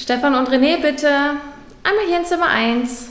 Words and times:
Stefan 0.00 0.34
und 0.34 0.48
René, 0.48 0.80
bitte. 0.80 1.08
Einmal 1.82 2.06
hier 2.08 2.20
in 2.20 2.24
Zimmer 2.24 2.48
1. 2.48 3.10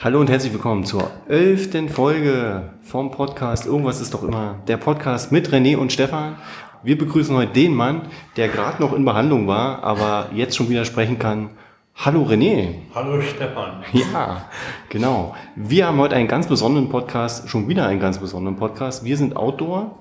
Hallo 0.00 0.20
und 0.20 0.30
herzlich 0.30 0.52
willkommen 0.52 0.84
zur 0.84 1.10
elften 1.28 1.88
Folge 1.88 2.70
vom 2.82 3.10
Podcast. 3.10 3.66
Irgendwas 3.66 4.00
ist 4.00 4.14
doch 4.14 4.22
immer 4.22 4.62
der 4.66 4.76
Podcast 4.76 5.32
mit 5.32 5.50
René 5.50 5.76
und 5.76 5.92
Stefan. 5.92 6.36
Wir 6.82 6.96
begrüßen 6.96 7.34
heute 7.36 7.52
den 7.52 7.74
Mann, 7.74 8.02
der 8.36 8.48
gerade 8.48 8.80
noch 8.82 8.92
in 8.92 9.04
Behandlung 9.04 9.46
war, 9.48 9.82
aber 9.82 10.28
jetzt 10.34 10.56
schon 10.56 10.68
wieder 10.68 10.84
sprechen 10.84 11.18
kann. 11.18 11.50
Hallo 11.96 12.22
René. 12.22 12.74
Hallo 12.94 13.20
Stefan. 13.20 13.82
Ja, 13.92 14.44
genau. 14.88 15.34
Wir 15.56 15.88
haben 15.88 15.98
heute 15.98 16.14
einen 16.14 16.28
ganz 16.28 16.46
besonderen 16.46 16.88
Podcast, 16.88 17.48
schon 17.48 17.66
wieder 17.68 17.86
einen 17.86 17.98
ganz 17.98 18.18
besonderen 18.18 18.56
Podcast. 18.56 19.04
Wir 19.04 19.16
sind 19.16 19.36
Outdoor 19.36 19.96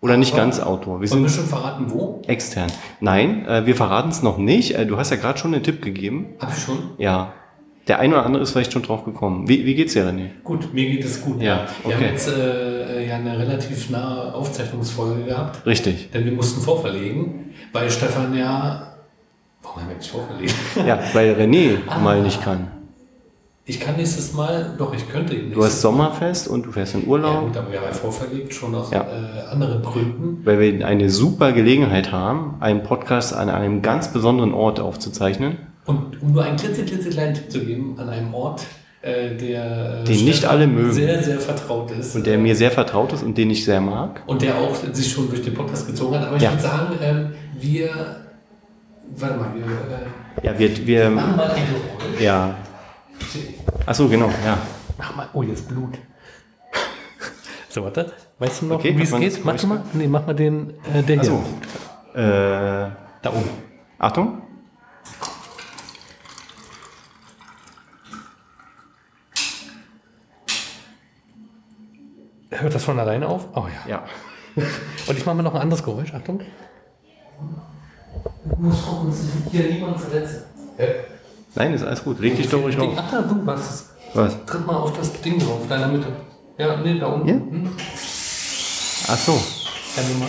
oder 0.00 0.16
nicht 0.16 0.36
ganz 0.36 0.60
Outdoor. 0.60 1.00
Wir 1.00 1.10
Wollen 1.10 1.22
wir 1.24 1.28
sind 1.28 1.40
schon 1.40 1.48
verraten, 1.48 1.86
wo? 1.90 2.22
extern. 2.28 2.70
Nein, 3.00 3.44
äh, 3.46 3.66
wir 3.66 3.74
verraten 3.74 4.10
es 4.10 4.22
noch 4.22 4.38
nicht. 4.38 4.76
Äh, 4.76 4.86
Du 4.86 4.96
hast 4.96 5.10
ja 5.10 5.16
gerade 5.16 5.38
schon 5.38 5.52
einen 5.52 5.64
Tipp 5.64 5.82
gegeben. 5.82 6.26
Hab 6.38 6.56
ich 6.56 6.62
schon? 6.62 6.78
Ja. 6.98 7.32
Der 7.88 7.98
ein 7.98 8.12
oder 8.12 8.24
andere 8.24 8.42
ist 8.42 8.52
vielleicht 8.52 8.72
schon 8.72 8.82
drauf 8.82 9.04
gekommen. 9.04 9.48
Wie, 9.48 9.64
wie 9.64 9.74
geht's 9.74 9.94
dir, 9.94 10.04
René? 10.06 10.28
Gut, 10.44 10.72
mir 10.72 10.88
geht 10.90 11.04
es 11.04 11.22
gut. 11.22 11.42
Ja, 11.42 11.66
Wir 11.84 11.94
okay. 11.94 12.04
haben 12.04 12.12
jetzt 12.12 12.28
äh, 12.28 13.08
ja 13.08 13.16
eine 13.16 13.38
relativ 13.38 13.90
nahe 13.90 14.32
Aufzeichnungsfolge 14.34 15.24
gehabt, 15.24 15.66
Richtig. 15.66 16.10
denn 16.12 16.24
wir 16.24 16.32
mussten 16.32 16.60
vorverlegen, 16.60 17.50
weil 17.72 17.90
Stefan 17.90 18.36
ja. 18.36 18.86
Warum 19.62 19.82
haben 19.82 19.88
wir 19.90 19.96
nicht 19.96 20.10
vorverlegt? 20.10 20.54
Ja, 20.86 21.00
weil 21.12 21.34
René 21.34 21.78
Ah. 21.88 21.98
mal 21.98 22.22
nicht 22.22 22.42
kann. 22.42 22.68
Ich 23.66 23.78
kann 23.78 23.96
nächstes 23.96 24.32
Mal, 24.32 24.74
doch, 24.78 24.92
ich 24.94 25.08
könnte 25.08 25.34
ihn 25.34 25.40
Du 25.52 25.60
nächstes 25.60 25.64
hast 25.66 25.80
Sommerfest 25.82 26.48
und 26.48 26.66
du 26.66 26.72
fährst 26.72 26.94
in 26.94 27.02
Ja, 27.02 27.08
Urlaub, 27.08 27.46
gut, 27.48 27.56
aber 27.56 27.70
wir 27.70 27.78
haben 27.78 27.86
ja 27.86 27.92
vorverlegt, 27.92 28.52
schon 28.54 28.74
aus 28.74 28.90
Ja. 28.90 29.02
äh, 29.02 29.50
anderen 29.52 29.82
Gründen. 29.82 30.40
weil 30.44 30.58
wir 30.60 30.86
eine 30.86 31.08
super 31.10 31.52
Gelegenheit 31.52 32.10
haben, 32.12 32.56
einen 32.60 32.82
Podcast 32.82 33.34
an 33.34 33.48
einem 33.48 33.80
ganz 33.82 34.12
besonderen 34.12 34.54
Ort 34.54 34.80
aufzuzeichnen, 34.80 35.58
Und 35.90 36.22
um 36.22 36.32
nur 36.32 36.44
einen 36.44 36.56
klitzeklitzekleinen 36.56 37.34
Tipp 37.34 37.50
zu 37.50 37.60
geben, 37.60 37.96
an 37.98 38.08
einem 38.08 38.32
Ort, 38.34 38.62
äh, 39.02 39.34
der 39.36 40.00
äh, 40.00 40.04
Den 40.04 40.24
nicht 40.24 40.44
alle 40.44 40.66
mögen. 40.66 40.92
sehr, 40.92 41.22
sehr 41.22 41.38
vertraut 41.40 41.90
ist. 41.90 42.14
und 42.16 42.26
der 42.26 42.38
mir 42.38 42.54
sehr 42.54 42.70
vertraut 42.70 43.12
ist 43.12 43.22
und 43.22 43.36
den 43.38 43.50
ich 43.50 43.64
sehr 43.64 43.80
mag. 43.80 44.22
Und 44.26 44.42
der 44.42 44.56
auch 44.58 44.74
sich 44.92 45.10
schon 45.10 45.28
durch 45.28 45.42
den 45.42 45.54
Podcast 45.54 45.86
gezogen 45.86 46.16
hat. 46.18 46.26
Aber 46.26 46.36
ich 46.36 46.42
Ja. 46.42 46.50
würde 46.52 46.62
sagen, 46.62 46.98
ähm, 47.02 47.32
wir. 47.58 47.88
Warte 49.16 49.36
mal, 49.38 49.48
wir 49.54 49.64
äh, 49.64 50.46
Ja, 50.46 50.58
wir, 50.58 50.86
wir 50.86 51.10
machen 51.10 51.36
mal 51.36 51.50
eine 51.50 51.60
Rolle. 51.62 52.22
ja. 52.22 52.54
Ach 53.86 53.94
so, 53.94 54.08
genau, 54.08 54.28
ja. 54.44 54.58
Mach 54.98 55.16
mal. 55.16 55.28
Oh, 55.32 55.42
jetzt 55.42 55.66
Blut. 55.68 55.94
so, 57.68 57.82
warte. 57.84 58.12
Weißt 58.38 58.62
du 58.62 58.66
noch, 58.66 58.76
Okay, 58.76 58.96
wie 58.96 59.02
es 59.02 59.10
geht? 59.16 59.44
Mach 59.44 59.62
mal. 59.64 59.82
Nee, 59.92 60.06
mach 60.06 60.26
mal 60.26 60.34
den, 60.34 60.70
äh, 60.94 61.02
der 61.02 61.16
hier. 61.20 61.24
So. 61.24 61.42
Äh, 62.18 62.90
Da 63.22 63.28
oben. 63.30 63.48
Achtung. 63.98 64.42
Hört 72.50 72.74
das 72.74 72.84
von 72.84 72.98
alleine 72.98 73.28
auf? 73.28 73.46
Oh 73.54 73.66
ja. 73.86 73.90
Ja. 73.90 74.04
Und 75.06 75.16
ich 75.16 75.24
mache 75.24 75.36
mal 75.36 75.42
noch 75.42 75.54
ein 75.54 75.60
anderes 75.60 75.82
Geräusch. 75.82 76.12
Achtung. 76.12 76.40
Du 78.44 78.56
musst 78.58 78.84
gucken, 78.84 79.10
dass 79.10 79.20
ich 79.20 79.50
hier 79.52 79.72
niemand 79.72 80.00
verletze. 80.00 80.46
Nein, 81.54 81.74
ist 81.74 81.84
alles 81.84 82.02
gut. 82.02 82.18
Leg 82.20 82.36
dich 82.36 82.48
doch 82.48 82.62
ruhig 82.62 82.78
auf. 82.78 82.92
Ach 82.96 83.10
da, 83.10 83.22
du 83.22 83.46
was 83.46 83.60
es. 83.60 83.90
Was? 84.14 84.44
Tritt 84.44 84.66
mal 84.66 84.76
auf 84.76 84.96
das 84.96 85.12
Ding 85.20 85.38
drauf, 85.38 85.60
deiner 85.68 85.88
Mitte. 85.88 86.08
Ja, 86.58 86.76
nee, 86.76 86.98
da 86.98 87.06
unten. 87.06 87.26
Hier? 87.26 87.34
Hm? 87.36 87.70
Ach 89.08 89.18
so. 89.18 89.32
Ja, 89.96 90.02
nimm 90.08 90.18
mal. 90.18 90.28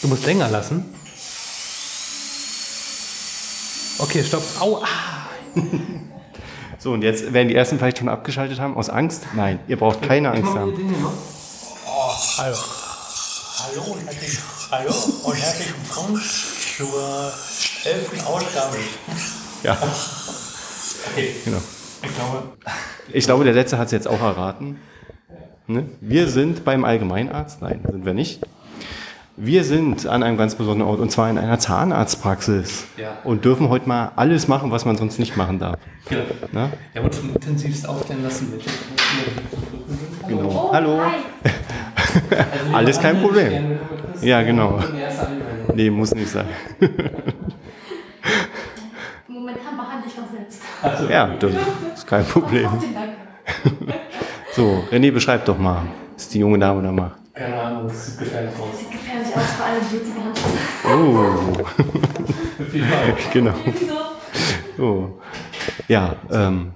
Du 0.00 0.08
musst 0.08 0.24
länger 0.24 0.48
lassen. 0.48 0.94
Okay, 3.98 4.22
stopp. 4.22 4.42
Au, 4.60 4.82
ah. 4.82 5.28
So, 6.82 6.92
und 6.92 7.02
jetzt 7.02 7.34
werden 7.34 7.48
die 7.48 7.54
ersten 7.54 7.78
vielleicht 7.78 7.98
schon 7.98 8.08
abgeschaltet 8.08 8.58
haben. 8.58 8.74
Aus 8.74 8.88
Angst? 8.88 9.26
Nein, 9.34 9.58
ihr 9.68 9.76
braucht 9.76 10.00
keine 10.00 10.28
Ich 10.32 10.38
Angst 10.38 10.54
haben. 10.54 10.70
Noch. 11.02 11.12
Oh, 11.86 12.12
hallo. 12.38 12.56
Hallo 13.62 13.92
und 13.92 14.06
herzlich, 14.06 14.38
hallo 14.70 14.94
und 15.24 15.34
herzlich 15.34 15.68
willkommen 15.84 16.18
zur 16.76 17.32
elften 17.84 18.20
Ausgabe. 18.24 18.76
Ja, 19.62 19.76
Okay, 21.12 21.30
genau. 21.44 21.58
ich 22.02 22.14
glaube, 22.14 22.42
Ich 23.12 23.24
glaube, 23.26 23.44
der 23.44 23.52
Letzte 23.52 23.76
hat 23.76 23.86
es 23.86 23.92
jetzt 23.92 24.08
auch 24.08 24.20
erraten. 24.20 24.78
Ne? 25.66 25.84
Wir 26.00 26.28
sind 26.28 26.64
beim 26.64 26.84
Allgemeinarzt. 26.86 27.60
Nein, 27.60 27.82
sind 27.90 28.06
wir 28.06 28.14
nicht. 28.14 28.40
Wir 29.36 29.64
sind 29.64 30.06
an 30.06 30.22
einem 30.22 30.36
ganz 30.36 30.54
besonderen 30.54 30.88
Ort 30.90 31.00
und 31.00 31.10
zwar 31.10 31.30
in 31.30 31.38
einer 31.38 31.58
Zahnarztpraxis. 31.58 32.84
Ja. 32.96 33.18
Und 33.24 33.44
dürfen 33.44 33.68
heute 33.68 33.88
mal 33.88 34.12
alles 34.16 34.48
machen, 34.48 34.70
was 34.70 34.84
man 34.84 34.96
sonst 34.96 35.18
nicht 35.18 35.36
machen 35.36 35.58
darf. 35.58 35.78
genau. 36.08 36.22
Ne? 36.52 36.70
Wir 36.92 37.00
haben 37.02 37.08
uns 37.08 37.16
schon 37.18 37.30
intensivst 37.30 37.88
aufklären 37.88 38.22
lassen, 38.22 38.52
welche 38.52 38.68
Genau. 40.28 40.68
Oh, 40.68 40.72
Hallo. 40.72 41.00
hi. 41.00 41.20
Also, 42.30 42.76
Alles 42.76 43.00
kein 43.00 43.20
Problem. 43.20 43.68
mit 43.70 43.78
Ja, 44.22 44.42
genau. 44.42 44.80
Nee, 45.74 45.90
muss 45.90 46.14
nicht 46.14 46.28
sein. 46.28 46.46
Momentan 49.28 49.76
behandle 49.76 50.06
ich 50.08 50.14
doch 50.14 50.30
selbst. 50.30 50.62
Also, 50.82 51.08
Ja, 51.08 51.28
das 51.38 51.52
ist 51.94 52.06
kein 52.06 52.24
Problem. 52.24 52.68
Vielen 52.80 52.94
Dank. 52.94 53.10
So, 54.52 54.82
René, 54.90 55.12
beschreib 55.12 55.44
doch 55.44 55.56
mal, 55.56 55.82
was 56.16 56.28
die 56.28 56.40
junge 56.40 56.58
Dame 56.58 56.82
da 56.82 56.90
macht. 56.90 57.12
Keine 57.34 57.54
Ahnung, 57.54 57.86
das 57.86 58.06
sieht 58.06 58.18
gefährlich 58.18 58.50
aus. 58.58 58.80
Sieht 59.30 59.36
gefährlich 59.36 59.36
aus, 59.36 59.50
vor 59.56 59.66
allem 59.66 59.82
blutige 59.90 60.24
Handschuhe. 60.24 61.64
Oh, 63.22 63.22
genau. 63.32 63.54
Oh. 64.78 65.08
Ja, 65.88 66.16
ähm, 66.30 66.72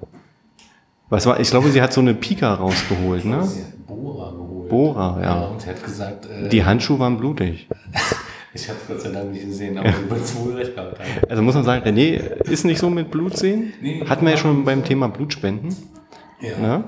was 1.08 1.26
war, 1.26 1.40
ich 1.40 1.50
glaube, 1.50 1.70
sie 1.70 1.80
hat 1.82 1.92
so 1.92 2.00
eine 2.00 2.14
Pika 2.14 2.54
rausgeholt, 2.54 3.24
ne? 3.24 3.44
Sie 3.44 3.60
hat 3.62 3.86
Bohrer 3.86 4.32
geholt. 4.32 4.68
Bohrer, 4.68 5.18
Ja, 5.22 5.26
ja. 5.40 5.46
und 5.46 5.60
sie 5.62 5.68
hat 5.70 5.82
gesagt, 5.84 6.26
äh, 6.26 6.48
Die 6.48 6.64
Handschuhe 6.64 6.98
waren 6.98 7.16
blutig. 7.18 7.68
ich 8.54 8.68
habe 8.68 8.78
es 8.82 8.88
Gott 8.88 9.00
sei 9.00 9.10
Dank 9.10 9.32
nicht 9.32 9.46
gesehen, 9.46 9.78
aber 9.78 9.92
sie 9.92 10.10
wird 10.10 10.20
es 10.24 10.36
wohl 10.36 10.54
recht 10.54 10.74
gehabt 10.74 10.98
haben. 10.98 11.08
Also 11.28 11.42
muss 11.42 11.54
man 11.54 11.64
sagen, 11.64 11.84
René 11.84 12.16
ist 12.44 12.64
nicht 12.64 12.78
so 12.78 12.90
mit 12.90 13.10
Blut 13.10 13.36
sehen. 13.36 13.72
Nee. 13.80 14.04
Hatten 14.08 14.24
wir 14.24 14.32
ja 14.32 14.38
schon 14.38 14.64
beim 14.64 14.84
Thema 14.84 15.08
Blutspenden. 15.08 15.74
Ja. 16.40 16.58
Ne? 16.58 16.84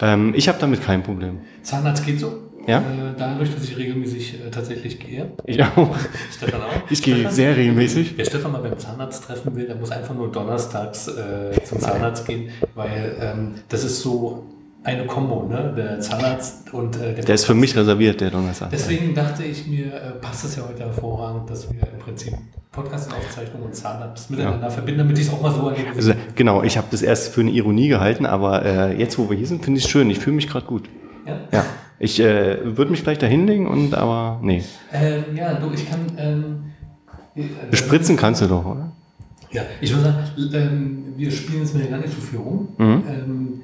Ähm, 0.00 0.34
ich 0.36 0.48
habe 0.48 0.58
damit 0.60 0.82
kein 0.82 1.02
Problem. 1.02 1.38
Zahnarzt 1.62 2.04
geht 2.06 2.20
so. 2.20 2.49
Ja. 2.70 2.78
Äh, 2.78 2.82
dadurch, 3.18 3.52
dass 3.54 3.64
ich 3.64 3.76
regelmäßig 3.76 4.34
äh, 4.46 4.50
tatsächlich 4.50 4.98
gehe. 5.00 5.32
Ich 5.44 5.60
auch. 5.62 5.96
Stefan 6.32 6.60
auch. 6.62 6.90
Ich 6.90 7.02
gehe 7.02 7.16
Stefan? 7.16 7.32
sehr 7.32 7.56
regelmäßig. 7.56 8.14
Wer 8.16 8.24
Stefan 8.24 8.52
mal 8.52 8.62
beim 8.62 8.78
Zahnarzt 8.78 9.24
treffen 9.24 9.54
will, 9.56 9.66
der 9.66 9.76
muss 9.76 9.90
einfach 9.90 10.14
nur 10.14 10.30
donnerstags 10.30 11.08
äh, 11.08 11.62
zum 11.64 11.80
Zahnarzt 11.80 12.26
gehen, 12.26 12.50
weil 12.74 13.16
ähm, 13.20 13.54
das 13.68 13.84
ist 13.84 14.00
so 14.00 14.46
eine 14.82 15.04
Kombo, 15.06 15.46
ne? 15.46 15.74
Der 15.76 16.00
Zahnarzt 16.00 16.72
und 16.72 16.96
äh, 16.96 17.14
der 17.14 17.24
Der 17.24 17.34
ist 17.34 17.44
für 17.44 17.54
mich 17.54 17.76
reserviert, 17.76 18.20
der 18.20 18.30
Donnerstag. 18.30 18.70
Deswegen 18.70 19.14
dachte 19.14 19.42
ich 19.44 19.66
mir, 19.66 19.92
äh, 19.92 20.10
passt 20.20 20.44
es 20.44 20.56
ja 20.56 20.62
heute 20.66 20.84
hervorragend, 20.84 21.50
dass 21.50 21.70
wir 21.70 21.80
im 21.92 21.98
Prinzip 21.98 22.32
Podcast-Aufzeichnung 22.72 23.62
und 23.64 23.74
Zahnarzt 23.74 24.30
miteinander 24.30 24.70
verbinden, 24.70 25.00
damit 25.00 25.18
ich 25.18 25.26
es 25.26 25.32
auch 25.32 25.42
mal 25.42 25.52
so 25.52 25.68
erlebe. 25.68 25.88
Also, 25.94 26.12
genau, 26.36 26.62
ich 26.62 26.78
habe 26.78 26.86
das 26.90 27.02
erst 27.02 27.34
für 27.34 27.40
eine 27.40 27.50
Ironie 27.50 27.88
gehalten, 27.88 28.24
aber 28.26 28.64
äh, 28.64 28.96
jetzt, 28.98 29.18
wo 29.18 29.28
wir 29.28 29.36
hier 29.36 29.46
sind, 29.48 29.64
finde 29.64 29.78
ich 29.78 29.84
es 29.84 29.90
schön. 29.90 30.08
Ich 30.08 30.20
fühle 30.20 30.36
mich 30.36 30.46
gerade 30.48 30.66
gut. 30.66 30.88
ja? 31.26 31.36
Ja. 31.52 31.64
Ich 32.02 32.18
äh, 32.18 32.76
würde 32.76 32.90
mich 32.90 33.02
gleich 33.02 33.18
da 33.18 33.26
hinlegen 33.26 33.66
und 33.68 33.94
aber 33.94 34.40
nee. 34.42 34.64
Ähm, 34.92 35.36
ja, 35.36 35.52
du, 35.54 35.70
ich 35.72 35.88
kann. 35.88 36.00
Ähm, 36.16 36.62
äh, 37.36 37.42
Bespritzen 37.70 38.16
kannst 38.16 38.40
du 38.40 38.46
doch, 38.46 38.64
oder? 38.64 38.90
Ja, 39.52 39.62
ich 39.82 39.90
würde 39.92 40.04
sagen, 40.04 40.18
ähm, 40.54 41.04
wir 41.16 41.30
spielen 41.30 41.60
jetzt 41.60 41.74
mal 41.74 41.84
gar 41.86 41.98
nicht 41.98 42.14
so 42.14 42.20
viel 42.20 42.38
rum. 42.38 42.68
Mhm. 42.78 43.02
Ähm, 43.06 43.60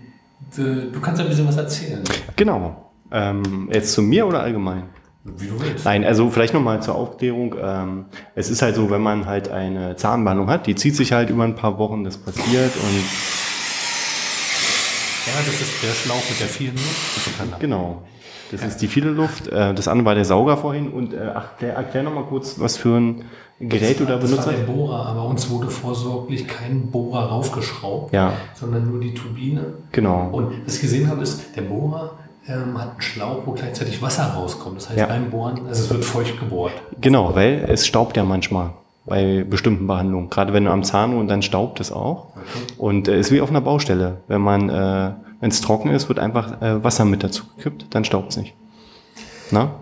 du, 0.54 0.90
du 0.92 1.00
kannst 1.00 1.20
ein 1.22 1.28
bisschen 1.28 1.48
was 1.48 1.56
erzählen, 1.56 2.02
Genau. 2.36 2.90
Ähm, 3.10 3.70
jetzt 3.72 3.92
zu 3.94 4.02
mir 4.02 4.26
oder 4.26 4.40
allgemein? 4.42 4.82
wie 5.24 5.46
du 5.48 5.58
willst. 5.60 5.84
Nein, 5.84 6.04
also 6.04 6.30
vielleicht 6.30 6.54
nochmal 6.54 6.80
zur 6.82 6.94
Aufklärung. 6.94 7.54
Ähm, 7.60 8.04
es 8.36 8.48
ist 8.50 8.62
halt 8.62 8.76
so, 8.76 8.90
wenn 8.90 9.00
man 9.00 9.26
halt 9.26 9.48
eine 9.50 9.96
Zahnbehandlung 9.96 10.48
hat, 10.48 10.66
die 10.68 10.74
zieht 10.76 10.94
sich 10.94 11.12
halt 11.12 11.30
über 11.30 11.42
ein 11.42 11.56
paar 11.56 11.78
Wochen, 11.78 12.04
das 12.04 12.16
passiert 12.16 12.72
und 12.76 13.02
Ja, 15.26 15.32
das 15.44 15.60
ist 15.60 15.82
der 15.82 15.92
Schlauch 15.94 16.22
mit 16.30 16.38
der 16.40 16.46
vielen 16.48 16.74
Luft. 16.74 17.58
genau. 17.60 18.02
Das 18.52 18.62
ist 18.64 18.78
die 18.82 18.86
viele 18.88 19.10
Luft. 19.10 19.48
Äh, 19.48 19.74
das 19.74 19.88
andere 19.88 20.06
war 20.06 20.14
der 20.14 20.24
Sauger 20.24 20.56
vorhin. 20.56 20.88
Und 20.92 21.12
äh, 21.14 21.30
ach, 21.34 21.56
der, 21.60 21.74
erklär 21.74 22.02
nochmal 22.02 22.24
kurz, 22.24 22.58
was 22.60 22.76
für 22.76 22.96
ein 22.96 23.24
Gerät 23.58 24.00
du 24.00 24.04
da 24.04 24.16
Das 24.16 24.24
benutzt 24.30 24.46
war 24.46 24.52
der 24.52 24.66
hast. 24.66 24.72
Bohrer, 24.74 25.06
aber 25.06 25.24
uns 25.24 25.48
wurde 25.50 25.68
vorsorglich 25.68 26.46
kein 26.46 26.90
Bohrer 26.90 27.26
raufgeschraubt, 27.26 28.12
Ja, 28.12 28.34
sondern 28.54 28.86
nur 28.90 29.00
die 29.00 29.14
Turbine. 29.14 29.74
genau. 29.92 30.28
Und 30.30 30.52
was 30.66 30.74
ich 30.76 30.82
gesehen 30.82 31.08
habe, 31.08 31.22
ist, 31.22 31.56
der 31.56 31.62
Bohrer 31.62 32.12
ähm, 32.48 32.76
hat 32.78 32.90
einen 32.92 33.00
Schlauch, 33.00 33.42
wo 33.46 33.52
gleichzeitig 33.52 34.02
Wasser 34.02 34.24
rauskommt. 34.24 34.76
Das 34.76 34.88
heißt, 34.90 34.98
Ja. 34.98 35.06
beim 35.06 35.30
Bohren, 35.30 35.60
also 35.66 35.84
es 35.84 35.90
wird 35.90 36.04
feucht 36.04 36.38
gebohrt. 36.38 36.72
Genau, 37.00 37.34
weil 37.34 37.64
es 37.68 37.86
staubt 37.86 38.16
ja 38.18 38.24
manchmal 38.24 38.70
bei 39.06 39.44
bestimmten 39.48 39.86
Behandlungen. 39.86 40.28
Gerade 40.30 40.52
wenn 40.52 40.64
du 40.66 40.70
am 40.70 40.84
Zahn 40.84 41.16
und 41.16 41.28
dann 41.28 41.40
staubt 41.40 41.80
es 41.80 41.90
auch. 41.90 42.26
Und 42.76 43.08
äh, 43.08 43.18
ist 43.18 43.32
wie 43.32 43.40
auf 43.40 43.48
einer 43.50 43.60
Baustelle. 43.62 44.18
Wenn 44.28 44.42
man, 44.42 44.68
äh, 44.68 45.12
wenn 45.46 45.52
es 45.52 45.60
trocken 45.60 45.90
ist, 45.90 46.08
wird 46.08 46.18
einfach 46.18 46.60
äh, 46.60 46.82
Wasser 46.82 47.04
mit 47.04 47.22
dazu 47.22 47.44
gekippt, 47.56 47.86
dann 47.90 48.04
staubt 48.04 48.30
es 48.32 48.36
nicht. 48.36 48.52
Na? 49.52 49.76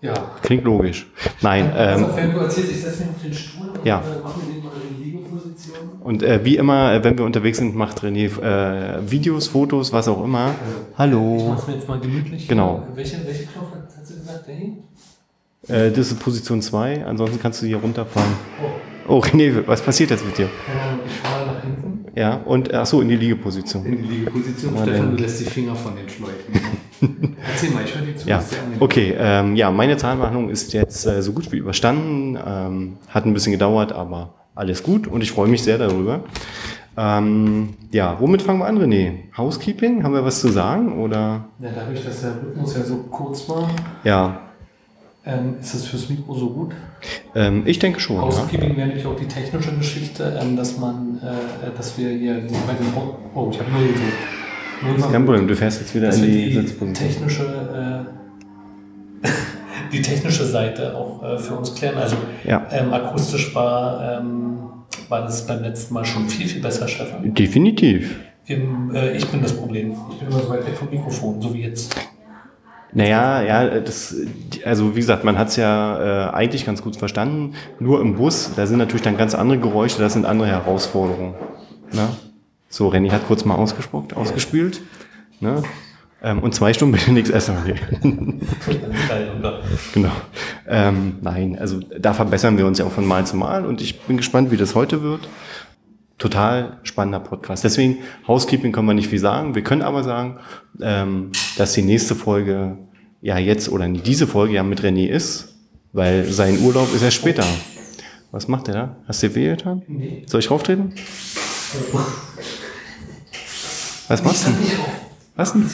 Ja. 0.00 0.14
Klingt 0.42 0.62
logisch. 0.62 1.10
Nein, 1.40 1.72
ähm, 1.76 2.04
also, 2.04 2.16
wenn 2.16 2.32
du 2.32 2.38
erzählst, 2.38 2.70
ich 2.70 2.80
setze 2.82 3.00
mich 3.00 3.08
auf 3.10 3.22
den 3.24 3.34
Stuhl 3.34 3.68
und 3.70 3.84
Ja. 3.84 3.98
äh, 3.98 4.22
mache 4.22 4.38
mir 4.38 4.52
den 4.54 4.62
mal 4.62 4.70
in 4.96 5.02
Liegeposition. 5.04 5.76
und 6.04 6.22
äh, 6.22 6.44
wie 6.44 6.56
immer, 6.56 6.92
äh, 6.92 7.02
wenn 7.02 7.18
wir 7.18 7.24
unterwegs 7.24 7.58
sind, 7.58 7.74
macht 7.74 7.98
René 8.04 8.26
äh, 8.40 9.10
Videos, 9.10 9.48
Fotos, 9.48 9.92
was 9.92 10.06
auch 10.06 10.22
immer. 10.22 10.50
Ich 10.92 10.98
Hallo. 10.98 11.48
mache 11.56 11.72
mir 11.72 11.76
jetzt 11.78 11.88
mal 11.88 11.98
gemütlich. 11.98 12.46
Genau. 12.46 12.86
Welche, 12.94 13.26
welche 13.26 13.46
Knopf 13.46 13.70
hast 13.84 14.08
du 14.08 14.14
gesagt, 14.14 14.46
der 14.46 14.54
hier? 14.54 15.86
Äh, 15.88 15.90
das 15.90 16.12
ist 16.12 16.20
Position 16.20 16.62
2, 16.62 17.06
ansonsten 17.06 17.40
kannst 17.42 17.60
du 17.60 17.66
hier 17.66 17.78
runterfahren. 17.78 18.30
Oh, 19.08 19.18
René, 19.18 19.66
was 19.66 19.82
passiert 19.82 20.10
jetzt 20.10 20.24
mit 20.24 20.38
dir? 20.38 20.44
Ähm, 20.44 21.00
ich. 21.04 21.31
Ja, 22.14 22.36
und 22.44 22.72
ach 22.74 22.86
so 22.86 23.00
in 23.00 23.08
die 23.08 23.16
Liegeposition. 23.16 23.86
In 23.86 24.02
die 24.02 24.08
Liegeposition. 24.08 24.74
Na 24.76 24.82
Stefan, 24.82 25.16
du 25.16 25.22
lässt 25.22 25.40
die 25.40 25.44
Finger 25.44 25.74
von 25.74 25.96
den 25.96 26.08
Schläuchen. 26.08 27.36
Erzähl 27.50 27.70
mal, 27.70 27.84
ich 27.84 27.94
höre 27.94 28.02
dir 28.02 28.16
zu. 28.16 28.28
Ja, 28.28 28.44
okay. 28.80 29.14
Ähm, 29.18 29.56
ja, 29.56 29.70
meine 29.70 29.96
Zahnbehandlung 29.96 30.50
ist 30.50 30.72
jetzt 30.72 31.06
äh, 31.06 31.22
so 31.22 31.32
gut 31.32 31.50
wie 31.52 31.56
überstanden. 31.56 32.38
Ähm, 32.44 32.96
hat 33.08 33.24
ein 33.24 33.32
bisschen 33.32 33.52
gedauert, 33.52 33.92
aber 33.92 34.34
alles 34.54 34.82
gut 34.82 35.06
und 35.06 35.22
ich 35.22 35.32
freue 35.32 35.48
mich 35.48 35.62
sehr 35.62 35.78
darüber. 35.78 36.20
Ähm, 36.96 37.70
ja, 37.90 38.20
womit 38.20 38.42
fangen 38.42 38.58
wir 38.58 38.66
an, 38.66 38.78
René? 38.78 39.14
Housekeeping? 39.36 40.02
Haben 40.04 40.12
wir 40.12 40.24
was 40.24 40.40
zu 40.40 40.48
sagen? 40.48 41.00
Oder? 41.00 41.46
Ja, 41.58 41.70
dadurch, 41.74 42.04
dass 42.04 42.20
der 42.20 42.32
Rhythmus 42.42 42.76
ja 42.76 42.82
so 42.82 42.96
kurz 43.10 43.48
war, 43.48 43.70
Ja, 44.04 44.51
ähm, 45.24 45.56
ist 45.60 45.74
das 45.74 45.86
fürs 45.86 46.08
Mikro 46.08 46.34
so 46.34 46.50
gut. 46.50 46.72
ähm, 47.34 47.62
ich 47.66 47.78
denke 47.78 48.00
schon. 48.00 48.16
Ja. 48.16 48.22
Housekeeping 48.22 48.76
wäre 48.76 48.88
nämlich 48.88 49.06
auch 49.06 49.16
die 49.16 49.26
technische 49.26 49.72
Geschichte, 49.76 50.38
ähm, 50.40 50.56
dass 50.56 50.78
man, 50.78 51.18
äh, 51.22 51.76
dass 51.76 51.96
wir 51.98 52.10
hier 52.10 52.34
bei 52.34 52.72
den 52.74 52.86
Oh, 53.34 53.48
ich 53.52 53.58
habe 53.58 53.70
nur. 53.70 53.80
Nur 54.98 55.12
Kein 55.12 55.24
Problem, 55.24 55.46
du 55.46 55.54
fährst 55.54 55.80
jetzt 55.80 55.94
wieder 55.94 56.12
in 56.12 56.22
die 56.22 56.50
die 56.50 56.92
technische, 56.92 58.04
äh, 59.22 59.28
die 59.92 60.02
technische 60.02 60.44
Seite 60.44 60.96
auch 60.96 61.22
äh, 61.22 61.38
für 61.38 61.54
uns 61.54 61.72
klären. 61.74 61.98
Also 61.98 62.16
Ja. 62.44 62.66
ähm, 62.72 62.92
akustisch 62.92 63.54
war, 63.54 64.18
ähm, 64.20 64.58
war 65.08 65.22
das 65.22 65.46
beim 65.46 65.62
letzten 65.62 65.94
Mal 65.94 66.04
schon 66.04 66.28
viel, 66.28 66.48
viel 66.48 66.60
besser, 66.60 66.88
Stefan. 66.88 67.32
Definitiv. 67.32 68.16
Wir, 68.46 68.56
äh, 68.94 69.16
ich 69.16 69.26
bin 69.28 69.40
das 69.40 69.52
Problem. 69.52 69.92
Ich 70.10 70.18
bin 70.18 70.28
immer 70.28 70.40
so 70.40 70.48
weit 70.50 70.66
weg 70.66 70.76
vom 70.76 70.90
Mikrofon, 70.90 71.40
so 71.40 71.54
wie 71.54 71.62
jetzt. 71.62 71.94
Naja, 72.94 73.42
ja, 73.42 73.80
das, 73.80 74.14
also 74.64 74.94
wie 74.94 75.00
gesagt, 75.00 75.24
man 75.24 75.38
hat 75.38 75.48
es 75.48 75.56
ja 75.56 76.28
äh, 76.28 76.30
eigentlich 76.34 76.66
ganz 76.66 76.82
gut 76.82 76.96
verstanden. 76.96 77.54
Nur 77.80 78.00
im 78.00 78.16
Bus, 78.16 78.50
da 78.54 78.66
sind 78.66 78.78
natürlich 78.78 79.02
dann 79.02 79.16
ganz 79.16 79.34
andere 79.34 79.58
Geräusche, 79.58 79.98
das 79.98 80.12
sind 80.12 80.26
andere 80.26 80.48
Herausforderungen. 80.48 81.34
Ne? 81.92 82.08
So, 82.68 82.88
Renny 82.88 83.08
hat 83.08 83.26
kurz 83.26 83.44
mal 83.44 83.54
ausgespuckt, 83.54 84.14
ausgespült. 84.14 84.82
Ne? 85.40 85.62
Ähm, 86.22 86.38
und 86.38 86.54
zwei 86.54 86.72
Stunden 86.72 86.94
bitte 86.94 87.12
nichts 87.12 87.30
essen. 87.30 87.56
Genau. 89.92 90.12
Ähm, 90.68 91.16
nein, 91.20 91.58
also 91.58 91.80
da 91.80 92.14
verbessern 92.14 92.58
wir 92.58 92.66
uns 92.66 92.78
ja 92.78 92.84
auch 92.84 92.92
von 92.92 93.06
Mal 93.06 93.26
zu 93.26 93.36
Mal 93.36 93.66
und 93.66 93.80
ich 93.80 94.00
bin 94.02 94.16
gespannt, 94.16 94.50
wie 94.50 94.56
das 94.56 94.74
heute 94.74 95.02
wird. 95.02 95.28
Total 96.22 96.78
spannender 96.84 97.18
Podcast. 97.18 97.64
Deswegen, 97.64 97.98
Housekeeping 98.28 98.70
können 98.70 98.86
wir 98.86 98.94
nicht 98.94 99.08
viel 99.08 99.18
sagen. 99.18 99.56
Wir 99.56 99.64
können 99.64 99.82
aber 99.82 100.04
sagen, 100.04 100.38
ähm, 100.80 101.32
dass 101.56 101.72
die 101.72 101.82
nächste 101.82 102.14
Folge 102.14 102.78
ja 103.20 103.38
jetzt 103.38 103.68
oder 103.68 103.88
diese 103.88 104.28
Folge 104.28 104.54
ja 104.54 104.62
mit 104.62 104.82
René 104.82 105.08
ist, 105.08 105.56
weil 105.92 106.22
sein 106.26 106.60
Urlaub 106.60 106.94
ist 106.94 107.02
ja 107.02 107.10
später. 107.10 107.42
Was 108.30 108.46
macht 108.46 108.68
er 108.68 108.74
da? 108.74 108.96
Hast 109.08 109.24
du 109.24 109.30
dir 109.30 109.34
weh 109.34 109.48
getan? 109.48 109.82
Nee. 109.88 110.22
Soll 110.26 110.38
ich 110.38 110.48
rauftreten? 110.48 110.92
Was 114.06 114.22
machst 114.22 114.46
du? 114.46 114.50
Was 115.34 115.52
denn? 115.54 115.68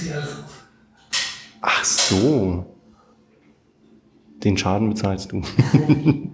Ach 1.60 1.84
so. 1.84 2.74
Den 4.42 4.56
Schaden 4.56 4.88
bezahlst 4.88 5.30
du. 5.30 5.42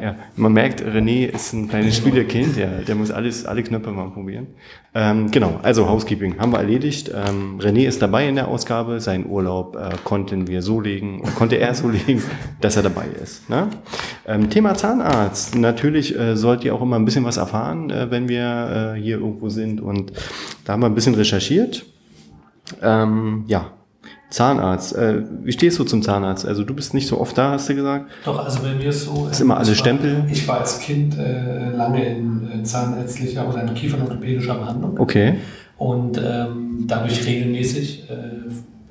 Ja. 0.00 0.16
Man 0.36 0.52
merkt, 0.52 0.82
René 0.82 1.26
ist 1.26 1.52
ein 1.52 1.68
kleines 1.68 1.96
Spielerkind, 1.96 2.56
ja, 2.56 2.68
der 2.86 2.94
muss 2.94 3.10
alles, 3.10 3.44
alle 3.44 3.62
Knöpfe 3.62 3.90
mal 3.90 4.10
probieren. 4.10 4.48
Ähm, 4.94 5.30
genau, 5.30 5.60
also 5.62 5.88
Housekeeping 5.88 6.38
haben 6.38 6.52
wir 6.52 6.58
erledigt. 6.58 7.10
Ähm, 7.14 7.58
René 7.60 7.86
ist 7.86 8.02
dabei 8.02 8.28
in 8.28 8.34
der 8.34 8.48
Ausgabe. 8.48 9.00
Seinen 9.00 9.26
Urlaub 9.26 9.76
äh, 9.76 9.90
konnten 10.02 10.48
wir 10.48 10.62
so 10.62 10.80
legen, 10.80 11.20
oder 11.20 11.30
konnte 11.32 11.56
er 11.56 11.74
so 11.74 11.88
legen, 12.06 12.22
dass 12.60 12.76
er 12.76 12.82
dabei 12.82 13.06
ist. 13.22 13.48
Ne? 13.48 13.68
Ähm, 14.26 14.50
Thema 14.50 14.74
Zahnarzt. 14.74 15.54
Natürlich 15.54 16.18
äh, 16.18 16.36
sollt 16.36 16.64
ihr 16.64 16.74
auch 16.74 16.82
immer 16.82 16.96
ein 16.96 17.04
bisschen 17.04 17.24
was 17.24 17.36
erfahren, 17.36 17.90
äh, 17.90 18.10
wenn 18.10 18.28
wir 18.28 18.94
äh, 18.96 19.00
hier 19.00 19.18
irgendwo 19.18 19.48
sind. 19.48 19.80
Und 19.80 20.12
da 20.64 20.72
haben 20.72 20.82
wir 20.82 20.86
ein 20.86 20.94
bisschen 20.94 21.14
recherchiert. 21.14 21.84
Ähm, 22.82 23.44
ja, 23.46 23.72
Zahnarzt. 24.30 24.94
Äh, 24.96 25.22
wie 25.42 25.52
stehst 25.52 25.78
du 25.78 25.84
zum 25.84 26.02
Zahnarzt? 26.02 26.46
Also 26.46 26.62
du 26.64 26.72
bist 26.74 26.94
nicht 26.94 27.06
so 27.08 27.20
oft 27.20 27.36
da, 27.36 27.50
hast 27.52 27.68
du 27.68 27.74
gesagt. 27.74 28.06
Doch, 28.24 28.42
also 28.44 28.60
bei 28.62 28.72
mir 28.74 28.88
ist 28.88 29.04
so. 29.04 29.28
Ist 29.30 29.40
immer 29.40 29.54
ich 29.54 29.58
alles 29.58 29.68
war- 29.70 29.74
Stempel? 29.76 30.24
Ich 30.30 30.46
war 30.48 30.60
als 30.60 30.78
Kind 30.80 31.18
äh, 31.18 31.70
lange 31.70 32.04
in, 32.04 32.48
in 32.52 32.64
zahnärztlicher 32.64 33.48
oder 33.48 33.62
in 33.62 33.74
kiefernorthopädischer 33.74 34.54
Behandlung. 34.54 34.98
Okay. 34.98 35.34
Und 35.78 36.18
ähm, 36.18 36.84
dadurch 36.86 37.26
regelmäßig, 37.26 38.08
äh, 38.10 38.14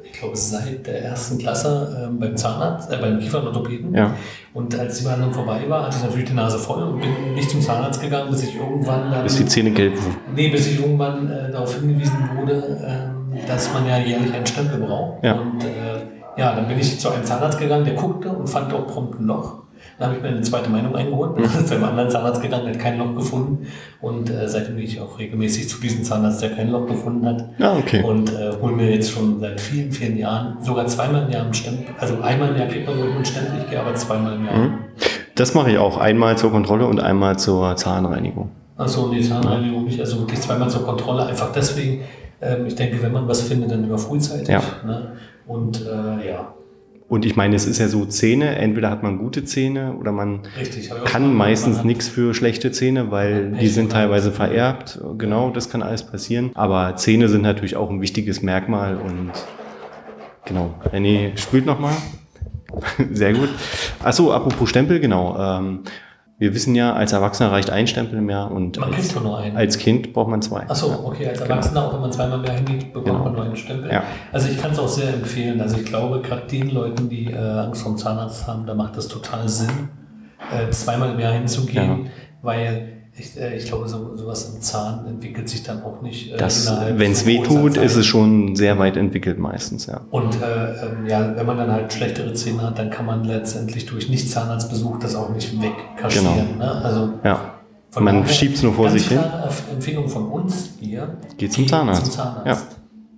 ich 0.03 0.11
glaube 0.19 0.35
seit 0.35 0.85
der 0.87 1.03
ersten 1.05 1.37
Klasse 1.37 2.09
äh, 2.09 2.13
beim 2.19 2.35
Zahnarzt, 2.35 2.91
äh, 2.91 2.97
beim 2.97 3.19
Kiefernorthopäden. 3.19 3.93
Ja. 3.93 4.15
Und 4.53 4.77
als 4.77 4.97
die 4.97 5.03
Behandlung 5.05 5.31
vorbei 5.31 5.61
war, 5.69 5.85
hatte 5.85 5.97
ich 5.99 6.03
natürlich 6.03 6.27
die 6.29 6.33
Nase 6.35 6.57
voll 6.57 6.81
und 6.83 6.99
bin 6.99 7.09
nicht 7.35 7.49
zum 7.49 7.61
Zahnarzt 7.61 8.01
gegangen, 8.01 8.29
bis 8.31 8.43
ich 8.43 8.55
irgendwann 8.55 9.11
dann, 9.11 9.23
Bis 9.23 9.37
die 9.37 9.45
Zähne 9.45 9.71
gelb 9.71 9.93
wurden. 9.95 10.17
nee, 10.35 10.49
bis 10.49 10.67
ich 10.67 10.79
irgendwann 10.81 11.29
äh, 11.31 11.51
darauf 11.51 11.79
hingewiesen 11.79 12.17
wurde, 12.35 12.81
ähm, 12.85 13.18
dass 13.47 13.73
man 13.73 13.87
ja 13.87 13.97
jährlich 13.97 14.33
einen 14.33 14.45
Stempel 14.45 14.79
braucht. 14.79 15.23
Ja. 15.23 15.33
Und 15.33 15.63
äh, 15.63 16.39
ja, 16.39 16.55
dann 16.55 16.67
bin 16.67 16.79
ich 16.79 16.99
zu 16.99 17.09
einem 17.09 17.23
Zahnarzt 17.23 17.59
gegangen, 17.59 17.85
der 17.85 17.95
guckte 17.95 18.29
und 18.29 18.47
fand 18.47 18.73
auch 18.73 18.87
prompt 18.87 19.19
ein 19.19 19.25
Loch. 19.25 19.63
Dann 19.97 20.07
habe 20.07 20.17
ich 20.17 20.23
mir 20.23 20.29
eine 20.29 20.41
zweite 20.41 20.69
Meinung 20.69 20.95
eingeholt, 20.95 21.35
bin 21.35 21.49
zu 21.49 21.75
einem 21.75 21.83
anderen 21.83 22.09
Zahnarzt 22.09 22.41
gegangen, 22.41 22.65
der 22.65 22.73
hat 22.73 22.81
kein 22.81 22.97
Loch 22.97 23.15
gefunden. 23.15 23.67
Und 24.01 24.29
äh, 24.29 24.47
seitdem 24.47 24.77
gehe 24.77 24.85
ich 24.85 25.01
auch 25.01 25.19
regelmäßig 25.19 25.67
zu 25.67 25.81
diesem 25.81 26.03
Zahnarzt, 26.03 26.41
der 26.41 26.51
kein 26.51 26.69
Loch 26.71 26.87
gefunden 26.87 27.25
hat. 27.25 27.49
Ah, 27.59 27.75
okay. 27.77 28.01
Und 28.03 28.31
äh, 28.31 28.53
hole 28.61 28.73
mir 28.73 28.89
jetzt 28.89 29.11
schon 29.11 29.41
seit 29.41 29.59
vielen, 29.59 29.91
vielen 29.91 30.17
Jahren, 30.17 30.57
sogar 30.61 30.87
zweimal 30.87 31.23
im 31.23 31.31
Jahr 31.31 31.43
einen 31.43 31.53
Stempel. 31.53 31.85
Also 31.99 32.21
einmal 32.21 32.49
im 32.49 32.57
Jahr 32.57 32.67
kriegt 32.67 32.87
man 32.87 32.97
wohl 32.97 33.11
einen 33.11 33.25
Stempel, 33.25 33.59
ich 33.61 33.69
gehe 33.69 33.79
aber 33.79 33.93
zweimal 33.95 34.35
im 34.35 34.45
Jahr. 34.45 34.57
Mhm. 34.57 34.77
Das 35.35 35.53
mache 35.53 35.71
ich 35.71 35.77
auch 35.77 35.97
einmal 35.97 36.37
zur 36.37 36.51
Kontrolle 36.51 36.85
und 36.85 37.01
einmal 37.01 37.37
zur 37.37 37.75
Zahnreinigung. 37.75 38.51
Achso, 38.77 39.07
nee, 39.07 39.21
Zahnreinigung 39.21 39.83
nicht, 39.83 39.99
also 39.99 40.19
wirklich 40.19 40.39
zweimal 40.39 40.69
zur 40.69 40.85
Kontrolle. 40.85 41.25
Einfach 41.25 41.51
deswegen, 41.51 42.01
ähm, 42.41 42.65
ich 42.65 42.75
denke, 42.75 43.01
wenn 43.01 43.11
man 43.11 43.27
was 43.27 43.41
findet, 43.41 43.71
dann 43.71 43.83
immer 43.83 43.97
frühzeitig. 43.97 44.49
Ja. 44.49 44.61
Ne? 44.85 45.13
Und 45.47 45.81
äh, 45.85 46.29
ja, 46.29 46.53
Und 47.09 47.25
ich 47.25 47.35
meine, 47.35 47.55
es 47.55 47.65
ist 47.65 47.79
ja 47.79 47.87
so 47.87 48.05
Zähne, 48.05 48.55
entweder 48.57 48.91
hat 48.91 49.01
man 49.01 49.17
gute 49.17 49.43
Zähne 49.43 49.95
oder 49.99 50.11
man 50.11 50.41
richtig. 50.59 50.91
Kann 51.05 51.23
mal 51.23 51.49
meistens 51.49 51.83
nichts 51.83 52.07
für 52.07 52.35
schlechte 52.35 52.71
Zähne, 52.71 53.09
weil 53.09 53.53
die 53.53 53.67
sind 53.67 53.91
teilweise 53.91 54.31
vererbt. 54.31 55.01
Genau, 55.17 55.49
das 55.49 55.69
kann 55.69 55.81
alles 55.81 56.03
passieren. 56.03 56.51
Aber 56.53 56.95
Zähne 56.97 57.27
sind 57.27 57.41
natürlich 57.41 57.75
auch 57.75 57.89
ein 57.89 58.01
wichtiges 58.01 58.43
Merkmal 58.43 58.97
und 58.97 59.31
genau. 60.45 60.75
René 60.93 61.35
spült 61.37 61.65
nochmal. 61.65 61.95
Sehr 63.11 63.33
gut. 63.33 63.49
Achso, 64.03 64.31
apropos 64.31 64.69
Stempel, 64.69 64.99
genau. 64.99 65.35
Ähm, 65.39 65.79
wir 66.39 66.55
wissen 66.55 66.73
ja, 66.73 66.93
als 66.93 67.11
Erwachsener 67.11 67.51
reicht 67.51 67.69
ein 67.69 67.85
Stempel 67.85 68.17
im 68.17 68.29
Jahr 68.29 68.49
und 68.49 68.79
Man 68.79 68.93
als, 68.93 69.13
nur 69.19 69.37
einen. 69.37 69.55
als 69.57 69.77
Kind 69.77 70.13
braucht 70.13 70.29
man 70.29 70.41
zwei. 70.41 70.61
Achso, 70.69 70.87
okay, 71.05 71.27
als 71.27 71.41
Erwachsener, 71.41 71.85
auch 71.85 71.93
wenn 71.93 72.01
man 72.01 72.11
zweimal 72.11 72.39
mehr 72.39 72.53
hingeht, 72.53 72.93
bekommt 72.93 73.05
Genau. 73.07 73.23
man 73.25 73.33
nur 73.33 73.43
einen 73.43 73.55
Stempel. 73.57 73.91
Ja. 73.91 74.03
Also 74.31 74.47
ich 74.49 74.57
kann 74.59 74.71
es 74.71 74.79
auch 74.79 74.87
sehr 74.87 75.13
empfehlen. 75.13 75.59
Also 75.61 75.77
ich 75.77 75.85
glaube, 75.85 76.21
gerade 76.21 76.47
den 76.47 76.69
Leuten, 76.71 77.09
die 77.09 77.25
äh, 77.31 77.37
Angst 77.37 77.83
vor 77.83 77.91
dem 77.91 77.97
Zahnarzt 77.97 78.47
haben, 78.47 78.65
da 78.65 78.73
macht 78.73 78.95
das 78.97 79.07
total 79.09 79.47
Sinn, 79.49 79.89
äh, 80.51 80.69
zweimal 80.71 81.11
im 81.11 81.19
Jahr 81.19 81.33
hinzugehen, 81.33 82.09
weil 82.41 82.98
ich, 83.19 83.39
äh, 83.39 83.55
ich 83.55 83.65
glaube, 83.65 83.87
so, 83.87 84.15
sowas 84.15 84.53
im 84.53 84.61
Zahn 84.61 85.05
entwickelt 85.07 85.49
sich 85.49 85.63
dann 85.63 85.83
auch 85.83 86.01
nicht. 86.01 86.33
Äh, 86.33 86.37
Das, 86.37 86.71
wenn 86.95 87.11
es 87.11 87.25
weh 87.25 87.41
tut, 87.43 87.77
ist 87.77 87.95
es 87.95 88.05
schon 88.05 88.55
sehr 88.55 88.79
weit 88.79 88.97
entwickelt 88.97 89.37
meistens, 89.39 89.85
ja. 89.85 90.01
Und 90.11 90.41
äh, 90.41 90.85
ähm, 90.85 91.05
ja, 91.07 91.35
wenn 91.35 91.45
man 91.45 91.57
dann 91.57 91.71
halt 91.71 91.91
schlechtere 91.93 92.33
Zähne 92.33 92.61
hat, 92.63 92.79
dann 92.79 92.89
kann 92.89 93.05
man 93.05 93.23
letztendlich 93.23 93.85
durch 93.85 94.09
Nicht-Zahnarztbesuch 94.09 94.99
das 94.99 95.15
auch 95.15 95.29
nicht 95.29 95.61
wegkaschieren. 95.61 96.57
Ne? 96.57 96.71
Also 96.83 97.13
Ja. 97.23 97.55
Man 97.97 98.27
schiebt 98.27 98.55
es 98.55 98.63
nur 98.63 98.73
vor 98.73 98.89
sich 98.91 99.07
hin. 99.07 99.19
Empfehlung 99.73 100.07
von 100.07 100.27
uns 100.27 100.69
hier. 100.79 101.17
Geht 101.37 101.53
zum 101.53 101.67
Zahnarzt. 101.67 102.05
Zum 102.05 102.13
Zahnarzt. 102.13 102.45
Ja. 102.45 102.57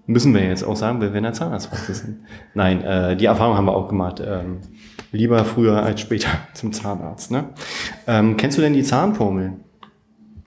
Müssen 0.08 0.34
wir 0.34 0.44
jetzt 0.44 0.64
auch 0.64 0.76
sagen, 0.76 1.00
weil 1.02 1.12
wir 1.12 1.18
in 1.18 1.24
der 1.24 1.34
Zahnarztpraxis 1.34 2.00
sind. 2.00 2.20
Nein, 2.54 2.82
äh, 2.84 3.16
die 3.18 3.26
Erfahrung 3.26 3.56
haben 3.58 3.66
wir 3.66 3.76
auch 3.76 3.88
gemacht. 3.90 4.22
Ähm, 4.26 4.60
lieber 5.12 5.44
früher 5.46 5.84
als 5.84 6.02
später 6.02 6.30
zum 6.54 6.72
Zahnarzt. 6.72 7.32
Ne? 7.32 7.46
Ähm, 8.08 8.38
kennst 8.38 8.58
du 8.58 8.62
denn 8.62 8.74
die 8.74 8.84
Zahnformel? 8.84 9.54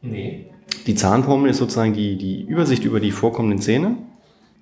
Nee. 0.05 0.47
Die 0.87 0.95
Zahnformel 0.95 1.51
ist 1.51 1.59
sozusagen 1.59 1.95
die, 1.95 2.17
die 2.17 2.43
Übersicht 2.43 2.85
über 2.85 3.01
die 3.01 3.11
vorkommenden 3.11 3.61
Zähne. 3.61 3.97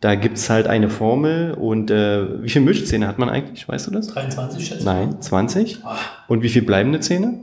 Da 0.01 0.15
gibt's 0.17 0.51
halt 0.51 0.67
eine 0.67 0.89
Formel 0.89 1.55
und 1.55 1.91
äh, 1.91 2.43
wie 2.43 2.49
viele 2.49 2.65
Mischzähne 2.65 3.07
hat 3.07 3.19
man 3.19 3.29
eigentlich? 3.29 3.69
Weißt 3.69 3.87
du 3.87 3.91
das? 3.93 4.09
23 4.09 4.65
schätze 4.67 4.81
ich. 4.81 4.85
Nein, 4.85 5.21
20. 5.21 5.79
Ah, 5.85 5.97
Und 6.29 6.43
wie 6.43 6.49
viele 6.49 6.67
bleibende 6.67 7.01
Zähne? 7.01 7.39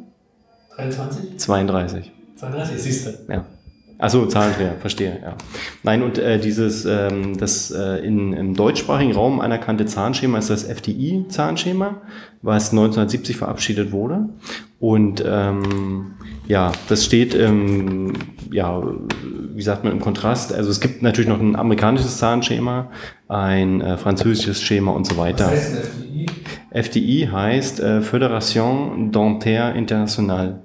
23? 0.75 1.37
32. 1.37 2.11
32, 2.35 2.77
siehst 2.81 3.07
du. 3.07 3.33
Ja. 3.33 3.45
Achso, 3.97 4.25
Zahlendreher, 4.27 4.77
verstehe, 4.79 5.19
ja. 5.21 5.35
Nein, 5.83 6.03
und 6.03 6.17
äh, 6.17 6.39
dieses, 6.39 6.85
ähm, 6.85 7.37
das 7.37 7.69
äh, 7.71 7.97
in, 7.97 8.31
im 8.31 8.53
deutschsprachigen 8.53 9.11
Raum 9.11 9.41
anerkannte 9.41 9.85
Zahnschema 9.85 10.37
ist 10.37 10.49
das 10.49 10.63
FDI-Zahnschema, 10.63 11.97
was 12.41 12.71
1970 12.71 13.35
verabschiedet 13.35 13.91
wurde. 13.91 14.29
Und 14.79 15.21
ähm, 15.27 16.13
ja, 16.49 16.71
das 16.87 17.05
steht, 17.05 17.35
ähm, 17.35 18.11
ja, 18.51 18.81
wie 19.53 19.61
sagt 19.61 19.83
man, 19.83 19.93
im 19.93 19.99
Kontrast. 19.99 20.51
Also 20.51 20.71
es 20.71 20.79
gibt 20.79 21.03
natürlich 21.03 21.29
noch 21.29 21.39
ein 21.39 21.55
amerikanisches 21.55 22.17
Zahnschema, 22.17 22.89
ein 23.27 23.81
äh, 23.81 23.97
französisches 23.97 24.59
Schema 24.59 24.91
und 24.91 25.05
so 25.05 25.15
weiter. 25.15 25.45
Was 25.45 25.51
heißt 25.51 25.77
FDI? 25.77 26.25
FDI 26.71 27.29
heißt 27.31 27.79
äh, 27.81 28.01
Fédération 28.01 29.11
Dentaire 29.11 29.75
Internationale. 29.75 30.63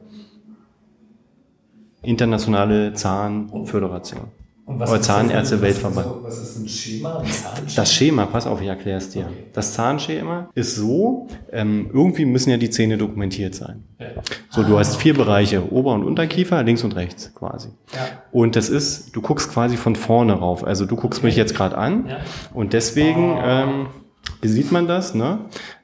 Internationale 2.00 2.94
Zahnföderation. 2.94 4.28
Und 4.66 4.78
das 4.78 5.02
Zahnärzte 5.02 5.60
Weltverband. 5.60 6.06
Was 6.22 6.38
ist 6.38 6.56
ein 6.58 6.66
Schema? 6.68 7.18
Ein 7.18 7.26
Zahnschema? 7.26 7.70
Das 7.76 7.92
Schema, 7.92 8.26
pass 8.26 8.46
auf, 8.46 8.62
ich 8.62 8.68
erkläre 8.68 8.96
es 8.96 9.10
dir. 9.10 9.26
Okay. 9.26 9.44
Das 9.52 9.74
Zahnschema 9.74 10.48
ist 10.54 10.74
so, 10.76 11.28
ähm, 11.52 11.90
irgendwie 11.92 12.24
müssen 12.24 12.48
ja 12.50 12.56
die 12.56 12.70
Zähne 12.70 12.96
dokumentiert 12.96 13.54
sein. 13.54 13.84
Ja. 13.98 14.06
So, 14.48 14.62
du 14.62 14.78
hast 14.78 14.96
vier 14.96 15.12
Bereiche, 15.14 15.70
Ober- 15.70 15.92
und 15.92 16.02
Unterkiefer, 16.04 16.62
links 16.62 16.82
und 16.82 16.96
rechts 16.96 17.34
quasi. 17.34 17.68
Ja. 17.92 18.00
Und 18.32 18.56
das 18.56 18.70
ist, 18.70 19.14
du 19.14 19.20
guckst 19.20 19.50
quasi 19.52 19.76
von 19.76 19.96
vorne 19.96 20.32
rauf. 20.32 20.64
Also 20.64 20.86
du 20.86 20.96
guckst 20.96 21.22
mich 21.22 21.36
jetzt 21.36 21.54
gerade 21.54 21.76
an 21.76 22.06
Ja. 22.08 22.16
und 22.54 22.72
deswegen, 22.72 23.36
ähm, 23.44 23.86
wie 24.44 24.48
sieht 24.48 24.70
man 24.70 24.86
das? 24.86 25.14
Ne? 25.14 25.38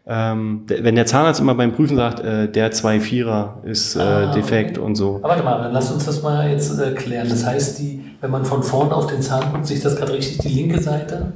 Ähm, 0.07 0.65
wenn 0.69 0.95
der 0.95 1.07
Zahnarzt 1.07 1.41
immer 1.41 1.55
beim 1.55 1.73
Prüfen 1.73 1.97
sagt, 1.97 2.21
äh, 2.21 2.47
der 2.51 2.73
2-4er 2.73 3.65
ist 3.65 3.97
äh, 3.97 4.01
Ah, 4.01 4.33
defekt 4.35 4.77
okay. 4.77 4.87
und 4.87 4.95
so. 4.97 5.17
Aber 5.23 5.31
warte 5.31 5.43
mal, 5.43 5.63
dann 5.63 5.73
lass 5.73 5.91
uns 5.91 6.05
das 6.05 6.23
mal 6.23 6.51
jetzt 6.51 6.79
äh, 6.79 6.93
klären. 6.93 7.29
Das 7.29 7.47
heißt, 7.47 7.79
die, 7.79 8.05
wenn 8.21 8.31
man 8.31 8.45
von 8.45 8.63
vorne 8.63 8.95
auf 8.95 9.07
den 9.07 9.23
Zahn 9.23 9.51
guckt, 9.53 9.67
sich 9.67 9.81
das 9.81 9.97
gerade 9.97 10.13
richtig, 10.13 10.39
die 10.39 10.49
linke 10.49 10.81
Seite 10.81 11.33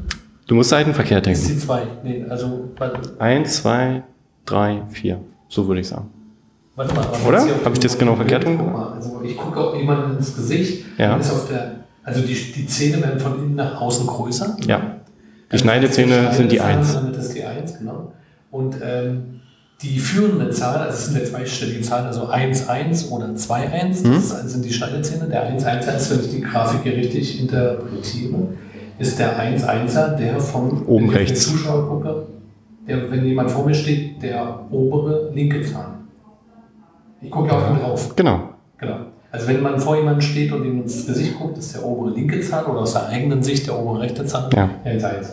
Du 0.47 0.55
musst 0.55 0.69
seitenverkehrt 0.69 1.27
ist 1.27 1.43
denken. 1.47 1.55
die 1.61 1.67
zwei. 1.67 1.83
Nee, 2.03 2.27
also, 2.29 2.69
warte, 2.77 3.01
Eins, 3.19 3.57
zwei, 3.63 4.03
drei, 4.45 4.83
vier. 4.91 5.21
So 5.49 5.67
würde 5.67 5.81
ich 5.81 5.89
sagen. 5.89 6.11
warte 6.77 6.95
mal. 6.95 7.07
aber 7.07 7.27
Oder? 7.29 7.39
jetzt 7.39 7.47
hier 7.47 7.55
auf 7.57 7.65
Hab 7.65 7.73
ich 7.73 7.79
das 7.79 7.97
genau 7.97 8.15
verkehrt 8.17 8.45
rum 8.45 8.77
Also 8.77 9.23
ich 9.25 9.37
gucke 9.39 9.59
auch 9.59 9.75
jemandem 9.75 10.19
ins 10.19 10.37
Gesicht. 10.37 10.85
Ja. 10.99 11.17
Ist 11.17 11.33
der, 11.51 11.77
also 12.03 12.21
die, 12.21 12.35
die 12.35 12.67
Zähne 12.67 13.01
werden 13.03 13.19
von 13.19 13.39
innen 13.39 13.55
nach 13.55 13.81
außen 13.81 14.07
größer. 14.07 14.57
Ja. 14.67 14.97
Die 15.55 15.59
Schneidezähne 15.59 16.23
das 16.25 16.37
sind 16.37 16.53
die 16.53 16.57
Schneidezahn, 16.57 16.79
Eins. 16.79 16.95
Damit 16.95 17.17
ist 17.17 17.35
die 17.35 17.45
1, 17.45 17.79
genau. 17.79 18.13
Und 18.51 18.77
ähm, 18.85 19.41
die 19.83 19.99
führende 19.99 20.51
Zahl, 20.51 20.79
also 20.79 20.91
es 20.97 21.07
sind 21.07 21.19
ja 21.19 21.25
zweistellige 21.25 21.81
Zahlen, 21.81 22.07
also 22.07 22.27
1, 22.29 22.69
1 22.69 23.11
oder 23.11 23.35
2, 23.35 23.71
1, 23.71 24.05
Hm? 24.05 24.13
das 24.15 24.53
sind 24.53 24.65
die 24.65 24.73
Schneidezähne. 24.73 25.27
Der 25.29 25.43
1, 25.45 25.65
1 25.65 25.87
ist, 25.87 26.11
wenn 26.11 26.21
ich 26.25 26.31
die 26.31 26.41
Grafik 26.41 26.83
hier 26.83 26.97
richtig 26.97 27.41
interpretiere, 27.41 28.49
ist 28.99 29.19
der 29.19 29.37
1, 29.39 29.65
1er, 29.65 30.15
der 30.17 30.39
von 30.41 30.85
Oben 30.87 31.09
rechts. 31.11 31.49
Zuschauer 31.49 31.89
gucke, 31.89 32.27
der, 32.89 33.11
wenn 33.11 33.25
jemand 33.25 33.51
vor 33.51 33.67
mir 33.67 33.75
steht, 33.75 34.23
der 34.23 34.61
obere 34.71 35.31
linke 35.35 35.61
Zahn. 35.63 36.07
Ich 37.21 37.31
gucke 37.31 37.49
ja 37.49 37.55
auf 37.59 37.71
ihn 37.71 37.79
drauf. 37.83 38.17
Genau. 38.17 38.51
Genau. 38.79 38.97
Also 39.33 39.49
wenn 39.49 39.63
man 39.63 39.81
vor 39.81 39.97
jemandem 39.97 40.21
steht 40.21 40.53
und 40.53 40.65
ihm 40.65 40.83
ins 40.83 41.07
Gesicht 41.07 41.37
guckt, 41.39 41.59
ist 41.59 41.75
der 41.75 41.85
obere 41.85 42.15
linke 42.15 42.41
Zahn 42.41 42.67
oder 42.67 42.81
aus 42.81 42.93
der 42.93 43.09
eigenen 43.09 43.43
Sicht 43.43 43.67
der 43.67 43.77
obere 43.79 44.03
rechte 44.03 44.25
Zahn 44.25 44.49
Ja. 44.55 44.71
L1. 44.85 45.27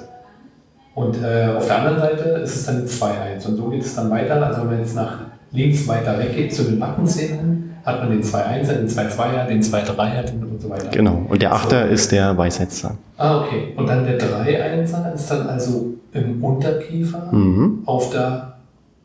Und 0.93 1.21
äh, 1.23 1.53
auf 1.55 1.65
der 1.67 1.79
anderen 1.79 1.99
Seite 1.99 2.23
ist 2.43 2.55
es 2.55 2.65
dann 2.65 2.81
die 2.85 2.91
2-1. 2.91 3.47
Und 3.47 3.55
so 3.57 3.69
geht 3.69 3.81
es 3.81 3.95
dann 3.95 4.09
weiter. 4.09 4.45
Also 4.45 4.61
wenn 4.61 4.67
man 4.71 4.79
jetzt 4.79 4.95
nach 4.95 5.19
links 5.51 5.87
weiter 5.87 6.17
weggeht 6.19 6.53
zu 6.53 6.63
den 6.63 6.79
Backenzähnen, 6.79 7.75
hat 7.85 7.99
man 8.01 8.11
den 8.11 8.21
2-1er, 8.21 8.73
den 8.73 8.87
2-2er, 8.87 9.45
den 9.47 9.61
2-3er 9.63 10.23
den- 10.23 10.43
und 10.43 10.61
so 10.61 10.69
weiter. 10.69 10.89
Genau. 10.89 11.25
Und 11.29 11.41
der 11.41 11.53
Achter 11.53 11.87
ist 11.87 12.11
der 12.11 12.37
Weisheitszahn. 12.37 12.97
Ah, 13.17 13.41
okay. 13.41 13.73
Und 13.75 13.87
dann 13.87 14.05
der 14.05 14.19
3-1er 14.19 15.13
ist 15.13 15.29
dann 15.31 15.47
also 15.47 15.93
im 16.13 16.43
Unterkiefer 16.43 17.31
Mhm. 17.31 17.83
auf 17.85 18.11
der. 18.11 18.57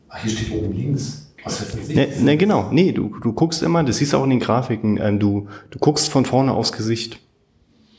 Ach, 0.09 0.17
hier 0.21 0.31
steht 0.31 0.51
oben 0.53 0.73
links. 0.75 1.23
Ne, 1.93 2.07
ne, 2.21 2.35
genau. 2.35 2.67
Nee, 2.71 2.91
du, 2.91 3.15
du 3.21 3.31
guckst 3.31 3.63
immer, 3.63 3.81
das 3.83 3.97
siehst 3.97 4.11
du 4.11 4.17
auch 4.17 4.25
in 4.25 4.31
den 4.31 4.39
Grafiken, 4.41 4.99
ähm, 5.01 5.17
du, 5.19 5.47
du 5.69 5.79
guckst 5.79 6.09
von 6.09 6.25
vorne 6.25 6.51
aufs 6.51 6.73
Gesicht. 6.73 7.19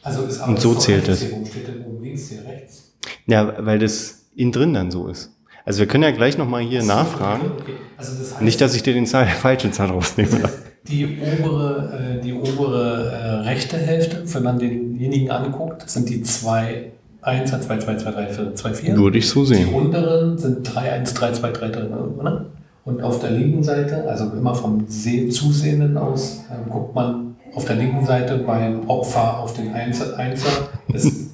Also 0.03 0.23
ist 0.25 0.47
Und 0.47 0.61
so 0.61 0.75
zählt 0.75 1.09
es. 1.09 1.33
Oben 1.33 1.47
steht 1.47 1.67
denn 1.69 1.85
oben 1.87 2.03
links, 2.05 2.29
hier 2.29 2.45
rechts? 2.47 2.88
Ja, 3.27 3.55
weil 3.65 3.79
das 3.79 4.27
innen 4.37 4.53
drin 4.53 4.75
dann 4.75 4.91
so 4.91 5.09
ist. 5.09 5.35
Also 5.65 5.81
wir 5.81 5.87
können 5.87 6.05
ja 6.05 6.13
gleich 6.13 6.39
nochmal 6.39 6.63
hier 6.63 6.81
so, 6.83 6.89
nachfragen. 6.89 7.51
Okay. 7.61 7.73
Also 7.97 8.13
das 8.19 8.33
heißt, 8.33 8.43
Nicht, 8.43 8.61
dass 8.61 8.75
ich 8.75 8.83
dir 8.83 8.95
den 8.95 9.07
Zahn, 9.07 9.27
falschen 9.43 9.73
Zahn 9.73 9.91
rausnehme. 9.91 10.49
Die 10.87 11.19
obere, 11.21 12.17
äh, 12.19 12.23
die 12.23 12.33
obere 12.33 13.11
äh, 13.13 13.31
rechte 13.49 13.77
Hälfte, 13.77 14.23
wenn 14.33 14.43
man 14.43 14.59
denjenigen 14.59 15.31
anguckt, 15.31 15.89
sind 15.91 16.09
die 16.09 16.23
2, 16.23 16.93
1, 17.21 17.51
2, 17.51 17.59
2, 17.79 17.97
2, 17.97 18.11
3, 18.11 18.27
4, 18.29 18.55
2, 18.55 18.75
4. 18.75 18.97
Würde 18.97 19.19
ich 19.19 19.29
so 19.29 19.41
Die 19.41 19.55
sehen. 19.55 19.75
unteren 19.75 20.39
sind 20.39 20.63
3, 20.63 20.93
1, 20.93 21.13
3, 21.15 21.33
2, 21.33 21.51
3, 21.51 21.69
3, 21.69 21.83
oder? 21.91 22.47
Und 22.85 23.03
auf 23.03 23.21
der 23.21 23.33
linken 23.33 23.63
Seite, 23.63 24.09
also 24.09 24.31
immer 24.33 24.55
vom 24.55 24.87
Se 24.89 25.29
Zusehenden 25.29 25.99
aus, 25.99 26.45
ähm, 26.51 26.71
guckt 26.71 26.95
man 26.95 27.37
auf 27.55 27.67
der 27.67 27.77
linken 27.77 28.07
Seite 28.07 28.39
beim 28.39 28.89
Opfer 28.89 29.41
auf 29.41 29.53
den 29.53 29.75
1er, 29.75 30.17
1er 30.17 30.95
ist 30.95 31.28